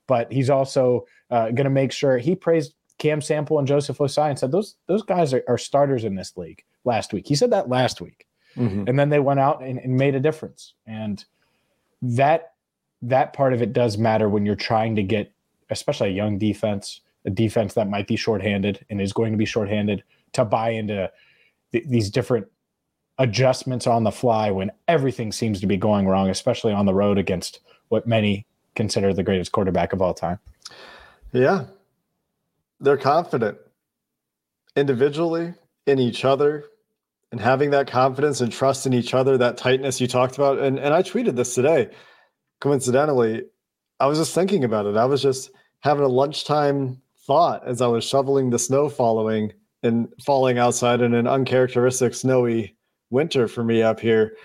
but 0.07 0.31
he's 0.31 0.49
also 0.49 1.05
uh, 1.29 1.45
going 1.45 1.65
to 1.65 1.69
make 1.69 1.91
sure 1.91 2.17
he 2.17 2.35
praised 2.35 2.73
Cam 2.97 3.21
Sample 3.21 3.59
and 3.59 3.67
Joseph 3.67 3.97
Ossai 3.97 4.29
and 4.29 4.39
said 4.39 4.51
those 4.51 4.75
those 4.87 5.03
guys 5.03 5.33
are, 5.33 5.43
are, 5.47 5.57
starters 5.57 6.03
in 6.03 6.15
this 6.15 6.37
league 6.37 6.63
last 6.83 7.13
week. 7.13 7.27
He 7.27 7.35
said 7.35 7.51
that 7.51 7.69
last 7.69 8.01
week, 8.01 8.27
mm-hmm. 8.55 8.85
and 8.87 8.97
then 8.99 9.09
they 9.09 9.19
went 9.19 9.39
out 9.39 9.63
and, 9.63 9.79
and 9.79 9.97
made 9.97 10.15
a 10.15 10.19
difference, 10.19 10.73
and 10.85 11.23
that 12.01 12.53
that 13.01 13.33
part 13.33 13.53
of 13.53 13.61
it 13.61 13.73
does 13.73 13.97
matter 13.97 14.29
when 14.29 14.45
you're 14.45 14.55
trying 14.55 14.95
to 14.95 15.03
get, 15.03 15.33
especially 15.69 16.09
a 16.09 16.13
young 16.13 16.37
defense 16.37 17.01
a 17.25 17.29
defense 17.29 17.73
that 17.73 17.89
might 17.89 18.07
be 18.07 18.15
shorthanded 18.15 18.85
and 18.89 19.01
is 19.01 19.13
going 19.13 19.31
to 19.31 19.37
be 19.37 19.45
shorthanded 19.45 20.03
to 20.33 20.43
buy 20.43 20.69
into 20.69 21.11
th- 21.71 21.85
these 21.87 22.09
different 22.09 22.47
adjustments 23.19 23.87
on 23.87 24.03
the 24.03 24.11
fly 24.11 24.51
when 24.51 24.71
everything 24.87 25.31
seems 25.31 25.61
to 25.61 25.67
be 25.67 25.77
going 25.77 26.07
wrong, 26.07 26.29
especially 26.29 26.73
on 26.73 26.85
the 26.85 26.93
road 26.93 27.17
against 27.17 27.59
what 27.89 28.07
many 28.07 28.45
consider 28.75 29.13
the 29.13 29.23
greatest 29.23 29.51
quarterback 29.51 29.93
of 29.93 30.01
all 30.01 30.13
time. 30.13 30.39
Yeah. 31.31 31.65
They're 32.79 32.97
confident 32.97 33.57
individually 34.75 35.53
in 35.85 35.99
each 35.99 36.25
other 36.25 36.65
and 37.31 37.41
having 37.41 37.71
that 37.71 37.87
confidence 37.87 38.41
and 38.41 38.51
trust 38.51 38.85
in 38.85 38.93
each 38.93 39.13
other, 39.13 39.37
that 39.37 39.57
tightness 39.57 39.99
you 39.99 40.07
talked 40.07 40.35
about. 40.35 40.59
And, 40.59 40.77
and 40.77 40.93
I 40.93 41.01
tweeted 41.01 41.35
this 41.35 41.55
today. 41.55 41.89
Coincidentally, 42.59 43.43
I 43.99 44.05
was 44.05 44.19
just 44.19 44.35
thinking 44.35 44.63
about 44.63 44.85
it. 44.85 44.95
I 44.97 45.05
was 45.05 45.21
just 45.21 45.49
having 45.79 46.03
a 46.03 46.09
lunchtime 46.09 47.01
thought 47.25 47.65
as 47.65 47.81
I 47.81 47.87
was 47.87 48.03
shoveling 48.03 48.49
the 48.49 48.59
snow 48.59 48.89
following 48.89 49.51
and 49.81 50.07
falling 50.25 50.57
outside 50.57 51.01
in 51.01 51.13
an 51.13 51.27
uncharacteristic 51.27 52.13
snowy 52.13 52.75
winter 53.09 53.47
for 53.47 53.63
me 53.63 53.81
up 53.81 53.99
here. 53.99 54.35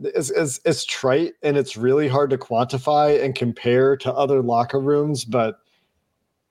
It's, 0.00 0.30
it's, 0.30 0.60
it's 0.64 0.84
trite 0.84 1.34
and 1.42 1.56
it's 1.56 1.76
really 1.76 2.08
hard 2.08 2.30
to 2.30 2.38
quantify 2.38 3.22
and 3.22 3.34
compare 3.34 3.96
to 3.98 4.12
other 4.12 4.42
locker 4.42 4.80
rooms, 4.80 5.24
but 5.24 5.58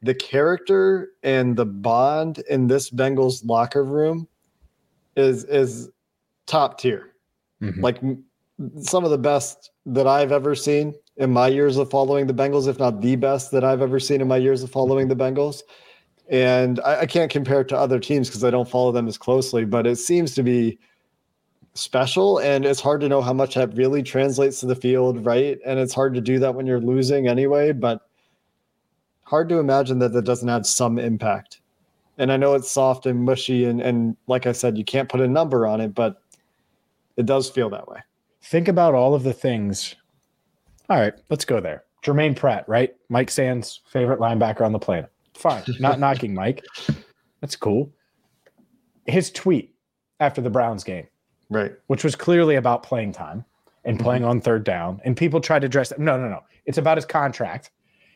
the 0.02 0.14
character 0.14 1.12
and 1.24 1.56
the 1.56 1.66
bond 1.66 2.40
in 2.50 2.68
this 2.68 2.90
Bengals 2.90 3.46
locker 3.46 3.84
room 3.84 4.28
is 5.16 5.44
is 5.46 5.90
top 6.46 6.80
tier. 6.80 7.14
Mm-hmm. 7.62 7.82
Like 7.82 8.00
some 8.82 9.04
of 9.04 9.12
the 9.12 9.18
best 9.18 9.72
that 9.86 10.08
I've 10.08 10.32
ever 10.32 10.56
seen 10.56 10.94
in 11.18 11.32
my 11.32 11.48
years 11.48 11.78
of 11.78 11.90
following 11.90 12.28
the 12.28 12.34
Bengals, 12.34 12.68
if 12.68 12.80
not 12.80 13.02
the 13.02 13.16
best 13.16 13.52
that 13.52 13.64
I've 13.64 13.82
ever 13.82 14.00
seen 14.00 14.22
in 14.22 14.28
my 14.28 14.38
years 14.38 14.64
of 14.64 14.72
following 14.72 15.08
the 15.08 15.16
Bengals. 15.16 15.64
And 16.30 16.80
I, 16.82 17.02
I 17.02 17.06
can't 17.06 17.32
compare 17.32 17.62
it 17.62 17.68
to 17.70 17.78
other 17.78 18.00
teams 18.00 18.28
because 18.28 18.44
I 18.44 18.52
don't 18.52 18.70
follow 18.70 18.92
them 18.92 19.08
as 19.08 19.18
closely, 19.18 19.66
but 19.66 19.88
it 19.88 19.96
seems 19.96 20.36
to 20.36 20.44
be 20.44 20.78
special 21.78 22.40
and 22.40 22.66
it's 22.66 22.82
hard 22.82 23.02
to 23.02 23.10
know 23.10 23.22
how 23.22 23.34
much 23.34 23.56
that 23.56 23.76
really 23.76 24.04
translates 24.04 24.60
to 24.60 24.66
the 24.66 24.76
field, 24.76 25.26
right? 25.26 25.60
And 25.66 25.80
it's 25.80 25.94
hard 25.94 26.14
to 26.16 26.22
do 26.22 26.40
that 26.40 26.56
when 26.56 26.66
you're 26.66 26.82
losing 26.82 27.28
anyway, 27.28 27.72
but 27.72 28.02
hard 29.24 29.50
to 29.50 29.60
imagine 29.60 30.00
that 30.00 30.14
that 30.14 30.26
doesn't 30.26 30.48
have 30.48 30.66
some 30.66 30.98
impact. 30.98 31.62
And 32.18 32.32
I 32.32 32.38
know 32.38 32.56
it's 32.56 32.72
soft 32.72 33.06
and 33.06 33.24
mushy 33.24 33.66
and 33.66 33.80
and 33.80 34.18
like 34.28 34.48
I 34.48 34.52
said, 34.52 34.78
you 34.78 34.84
can't 34.84 35.10
put 35.10 35.22
a 35.22 35.28
number 35.28 35.68
on 35.68 35.82
it, 35.82 35.94
but 35.94 36.22
it 37.16 37.26
does 37.26 37.50
feel 37.50 37.70
that 37.70 37.88
way. 37.88 38.00
Think 38.42 38.68
about 38.68 38.96
all 38.96 39.14
of 39.14 39.24
the 39.24 39.34
things. 39.34 39.96
All 40.90 40.98
right, 40.98 41.14
let's 41.30 41.46
go 41.46 41.60
there. 41.60 41.84
Germaine 42.02 42.36
Pratt, 42.36 42.68
right? 42.68 42.96
Mike 43.10 43.30
Sands' 43.30 43.82
favorite 43.88 44.20
linebacker 44.20 44.62
on 44.62 44.72
the 44.72 44.80
planet. 44.80 45.12
Fine. 45.36 45.64
Not 45.80 46.00
knocking 46.00 46.34
Mike. 46.34 46.64
That's 47.42 47.56
cool. 47.56 47.92
His 49.06 49.32
tweet 49.32 49.76
after 50.20 50.42
the 50.42 50.50
Browns 50.50 50.84
game 50.84 51.08
right? 51.50 51.74
Which 51.88 52.04
was 52.04 52.16
clearly 52.16 52.56
about 52.56 52.84
playing 52.84 53.14
time 53.14 53.46
and 53.86 54.00
playing 54.00 54.24
mm-hmm. 54.24 54.32
on 54.32 54.42
third 54.42 54.64
down. 54.64 55.02
And 55.06 55.16
people 55.16 55.40
tried 55.40 55.62
to 55.62 55.70
dress 55.70 55.94
no, 55.98 56.18
no, 56.18 56.28
no. 56.28 56.42
It's 56.66 56.78
about 56.78 56.98
his 56.98 57.06
contract, 57.06 57.72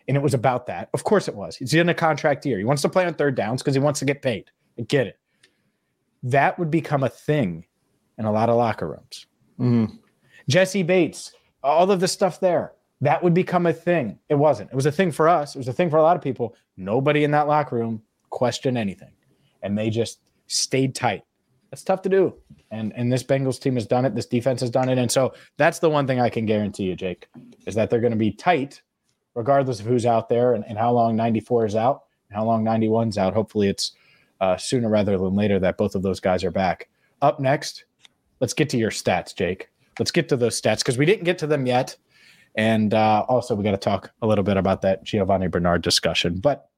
and 0.08 0.18
it 0.18 0.20
was 0.22 0.34
about 0.34 0.66
that. 0.68 0.90
Of 0.94 1.04
course, 1.04 1.28
it 1.28 1.36
was. 1.36 1.56
He's 1.56 1.74
in 1.74 1.90
a 1.90 1.94
contract 1.94 2.46
year. 2.46 2.58
He 2.58 2.66
wants 2.66 2.82
to 2.82 2.90
play 2.90 3.06
on 3.06 3.14
third 3.14 3.36
downs 3.36 3.62
because 3.62 3.74
he 3.74 3.80
wants 3.80 4.00
to 4.00 4.06
get 4.06 4.22
paid. 4.22 4.52
I 4.78 4.84
get 4.84 5.08
it. 5.08 5.20
That 6.24 6.60
would 6.60 6.70
become 6.70 7.04
a 7.04 7.10
thing 7.10 7.66
in 8.18 8.26
a 8.26 8.32
lot 8.32 8.50
of 8.50 8.58
locker 8.58 8.88
rooms. 8.88 9.26
Mm-hmm. 9.60 9.96
Jessie 10.48 10.84
Bates, 10.84 11.34
all 11.64 11.90
of 11.92 12.00
the 12.00 12.08
stuff 12.08 12.40
there. 12.40 12.74
That 13.00 13.24
would 13.24 13.34
become 13.34 13.66
a 13.66 13.74
thing. 13.74 14.20
It 14.30 14.36
wasn't. 14.36 14.70
It 14.70 14.76
was 14.76 14.86
a 14.86 14.92
thing 14.92 15.12
for 15.12 15.28
us. 15.28 15.56
It 15.56 15.58
was 15.58 15.68
a 15.68 15.74
thing 15.74 15.90
for 15.90 15.98
a 15.98 16.04
lot 16.04 16.16
of 16.16 16.22
people. 16.22 16.56
Nobody 16.78 17.24
in 17.24 17.32
that 17.32 17.48
locker 17.48 17.76
room 17.76 18.04
questioned 18.30 18.78
anything, 18.78 19.12
and 19.64 19.76
they 19.76 19.90
just 19.90 20.20
stayed 20.46 20.94
tight. 20.94 21.24
That's 21.72 21.84
tough 21.84 22.02
to 22.04 22.10
do. 22.10 22.36
And 22.70 22.92
and 22.96 23.12
this 23.12 23.24
Bengals 23.24 23.60
team 23.60 23.76
has 23.76 23.88
done 23.88 24.06
it. 24.06 24.14
This 24.14 24.26
defense 24.26 24.60
has 24.60 24.70
done 24.70 24.90
it. 24.90 24.98
And 24.98 25.10
so 25.10 25.34
that's 25.58 25.80
the 25.80 25.90
one 25.90 26.06
thing 26.06 26.20
I 26.20 26.30
can 26.30 26.46
guarantee 26.46 26.84
you, 26.84 26.96
Jake, 26.96 27.28
is 27.66 27.76
that 27.76 27.90
they're 27.90 28.02
going 28.02 28.12
to 28.12 28.18
be 28.18 28.32
tight, 28.32 28.82
regardless 29.36 29.80
of 29.80 29.86
who's 29.86 30.06
out 30.06 30.28
there 30.28 30.54
and, 30.54 30.66
and 30.68 30.78
how 30.78 30.92
long 30.92 31.16
94 31.16 31.66
is 31.66 31.76
out 31.76 32.04
and 32.30 32.36
how 32.36 32.46
long 32.46 32.64
91's 32.64 33.18
out. 33.18 33.34
Hopefully 33.34 33.70
it's 33.70 33.94
uh, 34.42 34.58
sooner 34.58 34.90
rather 34.90 35.18
than 35.18 35.34
later 35.34 35.60
that 35.60 35.78
both 35.78 35.96
of 35.96 36.02
those 36.02 36.20
guys 36.20 36.44
are 36.44 36.52
back. 36.52 36.90
Up 37.22 37.40
next, 37.40 37.86
let's 38.42 38.54
get 38.54 38.70
to 38.70 38.78
your 38.78 38.92
stats, 38.92 39.34
Jake. 39.34 39.70
Let's 39.98 40.12
get 40.12 40.28
to 40.30 40.38
those 40.38 40.60
stats 40.60 40.80
because 40.80 40.98
we 40.98 41.06
didn't 41.06 41.24
get 41.24 41.38
to 41.40 41.48
them 41.48 41.66
yet. 41.66 41.96
And 42.56 42.94
uh, 42.94 43.26
also, 43.30 43.56
we 43.56 43.64
got 43.64 43.72
to 43.72 43.78
talk 43.78 44.12
a 44.22 44.28
little 44.28 44.44
bit 44.44 44.58
about 44.58 44.82
that 44.82 45.06
Giovani 45.06 45.48
Bernard 45.48 45.84
discussion. 45.84 46.40
But 46.40 46.70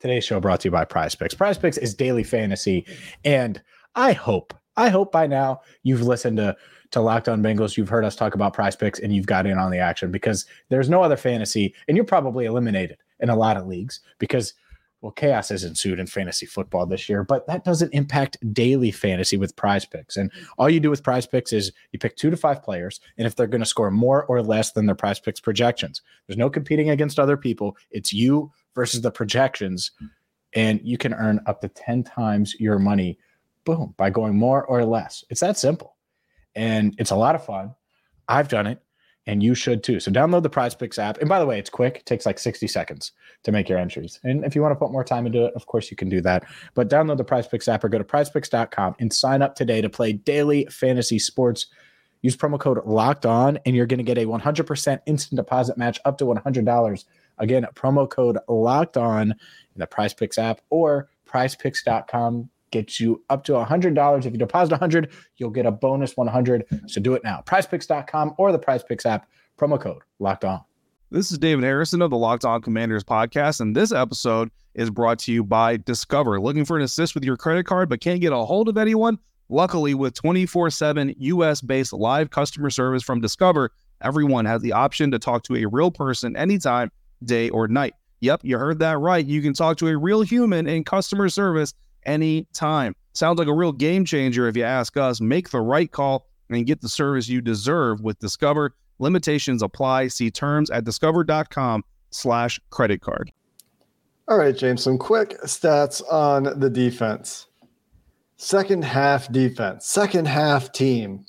today's 0.00 0.24
show 0.24 0.40
brought 0.40 0.60
to 0.60 0.68
you 0.68 0.72
by 0.72 0.84
Prize 0.84 1.14
Picks. 1.14 1.32
Prize 1.32 1.56
Picks 1.56 1.78
is 1.78 1.94
daily 1.94 2.24
fantasy. 2.24 2.84
And 3.24 3.62
I 3.94 4.12
hope, 4.12 4.54
I 4.76 4.88
hope 4.88 5.12
by 5.12 5.26
now 5.26 5.60
you've 5.82 6.02
listened 6.02 6.38
to 6.38 6.56
to 6.90 7.00
Locked 7.00 7.28
On 7.28 7.42
Bengals. 7.42 7.76
You've 7.76 7.88
heard 7.88 8.04
us 8.04 8.14
talk 8.14 8.34
about 8.34 8.54
Prize 8.54 8.76
Picks, 8.76 9.00
and 9.00 9.14
you've 9.14 9.26
got 9.26 9.46
in 9.46 9.58
on 9.58 9.72
the 9.72 9.78
action 9.78 10.12
because 10.12 10.46
there's 10.68 10.88
no 10.88 11.02
other 11.02 11.16
fantasy, 11.16 11.74
and 11.88 11.96
you're 11.96 12.04
probably 12.04 12.44
eliminated 12.44 12.98
in 13.20 13.30
a 13.30 13.36
lot 13.36 13.56
of 13.56 13.66
leagues 13.66 14.00
because 14.18 14.54
well, 15.00 15.12
chaos 15.12 15.50
has 15.50 15.64
ensued 15.64 15.98
in 15.98 16.06
fantasy 16.06 16.46
football 16.46 16.86
this 16.86 17.10
year, 17.10 17.22
but 17.22 17.46
that 17.46 17.62
doesn't 17.62 17.92
impact 17.92 18.38
daily 18.54 18.90
fantasy 18.90 19.36
with 19.36 19.54
prize 19.54 19.84
picks. 19.84 20.16
And 20.16 20.32
all 20.56 20.70
you 20.70 20.80
do 20.80 20.88
with 20.88 21.02
prize 21.02 21.26
picks 21.26 21.52
is 21.52 21.72
you 21.92 21.98
pick 21.98 22.16
two 22.16 22.30
to 22.30 22.38
five 22.38 22.62
players, 22.62 23.00
and 23.18 23.26
if 23.26 23.36
they're 23.36 23.46
going 23.46 23.60
to 23.60 23.66
score 23.66 23.90
more 23.90 24.24
or 24.24 24.42
less 24.42 24.72
than 24.72 24.86
their 24.86 24.94
prize 24.94 25.20
picks 25.20 25.40
projections, 25.40 26.00
there's 26.26 26.38
no 26.38 26.48
competing 26.48 26.88
against 26.88 27.18
other 27.18 27.36
people. 27.36 27.76
It's 27.90 28.14
you 28.14 28.50
versus 28.74 29.02
the 29.02 29.10
projections, 29.10 29.90
and 30.54 30.80
you 30.82 30.96
can 30.96 31.12
earn 31.12 31.40
up 31.44 31.60
to 31.60 31.68
10 31.68 32.04
times 32.04 32.54
your 32.58 32.78
money 32.78 33.18
boom, 33.64 33.94
by 33.96 34.10
going 34.10 34.36
more 34.36 34.64
or 34.64 34.84
less. 34.84 35.24
It's 35.30 35.40
that 35.40 35.58
simple. 35.58 35.96
And 36.54 36.94
it's 36.98 37.10
a 37.10 37.16
lot 37.16 37.34
of 37.34 37.44
fun. 37.44 37.74
I've 38.28 38.48
done 38.48 38.66
it 38.66 38.80
and 39.26 39.42
you 39.42 39.54
should 39.54 39.82
too. 39.82 40.00
So 40.00 40.10
download 40.10 40.42
the 40.42 40.50
Prize 40.50 40.74
Picks 40.74 40.98
app. 40.98 41.18
And 41.18 41.28
by 41.28 41.38
the 41.38 41.46
way, 41.46 41.58
it's 41.58 41.70
quick. 41.70 41.98
It 41.98 42.06
takes 42.06 42.26
like 42.26 42.38
60 42.38 42.66
seconds 42.68 43.12
to 43.44 43.52
make 43.52 43.68
your 43.68 43.78
entries. 43.78 44.20
And 44.22 44.44
if 44.44 44.54
you 44.54 44.62
want 44.62 44.72
to 44.72 44.78
put 44.78 44.92
more 44.92 45.04
time 45.04 45.26
into 45.26 45.46
it, 45.46 45.54
of 45.54 45.66
course 45.66 45.90
you 45.90 45.96
can 45.96 46.08
do 46.08 46.20
that. 46.22 46.44
But 46.74 46.90
download 46.90 47.16
the 47.16 47.24
Prize 47.24 47.46
Picks 47.46 47.68
app 47.68 47.84
or 47.84 47.88
go 47.88 47.98
to 47.98 48.04
prizepicks.com 48.04 48.96
and 48.98 49.12
sign 49.12 49.42
up 49.42 49.54
today 49.54 49.80
to 49.80 49.88
play 49.88 50.12
daily 50.12 50.66
fantasy 50.66 51.18
sports. 51.18 51.66
Use 52.22 52.36
promo 52.36 52.58
code 52.58 52.84
locked 52.84 53.26
on 53.26 53.58
and 53.64 53.74
you're 53.74 53.86
going 53.86 53.98
to 53.98 54.04
get 54.04 54.18
a 54.18 54.26
100% 54.26 55.00
instant 55.06 55.36
deposit 55.36 55.76
match 55.78 56.00
up 56.04 56.18
to 56.18 56.24
$100. 56.24 57.04
Again, 57.38 57.66
promo 57.74 58.08
code 58.08 58.38
locked 58.48 58.96
on 58.96 59.32
in 59.32 59.78
the 59.78 59.86
Prize 59.86 60.14
Picks 60.14 60.38
app 60.38 60.60
or 60.70 61.08
prizepicks.com 61.28 62.50
gets 62.74 62.98
you 62.98 63.22
up 63.30 63.44
to 63.44 63.52
$100. 63.52 64.26
If 64.26 64.32
you 64.32 64.38
deposit 64.38 64.72
100, 64.72 65.12
you'll 65.36 65.50
get 65.50 65.64
a 65.64 65.70
bonus 65.70 66.16
100. 66.16 66.66
So 66.88 67.00
do 67.00 67.14
it 67.14 67.22
now. 67.22 67.42
PrizePicks.com 67.46 68.34
or 68.36 68.50
the 68.50 68.58
PrizePicks 68.58 69.06
app. 69.06 69.28
Promo 69.56 69.80
code 69.80 70.02
locked 70.18 70.44
on. 70.44 70.60
This 71.12 71.30
is 71.30 71.38
David 71.38 71.62
Harrison 71.62 72.02
of 72.02 72.10
the 72.10 72.16
Locked 72.16 72.44
On 72.44 72.60
Commanders 72.60 73.04
podcast, 73.04 73.60
and 73.60 73.76
this 73.76 73.92
episode 73.92 74.50
is 74.74 74.90
brought 74.90 75.20
to 75.20 75.32
you 75.32 75.44
by 75.44 75.76
Discover. 75.76 76.40
Looking 76.40 76.64
for 76.64 76.76
an 76.76 76.82
assist 76.82 77.14
with 77.14 77.22
your 77.22 77.36
credit 77.36 77.64
card 77.64 77.88
but 77.88 78.00
can't 78.00 78.20
get 78.20 78.32
a 78.32 78.38
hold 78.38 78.68
of 78.68 78.76
anyone? 78.76 79.20
Luckily, 79.48 79.94
with 79.94 80.14
24 80.14 80.70
7 80.70 81.14
US 81.16 81.60
based 81.60 81.92
live 81.92 82.30
customer 82.30 82.70
service 82.70 83.04
from 83.04 83.20
Discover, 83.20 83.70
everyone 84.02 84.46
has 84.46 84.62
the 84.62 84.72
option 84.72 85.12
to 85.12 85.20
talk 85.20 85.44
to 85.44 85.54
a 85.54 85.66
real 85.66 85.92
person 85.92 86.36
anytime, 86.36 86.90
day 87.24 87.50
or 87.50 87.68
night. 87.68 87.94
Yep, 88.18 88.40
you 88.42 88.58
heard 88.58 88.80
that 88.80 88.98
right. 88.98 89.24
You 89.24 89.42
can 89.42 89.52
talk 89.52 89.76
to 89.76 89.86
a 89.86 89.96
real 89.96 90.22
human 90.22 90.66
in 90.66 90.82
customer 90.82 91.28
service 91.28 91.74
anytime. 92.06 92.94
Sounds 93.12 93.38
like 93.38 93.48
a 93.48 93.54
real 93.54 93.72
game 93.72 94.04
changer 94.04 94.48
if 94.48 94.56
you 94.56 94.64
ask 94.64 94.96
us. 94.96 95.20
Make 95.20 95.50
the 95.50 95.60
right 95.60 95.90
call 95.90 96.26
and 96.50 96.66
get 96.66 96.80
the 96.80 96.88
service 96.88 97.28
you 97.28 97.40
deserve 97.40 98.00
with 98.00 98.18
Discover. 98.18 98.74
Limitations 98.98 99.62
apply. 99.62 100.08
See 100.08 100.30
terms 100.30 100.70
at 100.70 100.84
discover.com 100.84 101.84
slash 102.10 102.60
credit 102.70 103.00
card. 103.00 103.32
All 104.26 104.38
right, 104.38 104.56
James, 104.56 104.82
some 104.82 104.98
quick 104.98 105.38
stats 105.42 106.02
on 106.10 106.58
the 106.58 106.70
defense. 106.70 107.46
Second 108.36 108.84
half 108.84 109.30
defense, 109.30 109.86
second 109.86 110.26
half 110.26 110.72
team. 110.72 111.26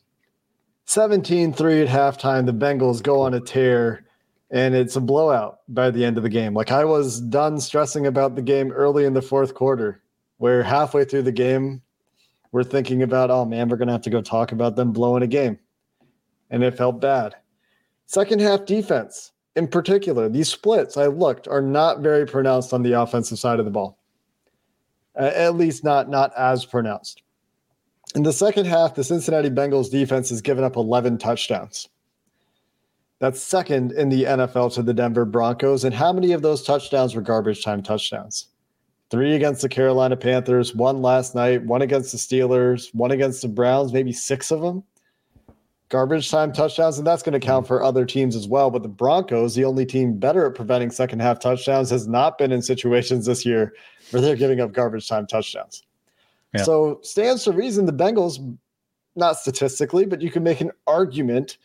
17 0.85 1.51
3 1.51 1.81
at 1.81 1.87
halftime. 1.87 2.45
The 2.45 2.53
Bengals 2.53 3.01
go 3.01 3.21
on 3.21 3.33
a 3.33 3.39
tear, 3.39 4.05
and 4.51 4.75
it's 4.75 4.95
a 4.95 5.01
blowout 5.01 5.59
by 5.67 5.89
the 5.91 6.05
end 6.05 6.17
of 6.17 6.23
the 6.23 6.29
game. 6.29 6.53
Like 6.53 6.71
I 6.71 6.85
was 6.85 7.19
done 7.19 7.59
stressing 7.59 8.05
about 8.05 8.35
the 8.35 8.41
game 8.41 8.71
early 8.71 9.05
in 9.05 9.13
the 9.13 9.21
fourth 9.21 9.55
quarter 9.55 10.01
where 10.37 10.63
halfway 10.63 11.05
through 11.05 11.23
the 11.23 11.31
game, 11.31 11.81
we're 12.51 12.63
thinking 12.63 13.03
about, 13.03 13.31
oh 13.31 13.45
man, 13.45 13.69
we're 13.69 13.77
going 13.77 13.87
to 13.87 13.93
have 13.93 14.01
to 14.03 14.09
go 14.09 14.21
talk 14.21 14.51
about 14.51 14.75
them 14.75 14.91
blowing 14.91 15.23
a 15.23 15.27
game. 15.27 15.59
And 16.49 16.63
it 16.63 16.77
felt 16.77 17.01
bad. 17.01 17.35
Second 18.05 18.39
half 18.39 18.65
defense, 18.65 19.31
in 19.55 19.67
particular, 19.67 20.29
these 20.29 20.49
splits 20.49 20.97
I 20.97 21.07
looked 21.07 21.47
are 21.47 21.61
not 21.61 21.99
very 21.99 22.25
pronounced 22.25 22.73
on 22.73 22.83
the 22.83 22.93
offensive 22.93 23.39
side 23.39 23.59
of 23.59 23.65
the 23.65 23.71
ball. 23.71 23.97
At 25.15 25.55
least 25.55 25.83
not 25.83 26.09
not 26.09 26.31
as 26.37 26.65
pronounced. 26.65 27.21
In 28.15 28.23
the 28.23 28.33
second 28.33 28.65
half, 28.65 28.95
the 28.95 29.03
Cincinnati 29.03 29.49
Bengals 29.49 29.89
defense 29.89 30.29
has 30.29 30.41
given 30.41 30.63
up 30.63 30.75
11 30.75 31.17
touchdowns. 31.17 31.89
That's 33.19 33.41
second 33.41 33.93
in 33.93 34.09
the 34.09 34.23
NFL 34.23 34.73
to 34.75 34.83
the 34.83 34.93
Denver 34.93 35.25
Broncos. 35.25 35.83
And 35.83 35.95
how 35.95 36.11
many 36.13 36.33
of 36.33 36.41
those 36.41 36.63
touchdowns 36.63 37.15
were 37.15 37.21
garbage 37.21 37.63
time 37.63 37.81
touchdowns? 37.81 38.47
Three 39.15 39.33
against 39.33 39.61
the 39.61 39.69
Carolina 39.69 40.17
Panthers, 40.17 40.75
one 40.75 41.01
last 41.01 41.35
night, 41.35 41.63
one 41.63 41.81
against 41.81 42.11
the 42.11 42.17
Steelers, 42.17 42.93
one 42.93 43.11
against 43.11 43.41
the 43.41 43.47
Browns, 43.47 43.93
maybe 43.93 44.11
six 44.11 44.51
of 44.51 44.59
them. 44.59 44.83
Garbage 45.87 46.29
time 46.29 46.51
touchdowns, 46.51 46.97
and 46.97 47.07
that's 47.07 47.23
going 47.23 47.31
to 47.31 47.39
count 47.39 47.65
for 47.65 47.81
other 47.81 48.03
teams 48.03 48.35
as 48.35 48.45
well. 48.45 48.69
But 48.69 48.83
the 48.83 48.89
Broncos, 48.89 49.55
the 49.55 49.63
only 49.63 49.85
team 49.85 50.17
better 50.19 50.45
at 50.45 50.53
preventing 50.53 50.91
second 50.91 51.21
half 51.21 51.39
touchdowns, 51.39 51.89
has 51.91 52.09
not 52.09 52.37
been 52.37 52.51
in 52.51 52.61
situations 52.61 53.25
this 53.25 53.45
year 53.45 53.73
where 54.11 54.21
they're 54.21 54.35
giving 54.35 54.59
up 54.59 54.73
garbage 54.73 55.07
time 55.07 55.27
touchdowns. 55.27 55.83
Yeah. 56.53 56.63
So 56.63 56.99
stands 57.01 57.45
to 57.45 57.53
reason 57.53 57.85
the 57.85 57.93
Bengals, 57.93 58.57
not 59.15 59.37
statistically, 59.37 60.05
but 60.05 60.21
you 60.21 60.29
can 60.29 60.43
make 60.43 60.59
an 60.59 60.71
argument 60.87 61.57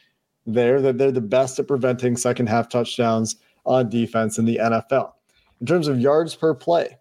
there 0.46 0.80
that 0.80 0.98
they're 0.98 1.10
the 1.10 1.20
best 1.20 1.58
at 1.58 1.66
preventing 1.66 2.16
second 2.16 2.48
half 2.48 2.68
touchdowns 2.68 3.34
on 3.66 3.88
defense 3.88 4.38
in 4.38 4.44
the 4.44 4.60
NFL. 4.62 5.14
In 5.60 5.66
terms 5.66 5.88
of 5.88 5.98
yards 5.98 6.36
per 6.36 6.54
play, 6.54 6.96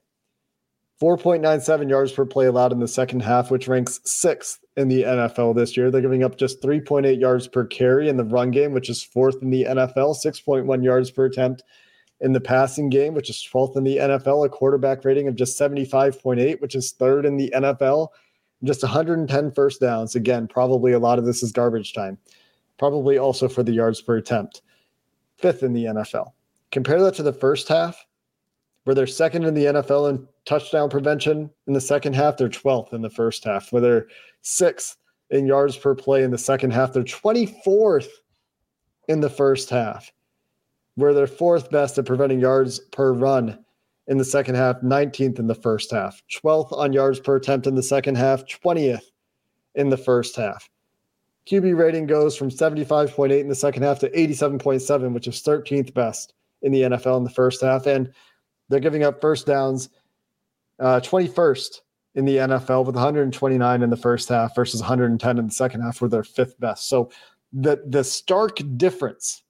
4.97 1.02 1.90
yards 1.90 2.12
per 2.12 2.26
play 2.26 2.46
allowed 2.46 2.74
in 2.74 2.80
the 2.80 2.88
second 2.88 3.22
half, 3.22 3.52
which 3.52 3.70
ranks 3.70 4.02
sixth 4.04 4.60
in 4.76 4.90
the 4.90 5.04
NFL 5.04 5.56
this 5.56 5.78
year. 5.78 5.90
They're 5.90 6.02
giving 6.02 6.24
up 6.24 6.38
just 6.38 6.62
3.8 6.62 7.20
yards 7.20 7.48
per 7.48 7.66
carry 7.66 8.10
in 8.10 8.18
the 8.18 8.26
run 8.26 8.52
game, 8.52 8.74
which 8.74 8.90
is 8.90 9.02
fourth 9.02 9.42
in 9.42 9.50
the 9.50 9.64
NFL, 9.64 10.18
6.1 10.26 10.84
yards 10.84 11.10
per 11.10 11.26
attempt 11.26 11.64
in 12.20 12.34
the 12.34 12.42
passing 12.42 12.90
game, 12.90 13.14
which 13.14 13.30
is 13.30 13.38
12th 13.38 13.78
in 13.78 13.84
the 13.86 13.98
NFL, 13.98 14.46
a 14.46 14.50
quarterback 14.50 15.06
rating 15.06 15.28
of 15.28 15.36
just 15.36 15.58
75.8, 15.58 16.60
which 16.60 16.76
is 16.76 16.92
third 16.92 17.26
in 17.26 17.38
the 17.38 17.52
NFL, 17.56 18.10
just 18.64 18.84
110 18.84 19.52
first 19.52 19.80
downs. 19.80 20.16
Again, 20.16 20.48
probably 20.48 20.92
a 20.92 21.00
lot 21.00 21.18
of 21.18 21.26
this 21.26 21.42
is 21.42 21.54
garbage 21.54 21.94
time, 21.94 22.18
probably 22.78 23.18
also 23.18 23.48
for 23.48 23.64
the 23.64 23.72
yards 23.72 24.02
per 24.02 24.18
attempt, 24.18 24.62
fifth 25.38 25.64
in 25.64 25.72
the 25.72 25.86
NFL. 25.86 26.34
Compare 26.72 27.02
that 27.04 27.16
to 27.16 27.24
the 27.24 27.32
first 27.32 27.70
half, 27.70 28.06
where 28.84 28.94
they're 28.94 29.08
second 29.08 29.46
in 29.46 29.54
the 29.54 29.66
NFL 29.66 30.10
in 30.10 30.28
touchdown 30.50 30.90
prevention 30.90 31.50
in 31.68 31.74
the 31.74 31.82
second 31.82 32.16
half, 32.16 32.38
they're 32.38 32.50
12th 32.50 32.94
in 32.94 33.02
the 33.02 33.10
first 33.10 33.44
half, 33.44 33.72
where 33.72 33.82
they're 33.82 34.08
sixth 34.42 34.98
in 35.30 35.46
yards 35.46 35.78
per 35.78 35.94
play 35.94 36.24
in 36.24 36.32
the 36.32 36.38
second 36.38 36.72
half, 36.72 36.92
they're 36.92 37.04
24th 37.04 38.10
in 39.08 39.22
the 39.22 39.30
first 39.30 39.70
half 39.70 40.12
where 41.00 41.14
they're 41.14 41.28
fourth 41.28 41.72
best 41.72 41.98
at 41.98 42.06
preventing 42.06 42.42
yards 42.42 42.80
per 42.92 43.14
run 43.14 43.58
in 44.08 44.18
the 44.18 44.26
second 44.26 44.56
half, 44.56 44.82
19th 44.82 45.40
in 45.40 45.48
the 45.48 45.56
first 45.56 45.92
half, 45.92 46.22
12th 46.44 46.74
on 46.74 46.92
yards 46.92 47.20
per 47.20 47.38
attempt 47.38 47.68
in 47.68 47.76
the 47.76 47.84
second 47.84 48.16
half, 48.16 48.44
20th 48.46 49.04
in 49.76 49.90
the 49.90 49.98
first 49.98 50.36
half. 50.36 50.70
QB 51.48 51.78
rating 51.78 52.06
goes 52.06 52.36
from 52.36 52.50
75.8 52.50 53.40
in 53.40 53.48
the 53.48 53.56
second 53.56 53.84
half 53.84 54.00
to 54.00 54.10
87.7, 54.10 55.14
which 55.14 55.28
is 55.28 55.42
13th 55.42 55.94
best 55.94 56.34
in 56.64 56.72
the 56.72 56.82
NFL 56.82 57.18
in 57.18 57.24
the 57.24 57.30
first 57.30 57.62
half. 57.62 57.86
And 57.86 58.12
they're 58.68 58.80
giving 58.80 59.04
up 59.04 59.22
first 59.22 59.46
downs 59.46 59.90
uh, 60.80 61.00
21st 61.02 61.82
in 62.16 62.26
the 62.26 62.38
NFL 62.38 62.86
with 62.86 62.96
129 62.96 63.82
in 63.82 63.90
the 63.90 63.98
first 63.98 64.30
half 64.30 64.56
versus 64.56 64.82
110 64.82 65.38
in 65.38 65.48
the 65.48 65.54
second 65.54 65.82
half, 65.82 66.02
were 66.02 66.10
they're 66.10 66.24
fifth 66.24 66.60
best. 66.60 66.88
So 66.88 67.12
the 67.54 67.82
the 67.88 68.04
stark 68.04 68.60
difference 68.78 69.44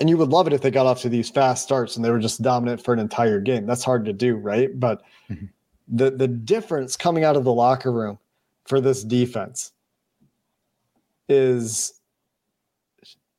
and 0.00 0.08
you 0.08 0.16
would 0.16 0.28
love 0.28 0.46
it 0.46 0.52
if 0.52 0.60
they 0.60 0.70
got 0.70 0.86
off 0.86 1.00
to 1.02 1.08
these 1.08 1.28
fast 1.28 1.64
starts 1.64 1.96
and 1.96 2.04
they 2.04 2.10
were 2.10 2.18
just 2.18 2.42
dominant 2.42 2.82
for 2.82 2.94
an 2.94 3.00
entire 3.00 3.40
game. 3.40 3.66
That's 3.66 3.82
hard 3.82 4.04
to 4.04 4.12
do, 4.12 4.36
right? 4.36 4.78
But 4.78 5.02
mm-hmm. 5.28 5.46
the 5.88 6.10
the 6.10 6.28
difference 6.28 6.96
coming 6.96 7.24
out 7.24 7.36
of 7.36 7.44
the 7.44 7.52
locker 7.52 7.92
room 7.92 8.18
for 8.66 8.80
this 8.80 9.02
defense 9.02 9.72
is 11.28 12.00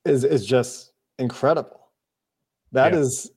is 0.05 0.23
is 0.23 0.45
just 0.45 0.91
incredible. 1.17 1.87
That 2.71 2.93
yeah. 2.93 2.99
is 2.99 3.31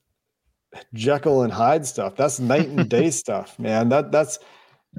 Jekyll 0.93 1.43
and 1.43 1.53
Hyde 1.53 1.85
stuff. 1.85 2.15
That's 2.15 2.39
night 2.39 2.69
and 2.69 2.89
day 2.89 3.09
stuff, 3.11 3.57
man. 3.59 3.89
That 3.89 4.11
that's 4.11 4.39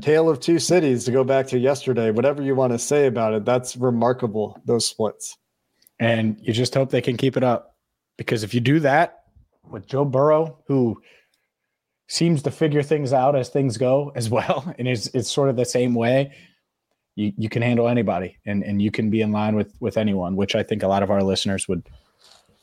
tale 0.00 0.28
of 0.28 0.40
two 0.40 0.58
cities 0.58 1.04
to 1.04 1.12
go 1.12 1.24
back 1.24 1.46
to 1.48 1.58
yesterday. 1.58 2.10
Whatever 2.10 2.42
you 2.42 2.54
want 2.54 2.72
to 2.72 2.78
say 2.78 3.06
about 3.06 3.34
it, 3.34 3.44
that's 3.44 3.76
remarkable. 3.76 4.60
Those 4.64 4.86
splits, 4.86 5.36
and 5.98 6.38
you 6.40 6.52
just 6.52 6.74
hope 6.74 6.90
they 6.90 7.00
can 7.00 7.16
keep 7.16 7.36
it 7.36 7.44
up 7.44 7.76
because 8.16 8.42
if 8.42 8.54
you 8.54 8.60
do 8.60 8.80
that 8.80 9.22
with 9.68 9.86
Joe 9.86 10.04
Burrow, 10.04 10.58
who 10.66 11.00
seems 12.08 12.42
to 12.42 12.50
figure 12.50 12.82
things 12.82 13.12
out 13.12 13.34
as 13.34 13.48
things 13.48 13.76
go 13.76 14.12
as 14.14 14.30
well, 14.30 14.72
and 14.78 14.88
it's 14.88 15.06
it's 15.08 15.30
sort 15.30 15.48
of 15.48 15.56
the 15.56 15.64
same 15.64 15.94
way, 15.94 16.32
you 17.16 17.32
you 17.36 17.48
can 17.48 17.62
handle 17.62 17.88
anybody 17.88 18.38
and 18.46 18.62
and 18.62 18.80
you 18.80 18.90
can 18.90 19.10
be 19.10 19.20
in 19.20 19.32
line 19.32 19.56
with 19.56 19.74
with 19.80 19.96
anyone, 19.96 20.36
which 20.36 20.54
I 20.54 20.62
think 20.62 20.82
a 20.82 20.88
lot 20.88 21.02
of 21.02 21.10
our 21.10 21.22
listeners 21.22 21.68
would 21.68 21.88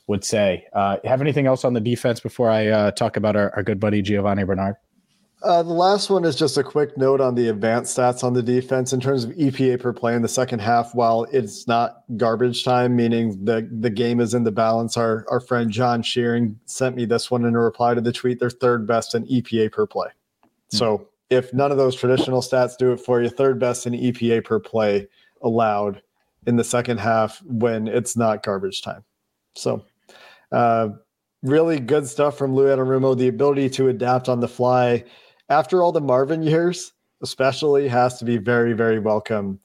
would 0.06 0.24
say. 0.24 0.66
Uh, 0.72 0.96
have 1.04 1.20
anything 1.20 1.46
else 1.46 1.64
on 1.64 1.74
the 1.74 1.80
defense 1.80 2.20
before 2.20 2.50
I 2.50 2.66
uh, 2.68 2.90
talk 2.92 3.16
about 3.16 3.36
our, 3.36 3.54
our 3.56 3.62
good 3.62 3.80
buddy 3.80 4.02
Giovani 4.02 4.44
Bernard? 4.44 4.76
Uh, 5.42 5.62
the 5.62 5.72
last 5.72 6.08
one 6.08 6.24
is 6.24 6.36
just 6.36 6.56
a 6.56 6.62
quick 6.62 6.96
note 6.96 7.20
on 7.20 7.34
the 7.34 7.48
advanced 7.48 7.96
stats 7.96 8.22
on 8.22 8.32
the 8.32 8.42
defense 8.42 8.92
in 8.92 9.00
terms 9.00 9.24
of 9.24 9.30
EPA 9.32 9.80
per 9.80 9.92
play 9.92 10.14
in 10.14 10.22
the 10.22 10.28
second 10.28 10.60
half. 10.60 10.94
While 10.94 11.24
it's 11.32 11.66
not 11.66 12.04
garbage 12.16 12.64
time, 12.64 12.94
meaning 12.94 13.44
the 13.44 13.68
the 13.80 13.90
game 13.90 14.20
is 14.20 14.34
in 14.34 14.44
the 14.44 14.52
balance, 14.52 14.96
our 14.96 15.26
our 15.28 15.40
friend 15.40 15.70
John 15.70 16.02
Shearing 16.02 16.60
sent 16.66 16.94
me 16.94 17.06
this 17.06 17.28
one 17.28 17.44
in 17.44 17.56
a 17.56 17.60
reply 17.60 17.94
to 17.94 18.00
the 18.00 18.12
tweet. 18.12 18.38
They're 18.38 18.50
third 18.50 18.86
best 18.86 19.16
in 19.16 19.26
EPA 19.26 19.72
per 19.72 19.84
play. 19.86 20.08
Mm-hmm. 20.08 20.76
So 20.76 21.08
if 21.28 21.52
none 21.52 21.72
of 21.72 21.76
those 21.76 21.96
traditional 21.96 22.40
stats 22.40 22.76
do 22.76 22.92
it 22.92 23.00
for 23.00 23.20
you, 23.20 23.28
third 23.28 23.58
best 23.58 23.86
in 23.86 23.94
EPA 23.94 24.44
per 24.44 24.60
play 24.60 25.08
allowed 25.40 26.02
in 26.46 26.54
the 26.54 26.64
second 26.64 26.98
half 26.98 27.42
when 27.42 27.88
it's 27.88 28.16
not 28.16 28.44
garbage 28.44 28.82
time. 28.82 29.04
So. 29.54 29.84
Uh, 30.52 30.90
really 31.42 31.80
good 31.80 32.06
stuff 32.06 32.36
from 32.36 32.54
Lou 32.54 32.66
Anarumo. 32.66 33.16
The 33.16 33.28
ability 33.28 33.70
to 33.70 33.88
adapt 33.88 34.28
on 34.28 34.40
the 34.40 34.48
fly 34.48 35.04
after 35.48 35.82
all 35.82 35.92
the 35.92 36.00
Marvin 36.00 36.42
years, 36.42 36.92
especially 37.22 37.88
has 37.88 38.18
to 38.18 38.24
be 38.24 38.38
very, 38.38 38.72
very 38.72 38.98
welcome 38.98 39.58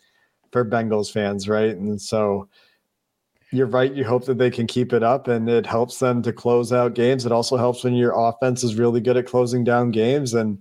for 0.51 0.65
Bengals 0.65 1.11
fans, 1.11 1.47
right? 1.47 1.75
And 1.75 2.01
so 2.01 2.49
you're 3.51 3.67
right. 3.67 3.93
You 3.93 4.03
hope 4.03 4.25
that 4.25 4.37
they 4.37 4.49
can 4.49 4.67
keep 4.67 4.91
it 4.93 5.03
up 5.03 5.27
and 5.27 5.49
it 5.49 5.65
helps 5.65 5.99
them 5.99 6.21
to 6.23 6.33
close 6.33 6.73
out 6.73 6.95
games. 6.95 7.25
It 7.25 7.31
also 7.31 7.57
helps 7.57 7.83
when 7.83 7.93
your 7.93 8.13
offense 8.15 8.63
is 8.63 8.75
really 8.75 8.99
good 8.99 9.17
at 9.17 9.25
closing 9.25 9.63
down 9.63 9.91
games 9.91 10.33
and 10.33 10.57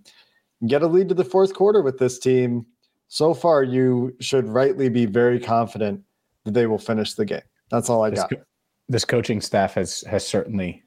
get 0.67 0.83
a 0.83 0.87
lead 0.87 1.09
to 1.09 1.15
the 1.15 1.25
fourth 1.25 1.55
quarter 1.55 1.83
with 1.83 1.99
this 1.99 2.19
team. 2.19 2.67
So 3.09 3.35
far, 3.35 3.63
you 3.63 4.17
should 4.21 4.49
rightly 4.49 4.89
be 4.89 5.07
very 5.07 5.39
confident 5.41 6.03
that 6.45 6.55
they 6.55 6.67
will 6.67 6.79
finish 6.79 7.15
the 7.15 7.25
game. 7.25 7.43
That's 7.71 7.89
all 7.91 8.05
I 8.05 8.11
got. 8.11 8.33
This 8.89 9.05
coaching 9.05 9.41
staff 9.41 9.75
has 9.75 10.03
has 10.03 10.27
certainly 10.27 10.85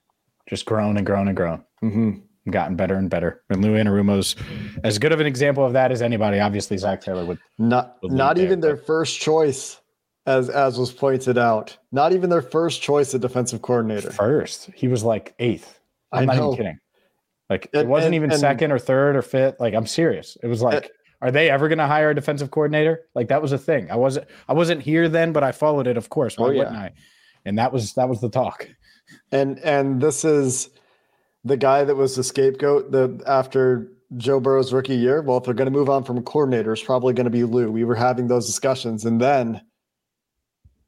just 0.48 0.66
grown 0.66 0.98
and 0.98 1.06
grown 1.06 1.28
and 1.28 1.38
grown. 1.38 1.64
Mm-hmm 1.84 2.20
gotten 2.52 2.76
better 2.76 2.96
and 2.96 3.10
better. 3.10 3.42
And 3.50 3.62
Lou 3.62 3.74
Anarumo's 3.74 4.36
as 4.84 4.98
good 4.98 5.12
of 5.12 5.20
an 5.20 5.28
example 5.28 5.66
of 5.66 5.74
that 5.74 5.92
as 5.92 6.02
anybody. 6.02 6.40
Obviously, 6.40 6.78
Zac 6.78 7.02
Taylor 7.02 7.26
would 7.26 7.40
not 7.58 7.98
would 8.02 8.12
not 8.12 8.38
even 8.38 8.60
there, 8.60 8.72
their 8.72 8.78
but. 8.78 8.86
first 8.86 9.20
choice, 9.20 9.80
as 10.26 10.50
as 10.50 10.78
was 10.78 10.92
pointed 10.92 11.38
out. 11.38 11.78
Not 11.92 12.14
even 12.14 12.30
their 12.30 12.42
first 12.42 12.82
choice 12.82 13.14
of 13.14 13.22
defensive 13.22 13.62
coordinator. 13.62 14.12
First, 14.12 14.70
he 14.76 14.88
was 14.88 15.04
like 15.04 15.34
eighth. 15.40 15.80
I'm 16.12 16.30
I 16.30 16.36
not 16.36 16.44
even 16.44 16.56
kidding. 16.56 16.80
Like 17.50 17.70
and, 17.74 17.84
it 17.84 17.88
wasn't 17.88 18.08
and, 18.08 18.16
even 18.16 18.32
and, 18.32 18.40
second 18.40 18.72
or 18.72 18.80
third 18.80 19.16
or 19.16 19.22
fifth. 19.22 19.60
Like 19.60 19.74
I'm 19.74 19.88
serious. 19.88 20.38
It 20.42 20.48
was 20.48 20.62
like. 20.62 20.92
are 21.22 21.32
they 21.32 21.50
ever 21.50 21.68
going 21.68 21.80
to 21.80 21.86
hire 21.86 22.12
a 22.12 22.16
defensive 22.16 22.50
coordinator? 22.50 23.02
Like 23.14 23.28
that 23.28 23.42
was 23.42 23.52
a 23.52 23.58
thing. 23.58 23.92
I 23.92 23.98
wasn't 23.98 24.26
I 24.48 24.54
wasn't 24.54 24.82
here 24.82 25.10
then, 25.10 25.34
but 25.34 25.44
I 25.44 25.52
followed 25.52 25.86
it, 25.86 25.98
of 25.98 26.08
course. 26.08 26.38
Why 26.38 26.48
oh, 26.48 26.50
yeah. 26.52 26.58
wouldn't 26.60 26.78
I? 26.78 26.94
And 27.46 27.58
that 27.58 27.72
was 27.72 27.94
that 27.94 28.10
was 28.10 28.22
the 28.22 28.30
talk. 28.30 28.68
And 29.32 29.60
and 29.60 30.02
this 30.02 30.24
is 30.26 30.70
the 31.44 31.58
guy 31.58 31.84
that 31.84 31.96
was 31.96 32.16
the 32.16 32.24
scapegoat 32.24 32.92
the 32.92 33.22
after 33.26 33.92
Joe 34.18 34.40
Burrow's 34.40 34.74
rookie 34.74 34.96
year. 34.96 35.22
Well, 35.22 35.38
if 35.38 35.44
they're 35.44 35.54
going 35.54 35.72
to 35.72 35.78
move 35.78 35.90
on 35.90 36.04
from 36.04 36.22
coordinator, 36.24 36.74
it's 36.74 36.84
probably 36.84 37.14
going 37.14 37.26
to 37.26 37.32
be 37.32 37.44
Lou. 37.44 37.72
We 37.72 37.84
were 37.84 37.96
having 37.96 38.28
those 38.28 38.48
discussions, 38.48 39.06
and 39.06 39.22
then, 39.22 39.62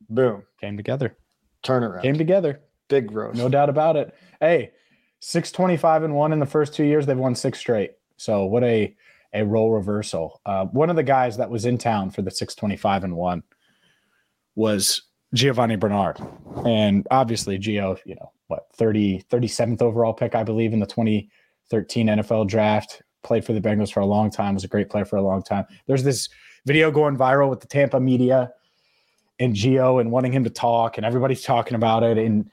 boom, 0.09 0.43
came 0.59 0.75
together. 0.75 1.15
Turnaround 1.63 2.01
came 2.01 2.17
together. 2.17 2.61
Big 2.87 3.07
growth, 3.07 3.35
no 3.35 3.47
doubt 3.47 3.69
about 3.69 3.95
it. 3.95 4.15
Hey, 4.39 4.71
six 5.19 5.51
twenty 5.51 5.77
five 5.77 6.03
and 6.03 6.15
one 6.15 6.33
in 6.33 6.39
the 6.39 6.45
first 6.45 6.73
two 6.73 6.83
years. 6.83 7.05
They've 7.05 7.17
won 7.17 7.35
six 7.35 7.59
straight. 7.59 7.91
So 8.17 8.45
what 8.45 8.63
a 8.63 8.95
a 9.33 9.45
role 9.45 9.71
reversal. 9.71 10.41
Uh, 10.45 10.65
one 10.65 10.89
of 10.89 10.95
the 10.95 11.03
guys 11.03 11.37
that 11.37 11.49
was 11.49 11.65
in 11.65 11.77
town 11.77 12.11
for 12.11 12.21
the 12.21 12.31
six 12.31 12.55
twenty 12.55 12.75
five 12.75 13.03
and 13.03 13.15
one 13.15 13.43
was 14.55 15.03
Giovani 15.33 15.77
Bernard, 15.77 16.17
and 16.65 17.07
obviously 17.09 17.57
Gio, 17.57 17.97
you 18.05 18.15
know, 18.15 18.31
what 18.47 18.67
30 18.73 19.23
37th 19.31 19.81
overall 19.81 20.13
pick 20.13 20.35
i 20.35 20.43
believe 20.43 20.73
in 20.73 20.79
the 20.79 20.85
2013 20.85 22.07
nfl 22.07 22.47
draft. 22.47 23.01
Played 23.23 23.45
for 23.45 23.53
the 23.53 23.61
bengals 23.61 23.93
for 23.93 23.99
a 23.99 24.05
long 24.05 24.29
time 24.29 24.55
was 24.55 24.63
a 24.63 24.67
great 24.67 24.89
player 24.89 25.05
for 25.05 25.15
a 25.15 25.21
long 25.21 25.43
time. 25.43 25.65
There's 25.85 26.03
this 26.03 26.27
video 26.65 26.91
going 26.91 27.15
viral 27.15 27.49
with 27.49 27.61
the 27.61 27.67
tampa 27.67 27.99
media 27.99 28.51
and 29.39 29.55
gio 29.55 30.01
and 30.01 30.11
wanting 30.11 30.33
him 30.33 30.43
to 30.43 30.49
talk 30.49 30.97
and 30.97 31.05
everybody's 31.05 31.43
talking 31.43 31.75
about 31.75 32.03
it. 32.03 32.17
And 32.17 32.49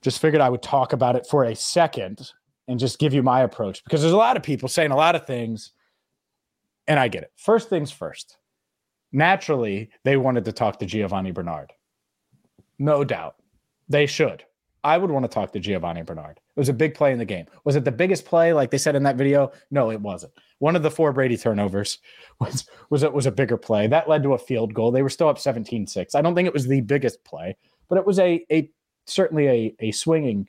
just 0.00 0.20
figured 0.20 0.40
i 0.40 0.48
would 0.48 0.62
talk 0.62 0.92
about 0.92 1.14
it 1.14 1.26
for 1.26 1.44
a 1.44 1.54
second 1.54 2.30
and 2.68 2.80
just 2.80 2.98
give 2.98 3.12
you 3.12 3.22
my 3.22 3.42
approach 3.42 3.84
because 3.84 4.00
there's 4.00 4.14
a 4.14 4.16
lot 4.16 4.36
of 4.36 4.42
people 4.42 4.68
saying 4.68 4.92
a 4.92 4.96
lot 4.96 5.14
of 5.14 5.26
things 5.26 5.72
and 6.88 6.98
i 6.98 7.08
get 7.08 7.22
it. 7.22 7.32
First 7.36 7.68
things 7.68 7.90
first. 7.90 8.38
Naturally 9.12 9.90
they 10.04 10.16
wanted 10.16 10.46
to 10.46 10.52
talk 10.52 10.78
to 10.78 10.86
Giovani 10.86 11.32
bernard 11.32 11.72
no 12.82 13.04
doubt 13.04 13.36
they 13.88 14.06
should 14.06 14.44
I 14.84 14.98
would 14.98 15.10
want 15.10 15.24
to 15.24 15.28
talk 15.28 15.52
to 15.52 15.60
Giovani 15.60 16.02
Bernard. 16.02 16.38
It 16.38 16.60
was 16.60 16.68
a 16.68 16.72
big 16.72 16.94
play 16.94 17.12
in 17.12 17.18
the 17.18 17.24
game. 17.24 17.46
Was 17.64 17.76
it 17.76 17.84
the 17.84 17.92
biggest 17.92 18.24
play, 18.24 18.52
like 18.52 18.70
they 18.70 18.78
said 18.78 18.96
in 18.96 19.04
that 19.04 19.16
video? 19.16 19.52
No, 19.70 19.90
it 19.90 20.00
wasn't. 20.00 20.32
One 20.58 20.74
of 20.74 20.82
the 20.82 20.90
four 20.90 21.12
Brady 21.12 21.36
turnovers 21.36 21.98
was 22.40 22.66
was 22.90 23.02
it 23.02 23.12
was 23.12 23.26
a 23.26 23.32
bigger 23.32 23.56
play 23.56 23.86
that 23.86 24.08
led 24.08 24.22
to 24.24 24.34
a 24.34 24.38
field 24.38 24.74
goal. 24.74 24.90
They 24.90 25.02
were 25.02 25.08
still 25.08 25.28
up 25.28 25.38
17-6. 25.38 26.14
I 26.14 26.22
don't 26.22 26.34
think 26.34 26.46
it 26.46 26.54
was 26.54 26.66
the 26.66 26.80
biggest 26.80 27.22
play, 27.24 27.56
but 27.88 27.98
it 27.98 28.06
was 28.06 28.18
a 28.18 28.44
a 28.50 28.70
certainly 29.06 29.48
a 29.48 29.76
a 29.78 29.92
swinging, 29.92 30.48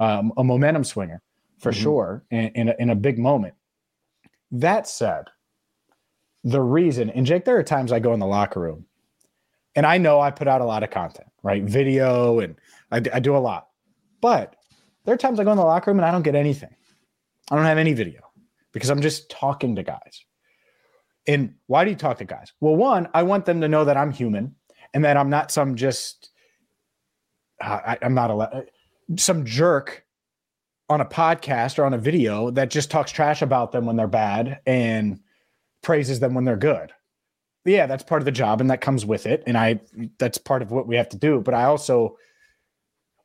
um, 0.00 0.32
a 0.36 0.44
momentum 0.44 0.84
swinger 0.84 1.22
for 1.58 1.72
mm-hmm. 1.72 1.82
sure, 1.82 2.24
in, 2.30 2.48
in 2.48 2.68
a, 2.68 2.74
in 2.78 2.90
a 2.90 2.94
big 2.94 3.18
moment. 3.18 3.54
That 4.50 4.86
said, 4.86 5.28
the 6.44 6.60
reason, 6.60 7.08
and 7.08 7.24
Jake, 7.24 7.44
there 7.46 7.56
are 7.56 7.62
times 7.62 7.92
I 7.92 8.00
go 8.00 8.12
in 8.12 8.20
the 8.20 8.26
locker 8.26 8.60
room, 8.60 8.84
and 9.74 9.86
I 9.86 9.96
know 9.96 10.20
I 10.20 10.30
put 10.30 10.48
out 10.48 10.60
a 10.60 10.66
lot 10.66 10.82
of 10.82 10.90
content, 10.90 11.28
right? 11.42 11.62
Video 11.64 12.40
and 12.40 12.56
I, 12.90 13.02
I 13.12 13.20
do 13.20 13.36
a 13.36 13.38
lot, 13.38 13.68
but 14.20 14.56
there 15.04 15.14
are 15.14 15.18
times 15.18 15.40
I 15.40 15.44
go 15.44 15.50
in 15.50 15.56
the 15.56 15.64
locker 15.64 15.90
room 15.90 15.98
and 15.98 16.06
I 16.06 16.10
don't 16.10 16.22
get 16.22 16.34
anything. 16.34 16.74
I 17.50 17.56
don't 17.56 17.64
have 17.64 17.78
any 17.78 17.92
video. 17.92 18.20
because 18.72 18.90
I'm 18.90 19.02
just 19.02 19.30
talking 19.30 19.76
to 19.76 19.82
guys. 19.82 20.24
And 21.26 21.54
why 21.66 21.84
do 21.84 21.90
you 21.90 21.96
talk 21.96 22.18
to 22.18 22.24
guys? 22.24 22.52
Well, 22.60 22.74
one, 22.74 23.08
I 23.14 23.22
want 23.22 23.44
them 23.44 23.60
to 23.60 23.68
know 23.68 23.84
that 23.84 23.96
I'm 23.96 24.10
human 24.10 24.56
and 24.92 25.04
that 25.04 25.16
I'm 25.16 25.30
not 25.30 25.50
some 25.50 25.76
just, 25.76 26.30
uh, 27.62 27.80
I, 27.86 27.98
I'm 28.02 28.14
not 28.14 28.30
a, 28.30 28.64
some 29.16 29.44
jerk 29.44 30.04
on 30.88 31.00
a 31.00 31.04
podcast 31.04 31.78
or 31.78 31.84
on 31.84 31.94
a 31.94 31.98
video 31.98 32.50
that 32.50 32.70
just 32.70 32.90
talks 32.90 33.12
trash 33.12 33.40
about 33.40 33.72
them 33.72 33.86
when 33.86 33.96
they're 33.96 34.08
bad 34.08 34.60
and 34.66 35.20
praises 35.82 36.18
them 36.18 36.34
when 36.34 36.44
they're 36.44 36.56
good. 36.56 36.92
Yeah, 37.64 37.86
that's 37.86 38.02
part 38.02 38.20
of 38.20 38.26
the 38.26 38.32
job 38.32 38.60
and 38.60 38.70
that 38.70 38.80
comes 38.80 39.06
with 39.06 39.26
it. 39.26 39.42
And 39.46 39.56
I, 39.56 39.80
that's 40.18 40.38
part 40.38 40.62
of 40.62 40.70
what 40.70 40.86
we 40.86 40.96
have 40.96 41.08
to 41.10 41.16
do. 41.16 41.40
But 41.40 41.54
I 41.54 41.64
also, 41.64 42.16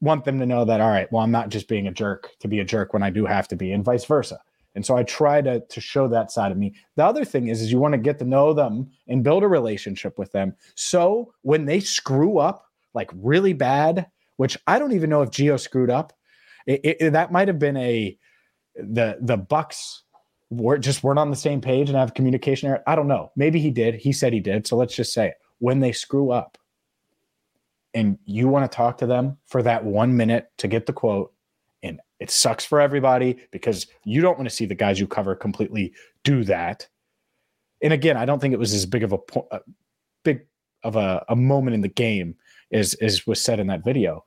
want 0.02 0.26
them 0.26 0.40
to 0.40 0.46
know 0.46 0.66
that 0.66 0.82
all 0.82 0.90
right 0.90 1.12
well 1.12 1.24
i'm 1.24 1.32
not 1.32 1.50
just 1.50 1.68
being 1.68 1.88
a 1.88 1.92
jerk 1.92 2.30
to 2.40 2.48
be 2.48 2.60
a 2.60 2.66
jerk 2.66 2.94
when 2.94 3.04
i 3.04 3.10
do 3.10 3.26
have 3.26 3.48
to 3.48 3.56
be 3.56 3.72
and 3.72 3.84
vice 3.84 4.06
versa 4.06 4.40
and 4.76 4.86
so 4.86 4.96
i 4.96 5.04
try 5.04 5.42
to 5.42 5.60
to 5.68 5.82
show 5.82 6.08
that 6.08 6.32
side 6.32 6.52
of 6.52 6.58
me 6.58 6.74
the 6.96 7.06
other 7.06 7.26
thing 7.26 7.48
is 7.48 7.62
is 7.62 7.72
you 7.72 7.80
want 7.80 7.94
to 7.94 7.98
get 7.98 8.20
to 8.20 8.26
know 8.26 8.54
them 8.54 8.90
and 9.08 9.24
build 9.24 9.44
a 9.44 9.48
relationship 9.48 10.18
with 10.20 10.32
them 10.32 10.56
so 10.76 11.34
when 11.42 11.66
they 11.66 11.80
screw 11.80 12.38
up 12.38 12.66
like 12.94 13.10
really 13.16 13.54
bad 13.54 14.08
which 14.38 14.58
i 14.68 14.78
don't 14.78 14.94
even 14.94 15.10
know 15.10 15.22
if 15.22 15.32
Gio 15.32 15.60
screwed 15.60 15.90
up 15.90 16.14
it, 16.68 16.98
it, 17.00 17.14
that 17.14 17.32
might 17.32 17.48
have 17.48 17.60
been 17.60 17.78
a 17.78 18.18
the 18.76 19.18
the 19.22 19.38
bucks 19.38 20.04
were 20.50 20.78
just 20.78 21.04
weren't 21.04 21.20
on 21.20 21.30
the 21.30 21.36
same 21.36 21.60
page 21.60 21.90
and 21.90 21.98
have 21.98 22.14
communication 22.14 22.70
error 22.70 22.84
i 22.88 22.96
don't 22.96 23.08
know 23.08 23.32
maybe 23.36 23.60
he 23.60 23.70
did 23.70 23.96
he 23.96 24.14
said 24.14 24.32
he 24.32 24.40
did 24.40 24.66
so 24.66 24.78
let's 24.78 24.96
just 24.96 25.12
say 25.12 25.28
it 25.28 25.36
when 25.60 25.80
they 25.80 25.92
screw 25.92 26.32
up 26.32 26.58
and 27.98 28.20
you 28.26 28.48
want 28.48 28.70
to 28.70 28.76
talk 28.76 29.00
to 29.00 29.08
them 29.08 29.38
for 29.48 29.64
that 29.64 29.84
one 29.84 30.16
minute 30.16 30.52
to 30.58 30.68
get 30.68 30.86
the 30.86 30.94
quote, 30.94 31.34
and 31.82 32.00
it 32.20 32.30
sucks 32.30 32.64
for 32.64 32.80
everybody 32.80 33.38
because 33.50 33.88
you 34.04 34.22
don't 34.22 34.38
want 34.38 34.48
to 34.48 34.56
see 34.56 34.66
the 34.66 34.76
guys 34.76 35.00
you 35.00 35.08
cover 35.08 35.36
completely 35.36 35.94
do 36.24 36.44
that. 36.44 36.88
And 37.82 37.92
again, 37.92 38.16
I 38.16 38.26
don't 38.26 38.40
think 38.40 38.54
it 38.54 38.60
was 38.60 38.72
as 38.72 38.86
big 38.86 39.04
of 39.04 39.14
a, 39.14 39.18
a 39.36 39.56
uh, 39.56 39.60
big 40.24 40.46
of 40.84 40.96
a, 40.96 41.26
a 41.30 41.36
moment 41.36 41.74
in 41.74 41.82
the 41.82 41.88
game 41.88 42.36
as 42.72 42.94
as 42.96 43.26
was 43.26 43.42
said 43.42 43.60
in 43.60 43.66
that 43.68 43.84
video. 43.84 44.24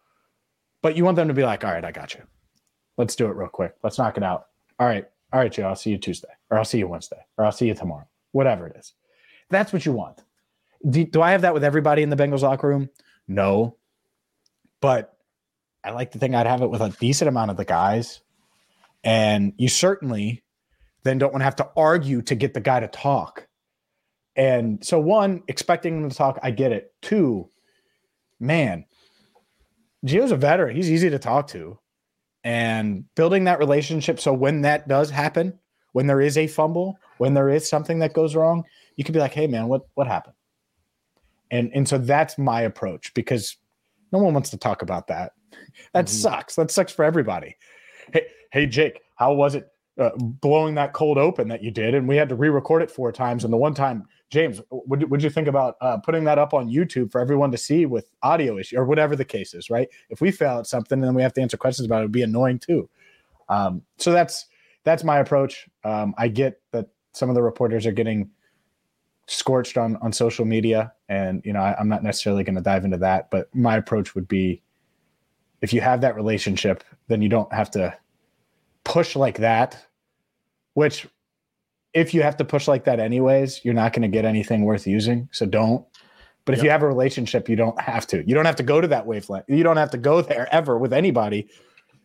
But 0.82 0.96
you 0.96 1.04
want 1.04 1.14
them 1.14 1.28
to 1.28 1.34
be 1.34 1.44
like, 1.44 1.64
all 1.64 1.72
right, 1.72 1.84
I 1.84 1.92
got 1.92 2.14
you. 2.14 2.22
Let's 2.96 3.14
do 3.14 3.26
it 3.26 3.36
real 3.36 3.48
quick. 3.48 3.76
Let's 3.84 3.98
knock 3.98 4.16
it 4.16 4.24
out. 4.24 4.46
All 4.80 4.86
right. 4.88 5.06
All 5.32 5.40
right, 5.40 5.52
Joe, 5.52 5.68
I'll 5.68 5.76
see 5.76 5.90
you 5.90 5.98
Tuesday, 5.98 6.28
or 6.50 6.58
I'll 6.58 6.64
see 6.64 6.78
you 6.78 6.88
Wednesday, 6.88 7.20
or 7.38 7.44
I'll 7.44 7.52
see 7.52 7.66
you 7.66 7.74
tomorrow, 7.74 8.08
whatever 8.32 8.66
it 8.66 8.76
is. 8.76 8.94
That's 9.48 9.72
what 9.72 9.86
you 9.86 9.92
want. 9.92 10.22
Do, 10.88 11.04
do 11.04 11.22
I 11.22 11.32
have 11.32 11.42
that 11.42 11.54
with 11.54 11.64
everybody 11.64 12.02
in 12.02 12.10
the 12.10 12.16
Bengals 12.16 12.42
locker 12.42 12.68
room? 12.68 12.88
No. 13.28 13.76
But 14.80 15.14
I 15.84 15.90
like 15.90 16.12
to 16.12 16.18
think 16.18 16.34
I'd 16.34 16.46
have 16.46 16.62
it 16.62 16.70
with 16.70 16.80
a 16.80 16.90
decent 17.00 17.28
amount 17.28 17.50
of 17.50 17.56
the 17.56 17.64
guys. 17.64 18.20
And 19.04 19.52
you 19.56 19.68
certainly 19.68 20.42
then 21.04 21.18
don't 21.18 21.32
want 21.32 21.40
to 21.40 21.44
have 21.44 21.56
to 21.56 21.70
argue 21.76 22.22
to 22.22 22.34
get 22.34 22.54
the 22.54 22.60
guy 22.60 22.80
to 22.80 22.88
talk. 22.88 23.46
And 24.36 24.84
so, 24.84 24.98
one, 24.98 25.42
expecting 25.48 26.02
him 26.02 26.10
to 26.10 26.16
talk, 26.16 26.38
I 26.42 26.50
get 26.50 26.72
it. 26.72 26.94
Two, 27.02 27.50
man, 28.38 28.84
Gio's 30.04 30.32
a 30.32 30.36
veteran. 30.36 30.76
He's 30.76 30.90
easy 30.90 31.10
to 31.10 31.18
talk 31.18 31.48
to. 31.48 31.78
And 32.42 33.04
building 33.14 33.44
that 33.44 33.58
relationship 33.58 34.18
so 34.18 34.32
when 34.32 34.62
that 34.62 34.88
does 34.88 35.10
happen, 35.10 35.58
when 35.92 36.06
there 36.06 36.20
is 36.20 36.38
a 36.38 36.46
fumble, 36.46 36.98
when 37.18 37.34
there 37.34 37.50
is 37.50 37.68
something 37.68 37.98
that 37.98 38.14
goes 38.14 38.34
wrong, 38.34 38.64
you 38.96 39.04
can 39.04 39.12
be 39.12 39.20
like, 39.20 39.34
hey 39.34 39.46
man, 39.46 39.68
what 39.68 39.82
what 39.94 40.06
happened? 40.06 40.34
And 41.50 41.70
and 41.74 41.88
so 41.88 41.98
that's 41.98 42.38
my 42.38 42.62
approach 42.62 43.12
because 43.14 43.56
no 44.12 44.18
one 44.18 44.32
wants 44.34 44.50
to 44.50 44.56
talk 44.56 44.82
about 44.82 45.08
that. 45.08 45.32
That 45.92 46.06
mm-hmm. 46.06 46.14
sucks. 46.14 46.54
That 46.56 46.70
sucks 46.70 46.92
for 46.92 47.04
everybody. 47.04 47.56
Hey, 48.12 48.26
hey, 48.52 48.66
Jake, 48.66 49.00
how 49.16 49.34
was 49.34 49.54
it 49.54 49.68
uh, 49.98 50.10
blowing 50.16 50.74
that 50.76 50.92
cold 50.92 51.18
open 51.18 51.48
that 51.48 51.62
you 51.62 51.70
did? 51.70 51.94
And 51.94 52.08
we 52.08 52.16
had 52.16 52.28
to 52.30 52.34
re-record 52.34 52.82
it 52.82 52.90
four 52.90 53.12
times. 53.12 53.44
And 53.44 53.52
the 53.52 53.58
one 53.58 53.74
time, 53.74 54.06
James, 54.30 54.60
what 54.70 55.08
would 55.08 55.22
you 55.22 55.30
think 55.30 55.48
about 55.48 55.76
uh, 55.80 55.98
putting 55.98 56.24
that 56.24 56.38
up 56.38 56.54
on 56.54 56.68
YouTube 56.68 57.10
for 57.10 57.20
everyone 57.20 57.50
to 57.50 57.58
see 57.58 57.84
with 57.84 58.10
audio 58.22 58.58
issue 58.58 58.76
or 58.76 58.84
whatever 58.84 59.16
the 59.16 59.24
case 59.24 59.54
is? 59.54 59.70
Right? 59.70 59.88
If 60.08 60.20
we 60.20 60.30
fail 60.30 60.58
at 60.58 60.66
something 60.66 60.98
and 60.98 61.04
then 61.04 61.14
we 61.14 61.22
have 61.22 61.32
to 61.34 61.42
answer 61.42 61.56
questions 61.56 61.86
about 61.86 61.98
it, 61.98 62.02
it'd 62.02 62.12
be 62.12 62.22
annoying 62.22 62.60
too. 62.60 62.88
Um, 63.48 63.82
so 63.98 64.12
that's 64.12 64.46
that's 64.84 65.02
my 65.02 65.18
approach. 65.18 65.68
Um, 65.84 66.14
I 66.16 66.28
get 66.28 66.60
that 66.70 66.88
some 67.12 67.28
of 67.28 67.34
the 67.34 67.42
reporters 67.42 67.86
are 67.86 67.92
getting 67.92 68.30
scorched 69.26 69.78
on 69.78 69.96
on 69.96 70.12
social 70.12 70.44
media 70.44 70.92
and 71.08 71.40
you 71.44 71.52
know 71.52 71.60
I, 71.60 71.76
i'm 71.78 71.88
not 71.88 72.02
necessarily 72.02 72.42
going 72.42 72.56
to 72.56 72.60
dive 72.60 72.84
into 72.84 72.96
that 72.96 73.30
but 73.30 73.48
my 73.54 73.76
approach 73.76 74.16
would 74.16 74.26
be 74.26 74.60
if 75.60 75.72
you 75.72 75.80
have 75.82 76.00
that 76.00 76.16
relationship 76.16 76.82
then 77.06 77.22
you 77.22 77.28
don't 77.28 77.52
have 77.52 77.70
to 77.72 77.96
push 78.82 79.14
like 79.14 79.38
that 79.38 79.86
which 80.74 81.06
if 81.92 82.14
you 82.14 82.22
have 82.22 82.36
to 82.36 82.44
push 82.44 82.68
like 82.68 82.84
that 82.84 83.00
anyways 83.00 83.64
you're 83.64 83.74
not 83.74 83.92
going 83.92 84.02
to 84.02 84.08
get 84.08 84.24
anything 84.24 84.64
worth 84.64 84.86
using 84.86 85.28
so 85.32 85.46
don't 85.46 85.84
but 86.44 86.54
if 86.54 86.58
yep. 86.58 86.64
you 86.64 86.70
have 86.70 86.82
a 86.82 86.88
relationship 86.88 87.48
you 87.48 87.56
don't 87.56 87.80
have 87.80 88.06
to 88.06 88.26
you 88.26 88.34
don't 88.34 88.46
have 88.46 88.56
to 88.56 88.62
go 88.62 88.80
to 88.80 88.88
that 88.88 89.06
wavelength 89.06 89.44
you 89.48 89.62
don't 89.62 89.76
have 89.76 89.90
to 89.90 89.98
go 89.98 90.22
there 90.22 90.48
ever 90.52 90.78
with 90.78 90.92
anybody 90.92 91.48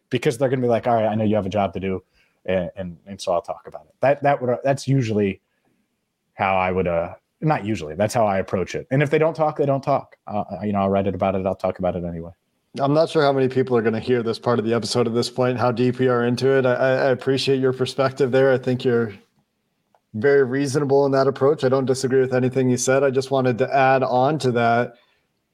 because 0.09 0.37
they're 0.37 0.49
going 0.49 0.59
to 0.59 0.65
be 0.65 0.69
like 0.69 0.87
all 0.87 0.95
right 0.95 1.05
i 1.05 1.15
know 1.15 1.23
you 1.23 1.35
have 1.35 1.45
a 1.45 1.49
job 1.49 1.73
to 1.73 1.79
do 1.79 2.03
and, 2.45 2.69
and, 2.75 2.97
and 3.05 3.21
so 3.21 3.33
i'll 3.33 3.41
talk 3.41 3.67
about 3.67 3.85
it 3.85 3.95
that 4.01 4.21
that 4.23 4.41
would 4.41 4.57
that's 4.63 4.87
usually 4.87 5.41
how 6.35 6.57
I 6.57 6.71
would 6.71 6.87
uh 6.87 7.15
not 7.41 7.65
usually 7.65 7.95
that's 7.95 8.13
how 8.13 8.25
I 8.25 8.37
approach 8.37 8.75
it. 8.75 8.87
And 8.91 9.01
if 9.01 9.09
they 9.09 9.17
don't 9.17 9.33
talk, 9.33 9.57
they 9.57 9.65
don't 9.65 9.83
talk. 9.83 10.15
Uh, 10.27 10.43
you 10.63 10.71
know, 10.71 10.79
I'll 10.79 10.89
write 10.89 11.07
it 11.07 11.15
about 11.15 11.35
it. 11.35 11.45
I'll 11.45 11.55
talk 11.55 11.79
about 11.79 11.95
it 11.95 12.03
anyway. 12.03 12.31
I'm 12.79 12.93
not 12.93 13.09
sure 13.09 13.21
how 13.21 13.31
many 13.31 13.47
people 13.47 13.77
are 13.77 13.81
going 13.81 13.93
to 13.93 13.99
hear 13.99 14.21
this 14.21 14.37
part 14.37 14.59
of 14.59 14.65
the 14.65 14.73
episode 14.73 15.07
at 15.07 15.13
this 15.13 15.29
point, 15.29 15.57
how 15.57 15.71
deep 15.71 15.99
we 15.99 16.07
are 16.07 16.25
into 16.25 16.57
it. 16.57 16.65
I, 16.65 16.73
I 16.73 17.09
appreciate 17.09 17.59
your 17.59 17.71
perspective 17.71 18.31
there. 18.31 18.51
I 18.51 18.57
think 18.57 18.83
you're 18.83 19.13
very 20.15 20.43
reasonable 20.43 21.05
in 21.05 21.11
that 21.11 21.27
approach. 21.27 21.63
I 21.63 21.69
don't 21.69 21.85
disagree 21.85 22.21
with 22.21 22.33
anything 22.33 22.69
you 22.69 22.77
said. 22.77 23.03
I 23.03 23.11
just 23.11 23.31
wanted 23.31 23.57
to 23.59 23.75
add 23.75 24.01
on 24.01 24.39
to 24.39 24.51
that. 24.53 24.95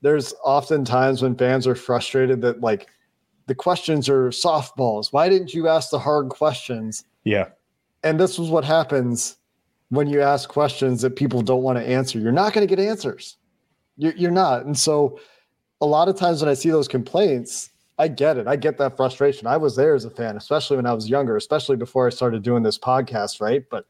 There's 0.02 0.34
often 0.46 0.86
times 0.86 1.22
when 1.22 1.36
fans 1.36 1.68
are 1.68 1.76
frustrated 1.76 2.42
that 2.42 2.62
like 2.62 2.88
the 3.48 3.56
questions 3.56 4.08
are 4.08 4.30
softballs. 4.30 5.12
Why 5.12 5.30
didn't 5.30 5.54
you 5.54 5.68
ask 5.68 5.90
the 5.90 6.00
hard 6.00 6.30
questions? 6.30 7.06
Yeah. 7.24 7.50
And 8.04 8.20
this 8.20 8.38
was 8.38 8.50
what 8.50 8.64
happens 8.64 9.38
when 9.90 10.08
you 10.08 10.22
ask 10.22 10.48
questions 10.48 11.02
that 11.02 11.16
people 11.16 11.42
don't 11.42 11.64
want 11.64 11.78
to 11.78 11.86
answer. 11.86 12.20
You're 12.20 12.32
not 12.32 12.54
going 12.54 12.66
to 12.66 12.76
get 12.76 12.84
answers. 12.84 13.38
You're, 13.98 14.14
you're 14.14 14.32
not. 14.32 14.66
And 14.66 14.78
so, 14.78 15.20
a 15.82 15.86
lot 15.86 16.08
of 16.08 16.16
times 16.16 16.42
when 16.42 16.50
I 16.50 16.54
see 16.54 16.70
those 16.70 16.88
complaints, 16.88 17.72
I 17.98 18.08
get 18.08 18.38
it. 18.38 18.48
I 18.48 18.56
get 18.56 18.78
that 18.78 18.96
frustration. 18.96 19.48
I 19.48 19.58
was 19.58 19.76
there 19.76 19.96
as 19.96 20.06
a 20.06 20.12
fan, 20.12 20.38
especially 20.38 20.78
when 20.78 20.86
I 20.86 20.94
was 20.94 21.10
younger, 21.10 21.36
especially 21.36 21.76
before 21.76 22.06
I 22.06 22.12
started 22.12 22.44
doing 22.44 22.62
this 22.62 22.78
podcast, 22.78 23.42
right? 23.42 23.64
But 23.70 23.86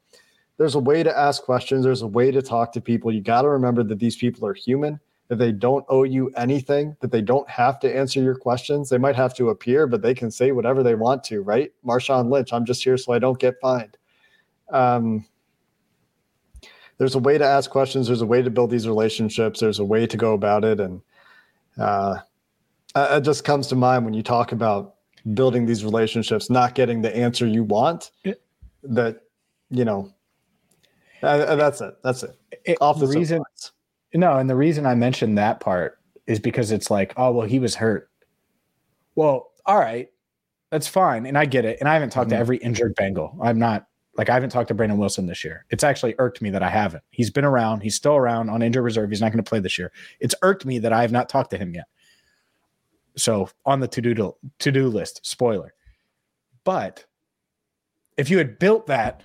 there's 0.62 0.76
a 0.76 0.80
way 0.80 1.02
to 1.02 1.17
ask 1.17 1.41
questions, 1.41 1.84
there's 1.84 2.04
a 2.04 2.08
way 2.08 2.30
to 2.30 2.39
talk 2.39 2.71
to 2.71 2.80
people. 2.80 3.12
You 3.12 3.19
got 3.19 3.41
to 3.41 3.50
remember 3.50 3.82
that 3.82 3.97
these 3.97 4.15
people 4.15 4.47
are 4.47 4.54
human, 4.54 5.00
that 5.28 5.38
they 5.38 5.52
don't 5.52 5.84
owe 5.89 6.04
you 6.04 6.30
anything, 6.38 6.95
that 7.00 7.12
they 7.12 7.24
don't 7.24 7.50
have 7.50 7.80
to 7.80 7.91
answer 7.91 8.21
your 8.21 8.36
questions. 8.36 8.88
They 8.88 9.00
might 9.00 9.15
have 9.15 9.34
to 9.38 9.50
appear, 9.50 9.88
but 9.88 10.04
they 10.04 10.13
can 10.13 10.30
say 10.30 10.52
whatever 10.52 10.84
they 10.84 10.93
want 10.93 11.24
to, 11.24 11.41
right? 11.41 11.71
Marshawn 11.84 12.30
Lynch, 12.30 12.54
I'm 12.54 12.63
just 12.63 12.84
here 12.84 12.95
so 12.95 13.12
I 13.12 13.17
don't 13.17 13.39
get 13.39 13.56
fined. 13.60 13.97
Um, 14.69 15.26
there's 17.00 17.15
a 17.15 17.19
way 17.19 17.39
to 17.39 17.45
ask 17.45 17.71
questions. 17.71 18.06
There's 18.06 18.21
a 18.21 18.28
way 18.28 18.43
to 18.43 18.52
build 18.52 18.69
these 18.69 18.88
relationships. 18.88 19.62
There's 19.62 19.80
a 19.80 19.86
way 19.86 20.06
to 20.06 20.15
go 20.15 20.34
about 20.34 20.63
it, 20.63 20.80
and 20.80 21.02
uh, 21.80 22.19
it 22.95 23.21
just 23.21 23.45
comes 23.45 23.65
to 23.69 23.76
mind 23.76 24.06
when 24.06 24.13
you 24.13 24.21
talk 24.21 24.52
about 24.52 24.97
building 25.34 25.65
these 25.65 25.84
relationships, 25.84 26.52
not 26.52 26.76
getting 26.76 27.02
the 27.02 27.17
answer 27.17 27.47
you 27.47 27.63
want. 27.63 28.12
That 28.84 29.21
you 29.71 29.86
know, 29.86 30.13
uh, 31.23 31.55
that's 31.55 31.81
it. 31.81 31.95
That's 32.03 32.23
it. 32.23 32.36
it 32.65 32.77
Off 32.81 32.99
the 32.99 33.07
reason. 33.07 33.43
No, 34.13 34.38
and 34.38 34.49
the 34.49 34.55
reason 34.55 34.86
I 34.86 34.95
mentioned 34.95 35.38
that 35.38 35.60
part 35.60 35.99
is 36.27 36.39
because 36.39 36.71
it's 36.71 36.91
like, 36.91 37.13
oh 37.17 37.31
well, 37.31 37.47
he 37.47 37.60
was 37.60 37.75
hurt. 37.75 38.10
Well, 39.15 39.51
all 39.65 39.79
right, 39.79 40.10
that's 40.69 40.88
fine, 40.88 41.25
and 41.25 41.38
I 41.38 41.45
get 41.45 41.65
it. 41.65 41.77
And 41.79 41.88
I 41.88 41.93
haven't 41.93 42.12
talked 42.12 42.30
mm-hmm. 42.30 42.38
to 42.38 42.39
every 42.39 42.57
injured 42.57 42.95
Bengal. 42.95 43.38
I'm 43.41 43.59
not 43.59 43.88
like 44.17 44.30
I 44.30 44.34
haven't 44.34 44.49
talked 44.49 44.67
to 44.67 44.74
Brandon 44.74 44.97
Wilson 44.97 45.26
this 45.26 45.43
year. 45.43 45.65
It's 45.69 45.84
actually 45.84 46.15
irked 46.17 46.41
me 46.41 46.49
that 46.49 46.63
I 46.63 46.69
haven't. 46.69 47.03
He's 47.11 47.30
been 47.30 47.45
around. 47.45 47.82
He's 47.82 47.95
still 47.95 48.15
around 48.15 48.49
on 48.49 48.61
injured 48.61 48.84
reserve. 48.84 49.09
He's 49.09 49.22
not 49.22 49.32
going 49.32 49.43
to 49.43 49.49
play 49.49 49.59
this 49.59 49.78
year. 49.78 49.91
It's 50.19 50.36
irked 50.41 50.65
me 50.65 50.80
that 50.80 50.91
I 50.91 51.01
have 51.01 51.11
not 51.11 51.30
talked 51.30 51.51
to 51.51 51.57
him 51.57 51.74
yet. 51.74 51.86
So 53.15 53.49
on 53.65 53.80
the 53.80 53.88
to 53.89 54.01
do 54.01 54.36
to 54.59 54.72
do 54.72 54.88
list, 54.88 55.26
spoiler. 55.26 55.74
But 56.63 57.05
if 58.17 58.30
you 58.30 58.38
had 58.38 58.59
built 58.59 58.88
that 58.88 59.22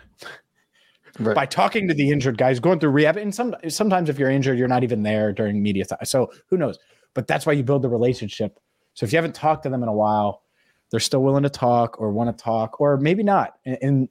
right. 1.18 1.34
by 1.34 1.46
talking 1.46 1.88
to 1.88 1.94
the 1.94 2.10
injured 2.10 2.38
guys, 2.38 2.60
going 2.60 2.80
through 2.80 2.90
rehab, 2.90 3.16
and 3.16 3.34
some 3.34 3.54
sometimes 3.68 4.08
if 4.08 4.18
you're 4.18 4.30
injured, 4.30 4.58
you're 4.58 4.68
not 4.68 4.82
even 4.82 5.02
there 5.02 5.32
during 5.32 5.62
media 5.62 5.84
time. 5.84 5.98
So 6.04 6.30
who 6.48 6.56
knows? 6.56 6.78
But 7.14 7.26
that's 7.26 7.46
why 7.46 7.54
you 7.54 7.62
build 7.62 7.82
the 7.82 7.88
relationship. 7.88 8.58
So 8.94 9.04
if 9.04 9.12
you 9.12 9.16
haven't 9.16 9.34
talked 9.34 9.62
to 9.64 9.68
them 9.68 9.82
in 9.82 9.88
a 9.88 9.94
while, 9.94 10.42
they're 10.90 11.00
still 11.00 11.22
willing 11.22 11.42
to 11.42 11.50
talk 11.50 12.00
or 12.00 12.12
want 12.12 12.36
to 12.36 12.42
talk, 12.42 12.80
or 12.80 12.96
maybe 12.96 13.22
not. 13.22 13.54
And 13.64 14.08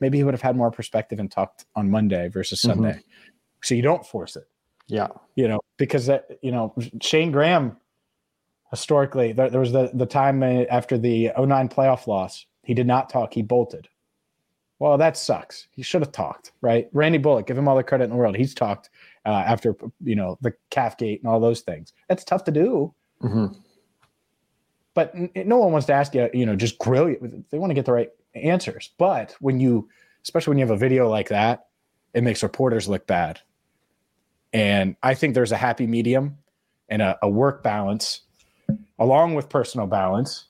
maybe 0.00 0.18
he 0.18 0.24
would 0.24 0.34
have 0.34 0.42
had 0.42 0.56
more 0.56 0.70
perspective 0.70 1.18
and 1.18 1.30
talked 1.30 1.64
on 1.74 1.90
Monday 1.90 2.28
versus 2.28 2.60
mm-hmm. 2.60 2.70
Sunday. 2.70 2.98
Mm-hmm. 2.98 3.60
So 3.62 3.74
you 3.74 3.82
don't 3.82 4.06
force 4.06 4.36
it. 4.36 4.44
Yeah. 4.86 5.08
You 5.34 5.48
know, 5.48 5.60
because 5.76 6.06
that, 6.06 6.28
you 6.42 6.52
know, 6.52 6.74
Shayne 7.02 7.30
Graham 7.30 7.76
historically, 8.70 9.32
there, 9.32 9.50
there 9.50 9.60
was 9.60 9.72
the, 9.72 9.90
the 9.94 10.06
time 10.06 10.42
after 10.42 10.96
the 10.96 11.30
09 11.38 11.68
playoff 11.68 12.06
loss, 12.06 12.46
he 12.62 12.74
did 12.74 12.86
not 12.86 13.08
talk, 13.08 13.34
he 13.34 13.42
bolted. 13.42 13.88
Well, 14.78 14.96
that 14.98 15.16
sucks. 15.16 15.66
He 15.72 15.82
should 15.82 16.02
have 16.02 16.12
talked, 16.12 16.52
right? 16.60 16.88
Randy 16.92 17.18
Bullock, 17.18 17.46
give 17.46 17.58
him 17.58 17.66
all 17.66 17.76
the 17.76 17.82
credit 17.82 18.04
in 18.04 18.10
the 18.10 18.16
world. 18.16 18.36
He's 18.36 18.54
talked 18.54 18.90
uh, 19.26 19.30
after 19.30 19.74
you 20.02 20.14
know 20.14 20.38
the 20.40 20.54
calf 20.70 20.96
gate 20.96 21.20
and 21.20 21.30
all 21.30 21.40
those 21.40 21.60
things. 21.60 21.92
That's 22.08 22.24
tough 22.24 22.44
to 22.44 22.52
do. 22.52 22.94
Mm-hmm. 23.22 23.58
But 24.94 25.14
n- 25.14 25.30
no 25.34 25.58
one 25.58 25.72
wants 25.72 25.86
to 25.88 25.92
ask 25.92 26.14
you, 26.14 26.30
you 26.32 26.46
know, 26.46 26.56
just 26.56 26.78
grill 26.78 27.08
you. 27.08 27.44
They 27.50 27.58
want 27.58 27.70
to 27.70 27.74
get 27.74 27.86
the 27.86 27.92
right 27.92 28.10
answers. 28.34 28.90
But 28.98 29.34
when 29.40 29.58
you, 29.60 29.88
especially 30.22 30.52
when 30.52 30.58
you 30.58 30.66
have 30.66 30.74
a 30.74 30.78
video 30.78 31.08
like 31.08 31.28
that, 31.28 31.66
it 32.14 32.22
makes 32.22 32.42
reporters 32.42 32.88
look 32.88 33.06
bad. 33.06 33.40
And 34.52 34.96
I 35.02 35.14
think 35.14 35.34
there's 35.34 35.52
a 35.52 35.56
happy 35.56 35.86
medium 35.86 36.38
and 36.88 37.02
a, 37.02 37.18
a 37.22 37.28
work 37.28 37.62
balance, 37.62 38.22
along 38.98 39.34
with 39.34 39.48
personal 39.48 39.86
balance, 39.86 40.46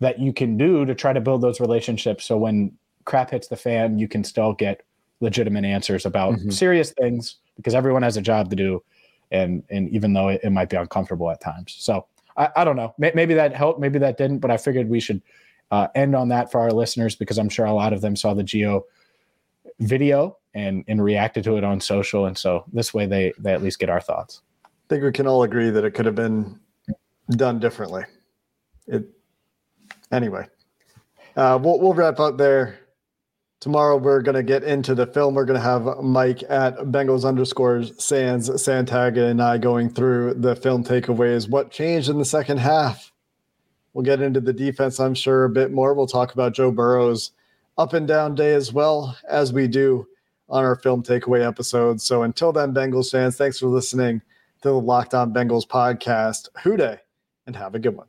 that 0.00 0.18
you 0.18 0.32
can 0.32 0.56
do 0.56 0.84
to 0.84 0.94
try 0.94 1.12
to 1.12 1.20
build 1.20 1.42
those 1.42 1.60
relationships. 1.60 2.24
So 2.24 2.36
when 2.38 2.76
crap 3.04 3.30
hits 3.30 3.48
the 3.48 3.56
fan, 3.56 3.98
you 3.98 4.08
can 4.08 4.24
still 4.24 4.52
get 4.52 4.82
legitimate 5.20 5.64
answers 5.64 6.06
about 6.06 6.34
Mhm. 6.34 6.52
serious 6.52 6.92
things 6.92 7.36
because 7.56 7.74
everyone 7.74 8.02
has 8.02 8.16
a 8.16 8.22
job 8.22 8.50
to 8.50 8.56
do. 8.56 8.82
And, 9.30 9.62
and 9.70 9.88
even 9.90 10.12
though 10.12 10.28
it, 10.28 10.40
it 10.44 10.50
might 10.50 10.68
be 10.68 10.76
uncomfortable 10.76 11.30
at 11.30 11.40
times. 11.40 11.74
So 11.78 12.06
I, 12.36 12.48
I 12.56 12.64
don't 12.64 12.76
know. 12.76 12.94
Maybe 12.98 13.34
that 13.34 13.54
helped, 13.54 13.80
maybe 13.80 13.98
that 14.00 14.18
didn't, 14.18 14.38
but 14.38 14.50
I 14.50 14.56
figured 14.56 14.88
we 14.88 15.00
should 15.00 15.22
uh, 15.70 15.88
end 15.94 16.14
on 16.14 16.28
that 16.28 16.50
for 16.52 16.60
our 16.60 16.70
listeners 16.70 17.14
because 17.16 17.38
I'm 17.38 17.48
sure 17.48 17.66
a 17.66 17.72
lot 17.72 17.92
of 17.92 18.00
them 18.00 18.16
saw 18.16 18.34
the 18.34 18.42
Gio 18.44 18.82
video 19.80 20.36
and 20.54 20.84
and 20.86 21.02
reacted 21.02 21.42
to 21.44 21.56
it 21.56 21.64
on 21.64 21.80
social, 21.80 22.26
and 22.26 22.36
so 22.38 22.64
this 22.72 22.94
way 22.94 23.06
they 23.06 23.32
they 23.38 23.52
at 23.52 23.62
least 23.62 23.78
get 23.80 23.88
our 23.90 24.00
thoughts. 24.00 24.42
I 24.64 24.68
think 24.88 25.02
we 25.02 25.10
can 25.10 25.26
all 25.26 25.42
agree 25.42 25.70
that 25.70 25.84
it 25.84 25.92
could 25.92 26.06
have 26.06 26.14
been 26.14 26.60
done 27.30 27.58
differently. 27.58 28.04
It 28.86 29.04
anyway. 30.12 30.46
Uh, 31.36 31.58
we'll 31.60 31.80
we'll 31.80 31.94
wrap 31.94 32.20
up 32.20 32.36
there. 32.36 32.78
Tomorrow 33.64 33.96
we're 33.96 34.20
gonna 34.20 34.42
get 34.42 34.62
into 34.62 34.94
the 34.94 35.06
film. 35.06 35.32
We're 35.32 35.46
gonna 35.46 35.58
have 35.58 35.86
Mike 36.02 36.42
at 36.50 36.76
Bengals 36.80 37.24
underscores 37.24 37.92
Sands 37.96 38.50
Santagata 38.50 39.30
and 39.30 39.40
I 39.40 39.56
going 39.56 39.88
through 39.88 40.34
the 40.34 40.54
film 40.54 40.84
takeaways. 40.84 41.48
What 41.48 41.70
changed 41.70 42.10
in 42.10 42.18
the 42.18 42.26
second 42.26 42.58
half? 42.58 43.10
We'll 43.94 44.04
get 44.04 44.20
into 44.20 44.42
the 44.42 44.52
defense, 44.52 45.00
I'm 45.00 45.14
sure, 45.14 45.44
a 45.44 45.48
bit 45.48 45.72
more. 45.72 45.94
We'll 45.94 46.06
talk 46.06 46.34
about 46.34 46.52
Joe 46.52 46.70
Burrow's 46.70 47.30
up 47.78 47.94
and 47.94 48.06
down 48.06 48.34
day 48.34 48.52
as 48.52 48.70
well 48.70 49.16
as 49.26 49.50
we 49.50 49.66
do 49.66 50.08
on 50.50 50.62
our 50.62 50.76
film 50.76 51.02
takeaway 51.02 51.42
episodes. 51.42 52.04
So 52.04 52.22
until 52.22 52.52
then, 52.52 52.74
Bengals 52.74 53.10
fans, 53.12 53.38
thanks 53.38 53.58
for 53.58 53.68
listening 53.68 54.20
to 54.60 54.68
the 54.68 54.78
Locked 54.78 55.14
On 55.14 55.32
Bengals 55.32 55.66
podcast. 55.66 56.50
Who 56.64 56.76
Dey 56.76 56.98
and 57.46 57.56
have 57.56 57.74
a 57.74 57.78
good 57.78 57.96
one. 57.96 58.08